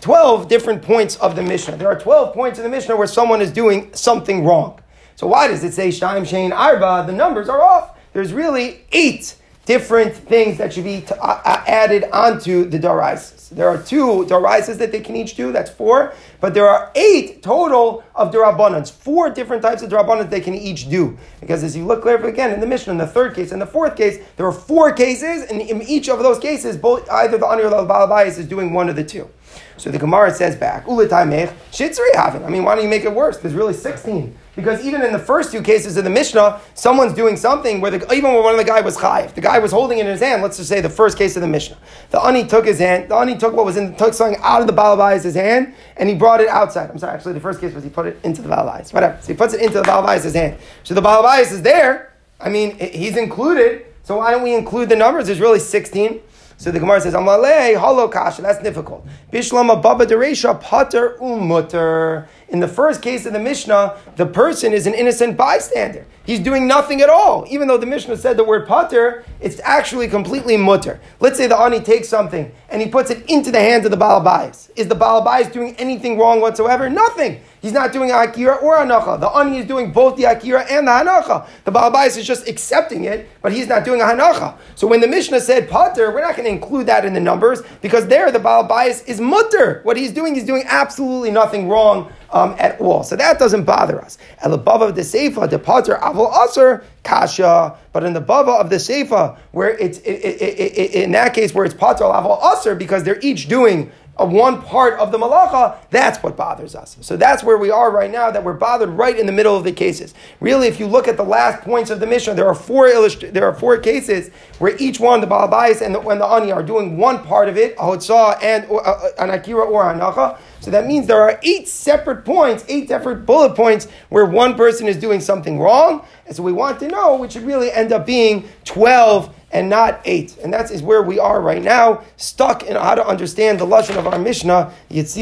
12 0.01 0.49
different 0.49 0.83
points 0.83 1.17
of 1.17 1.35
the 1.35 1.43
Mishnah. 1.43 1.77
There 1.77 1.89
are 1.89 1.99
12 1.99 2.35
points 2.35 2.59
in 2.59 2.63
the 2.63 2.71
Mishnah 2.71 2.97
where 2.97 3.07
someone 3.07 3.41
is 3.41 3.51
doing 3.51 3.93
something 3.95 4.45
wrong. 4.45 4.81
So 5.17 5.27
why 5.27 5.49
does 5.49 5.65
it 5.65 5.73
say 5.73 5.89
Shaim 5.89 6.23
Shein 6.23 6.55
Arba? 6.55 7.05
The 7.07 7.13
numbers 7.13 7.49
are 7.49 7.63
off. 7.63 7.97
There's 8.13 8.33
really 8.33 8.85
eight 8.93 9.37
different 9.65 10.15
things 10.15 10.59
that 10.59 10.73
should 10.73 10.85
be 10.85 11.01
t- 11.01 11.15
uh, 11.21 11.41
uh, 11.45 11.65
added 11.67 12.05
onto 12.13 12.65
the 12.65 12.79
Daraisis. 12.79 13.49
There 13.51 13.69
are 13.69 13.81
two 13.81 14.27
Daraisis 14.29 14.79
that 14.79 14.93
they 14.93 15.01
can 15.01 15.17
each 15.17 15.37
do, 15.37 15.53
that's 15.53 15.71
four, 15.71 16.15
but 16.41 16.55
there 16.55 16.69
are 16.69 16.91
eight 16.95 17.43
total 17.43 18.05
of 18.15 18.33
Darabbanans, 18.33 18.91
four 18.91 19.31
different 19.31 19.63
types 19.63 19.83
of 19.83 19.91
Darabbanans 19.91 20.31
they 20.31 20.41
can 20.41 20.55
each 20.55 20.89
do. 20.89 21.17
Because 21.41 21.63
as 21.63 21.77
you 21.77 21.85
look 21.85 22.03
clearly 22.03 22.29
again 22.29 22.53
in 22.53 22.61
the 22.61 22.67
Mishnah, 22.67 22.93
in 22.93 22.99
the 22.99 23.07
third 23.07 23.35
case, 23.35 23.53
and 23.53 23.61
the 23.61 23.67
fourth 23.67 23.97
case, 23.97 24.19
there 24.37 24.47
are 24.47 24.53
four 24.53 24.93
cases, 24.93 25.45
and 25.51 25.61
in 25.61 25.83
each 25.83 26.09
of 26.09 26.19
those 26.19 26.39
cases, 26.39 26.77
both 26.77 27.09
either 27.11 27.39
the 27.39 27.47
Ani 27.47 27.63
or 27.63 27.71
the 27.71 28.15
is 28.27 28.47
doing 28.47 28.73
one 28.73 28.89
of 28.89 28.97
the 28.97 29.05
two. 29.05 29.29
So 29.77 29.91
the 29.91 29.99
Gemara 29.99 30.33
says 30.33 30.57
back, 30.57 30.87
Ulitamech, 30.87 31.53
Shitzri 31.71 32.13
Havin. 32.15 32.45
I 32.45 32.49
mean, 32.49 32.65
why 32.65 32.75
don't 32.75 32.85
you 32.85 32.91
make 32.91 33.05
it 33.05 33.13
worse? 33.13 33.39
There's 33.39 33.55
really 33.55 33.75
16. 33.75 34.37
Because 34.57 34.85
even 34.85 35.03
in 35.03 35.13
the 35.13 35.19
first 35.19 35.51
two 35.51 35.63
cases 35.63 35.97
of 35.97 36.05
the 36.05 36.11
Mishnah, 36.11 36.61
someone's 36.75 37.13
doing 37.13 37.37
something 37.37 37.81
where 37.81 37.91
the, 37.91 38.13
even 38.13 38.33
when 38.33 38.43
one 38.43 38.55
of 38.55 38.59
the 38.59 38.65
guy 38.65 38.81
was 38.81 38.97
chayiv, 38.97 39.35
the 39.35 39.41
guy 39.41 39.59
was 39.59 39.73
holding 39.73 39.99
it 39.99 40.03
in 40.03 40.13
his 40.13 40.21
hand. 40.21 40.43
Let's 40.43 40.57
just 40.57 40.69
say 40.69 40.81
the 40.81 40.89
first 40.89 41.19
case 41.19 41.35
of 41.37 41.43
the 41.43 41.49
Mishnah, 41.49 41.77
the 42.11 42.21
ani 42.21 42.47
took 42.47 42.67
his 42.67 42.79
hand. 42.79 43.11
The 43.11 43.17
ani 43.17 43.37
took 43.37 43.55
what 43.55 43.65
was 43.65 43.77
in, 43.77 43.97
took 43.97 44.15
something 44.15 44.41
out 44.43 44.61
of 44.61 44.67
the 44.67 44.73
balabai's 44.73 45.35
hand, 45.35 45.75
and 45.97 46.09
he 46.09 46.15
brought 46.15 46.41
it 46.41 46.49
outside. 46.49 46.91
I'm 46.91 46.99
sorry, 46.99 47.15
actually, 47.15 47.35
the 47.35 47.41
first 47.41 47.61
case 47.61 47.75
was 47.75 47.83
he 47.83 47.91
put 47.91 48.07
it 48.07 48.19
into 48.23 48.43
the 48.43 48.49
balabai's. 48.49 48.93
Whatever. 48.93 49.19
So 49.21 49.29
he 49.33 49.37
puts 49.37 49.55
it 49.55 49.61
into 49.61 49.79
the 49.79 49.85
balabai's 49.85 50.33
hand. 50.35 50.59
So 50.85 50.95
the 50.95 51.03
balabai's 51.03 51.51
is 51.51 51.63
there. 51.63 52.13
I 52.41 52.49
mean, 52.49 52.79
he's 52.79 53.17
included. 53.17 53.87
So 54.05 54.19
why 54.19 54.31
don't 54.31 54.43
we 54.43 54.55
include 54.55 54.89
the 54.89 54.97
numbers? 54.97 55.27
There's 55.27 55.41
really 55.41 55.59
16. 55.59 56.21
So 56.57 56.71
the 56.71 56.79
Gemara 56.79 57.01
says, 57.01 57.15
Amalei, 57.15 57.77
holo 57.77 58.09
kasha, 58.09 58.43
that's 58.43 58.63
difficult. 58.63 59.07
Bishlam 59.33 59.71
ababa 59.71 60.07
deresha 60.07 60.61
pater 60.61 61.17
umutter. 61.21 62.29
In 62.55 62.61
the 62.61 62.69
first 62.69 63.03
case 63.03 63.27
of 63.27 63.33
the 63.33 63.41
Mishnah, 63.41 63.97
the 64.15 64.27
person 64.27 64.73
is 64.73 64.87
an 64.87 64.95
innocent 64.95 65.37
bystander. 65.37 66.07
He's 66.25 66.41
doing 66.41 66.67
nothing 66.67 67.03
at 67.03 67.11
all. 67.11 67.45
Even 67.51 67.69
though 67.69 67.77
the 67.77 67.87
Mishnah 67.87 68.17
said 68.17 68.39
the 68.39 68.45
word 68.45 68.67
pater, 68.67 69.25
it's 69.41 69.61
actually 69.63 70.09
completely 70.09 70.57
mutter. 70.57 70.99
Let's 71.21 71.37
say 71.37 71.47
the 71.47 71.59
ani 71.59 71.81
takes 71.81 72.09
something 72.09 72.51
and 72.71 72.81
he 72.81 72.89
puts 72.89 73.11
it 73.11 73.29
into 73.29 73.51
the 73.51 73.61
hands 73.61 73.85
of 73.85 73.91
the 73.91 73.97
balabais. 73.99 74.71
Is 74.75 74.89
the 74.89 74.97
balabais 74.97 75.53
doing 75.53 75.77
anything 75.77 76.19
wrong 76.19 76.41
whatsoever? 76.41 76.89
Nothing. 76.89 77.43
He's 77.61 77.73
not 77.73 77.93
doing 77.93 78.11
akira 78.11 78.57
or 78.57 78.77
hanacha. 78.77 79.21
The 79.21 79.29
ani 79.29 79.59
is 79.59 79.67
doing 79.67 79.93
both 79.93 80.17
the 80.17 80.25
akira 80.25 80.67
and 80.71 80.87
the 80.87 80.93
hanacha. 80.93 81.47
The 81.65 81.73
balabais 81.73 82.17
is 82.19 82.27
just 82.27 82.49
accepting 82.49 83.05
it, 83.05 83.29
but 83.43 83.53
he's 83.53 83.69
not 83.69 83.85
doing 83.85 84.01
a 84.01 84.05
hanacha. 84.05 84.57
So 84.75 84.87
when 84.87 85.01
the 85.01 85.07
Mishnah 85.07 85.41
said 85.41 85.69
pater, 85.69 86.11
we're 86.11 86.21
not 86.21 86.37
going 86.37 86.45
to 86.45 86.51
include 86.51 86.87
that 86.89 87.05
in 87.05 87.13
the 87.15 87.21
numbers 87.21 87.63
because 87.81 88.07
there 88.07 88.31
the 88.31 88.39
balabais 88.39 89.07
is 89.07 89.21
mutter. 89.21 89.81
What 89.83 89.97
he's 89.97 90.13
doing, 90.13 90.35
he's 90.35 90.45
doing 90.45 90.65
absolutely 90.67 91.31
nothing 91.31 91.69
wrong 91.69 92.13
um, 92.35 92.55
at 92.59 92.81
all. 92.81 93.03
So 93.03 93.17
that 93.17 93.39
doesn't 93.39 93.65
bother 93.65 94.01
us. 94.01 94.19
The 94.43 94.59
bava 94.59 94.89
of 94.89 94.95
the 94.95 95.03
seifa, 95.03 95.49
the 95.49 95.59
pater 95.59 95.97
avol 96.15 96.33
aser 96.45 96.85
kasha. 97.03 97.77
But 97.93 98.05
in 98.05 98.13
the 98.13 98.21
bava 98.21 98.61
of 98.61 98.71
the 98.71 98.77
seifa, 98.77 99.37
where 99.53 99.71
it's 99.71 99.99
it, 99.99 100.11
it, 100.11 100.79
it, 100.79 100.95
in 100.95 101.13
that 101.13 101.35
case 101.35 101.55
where 101.55 101.65
it's 101.65 101.75
pater 101.75 102.05
avol 102.05 102.41
aser, 102.53 102.75
because 102.75 103.05
they're 103.05 103.21
each 103.21 103.49
doing 103.49 103.91
a 104.17 104.25
one 104.25 104.63
part 104.63 104.99
of 104.99 105.11
the 105.11 105.19
malacha, 105.19 105.77
that's 105.91 106.23
what 106.23 106.37
bothers 106.37 106.75
us. 106.75 106.97
So 107.01 107.17
that's 107.17 107.43
where 107.43 107.59
we 107.59 107.71
are 107.71 107.91
right 107.91 108.11
now, 108.11 108.31
that 108.31 108.45
we're 108.45 108.53
bothered 108.53 108.91
right 108.91 109.19
in 109.19 109.27
the 109.27 109.33
middle 109.33 109.57
of 109.57 109.65
the 109.65 109.73
cases. 109.73 110.15
Really, 110.41 110.69
if 110.69 110.79
you 110.79 110.87
look 110.87 111.09
at 111.09 111.17
the 111.17 111.25
last 111.25 111.63
points 111.63 111.91
of 111.91 112.01
the 112.01 112.07
Mishnah, 112.07 112.35
there 112.35 112.47
are 112.47 112.55
four 112.55 112.89
illust- 112.89 113.33
there 113.33 113.45
are 113.45 113.55
four 113.55 113.79
cases 113.79 114.31
where 114.59 114.77
each 114.79 115.01
one, 115.01 115.21
the 115.21 115.27
balabais 115.27 115.81
and 115.81 115.95
the, 115.95 116.01
and 116.01 116.21
the 116.21 116.27
ani, 116.27 116.53
are 116.53 116.63
doing 116.63 116.97
one 116.97 117.25
part 117.25 117.49
of 117.49 117.57
it, 117.57 117.75
a 117.75 117.83
hotzah 117.83 118.41
and 118.43 118.65
uh, 118.71 118.77
uh, 118.77 119.09
an 119.19 119.31
akira 119.31 119.65
or 119.65 119.85
hanacha. 119.85 120.39
So 120.61 120.71
that 120.71 120.87
means 120.87 121.07
there 121.07 121.21
are 121.21 121.39
eight 121.43 121.69
separate 121.69 122.25
points, 122.25 122.65
eight 122.69 122.89
separate 122.89 123.27
bullet 123.27 123.55
points 123.55 123.89
where 124.09 124.25
one 124.25 124.55
person 124.55 124.89
is 124.89 124.97
doing 124.97 125.21
something 125.21 125.59
wrong. 125.59 126.07
And 126.27 126.35
so 126.35 126.43
we 126.43 126.53
want 126.53 126.81
to 126.81 126.89
know, 126.89 127.17
which 127.17 127.33
should 127.33 127.43
really 127.43 127.71
end 127.71 127.93
up 127.93 128.07
being 128.07 128.49
12 128.65 129.35
and 129.55 129.71
not 129.71 130.03
eight. 130.05 130.37
And 130.43 130.53
that 130.53 130.71
is 130.71 130.83
where 130.83 131.03
we 131.03 131.19
are 131.19 131.41
right 131.41 131.63
now, 131.63 132.03
stuck 132.17 132.65
in 132.65 132.77
how 132.77 132.97
to 132.97 133.07
understand 133.07 133.61
the 133.61 133.65
lesson 133.65 133.97
of 133.97 134.07
our 134.07 134.19
Mishnah, 134.19 134.71
Hashem 134.91 135.17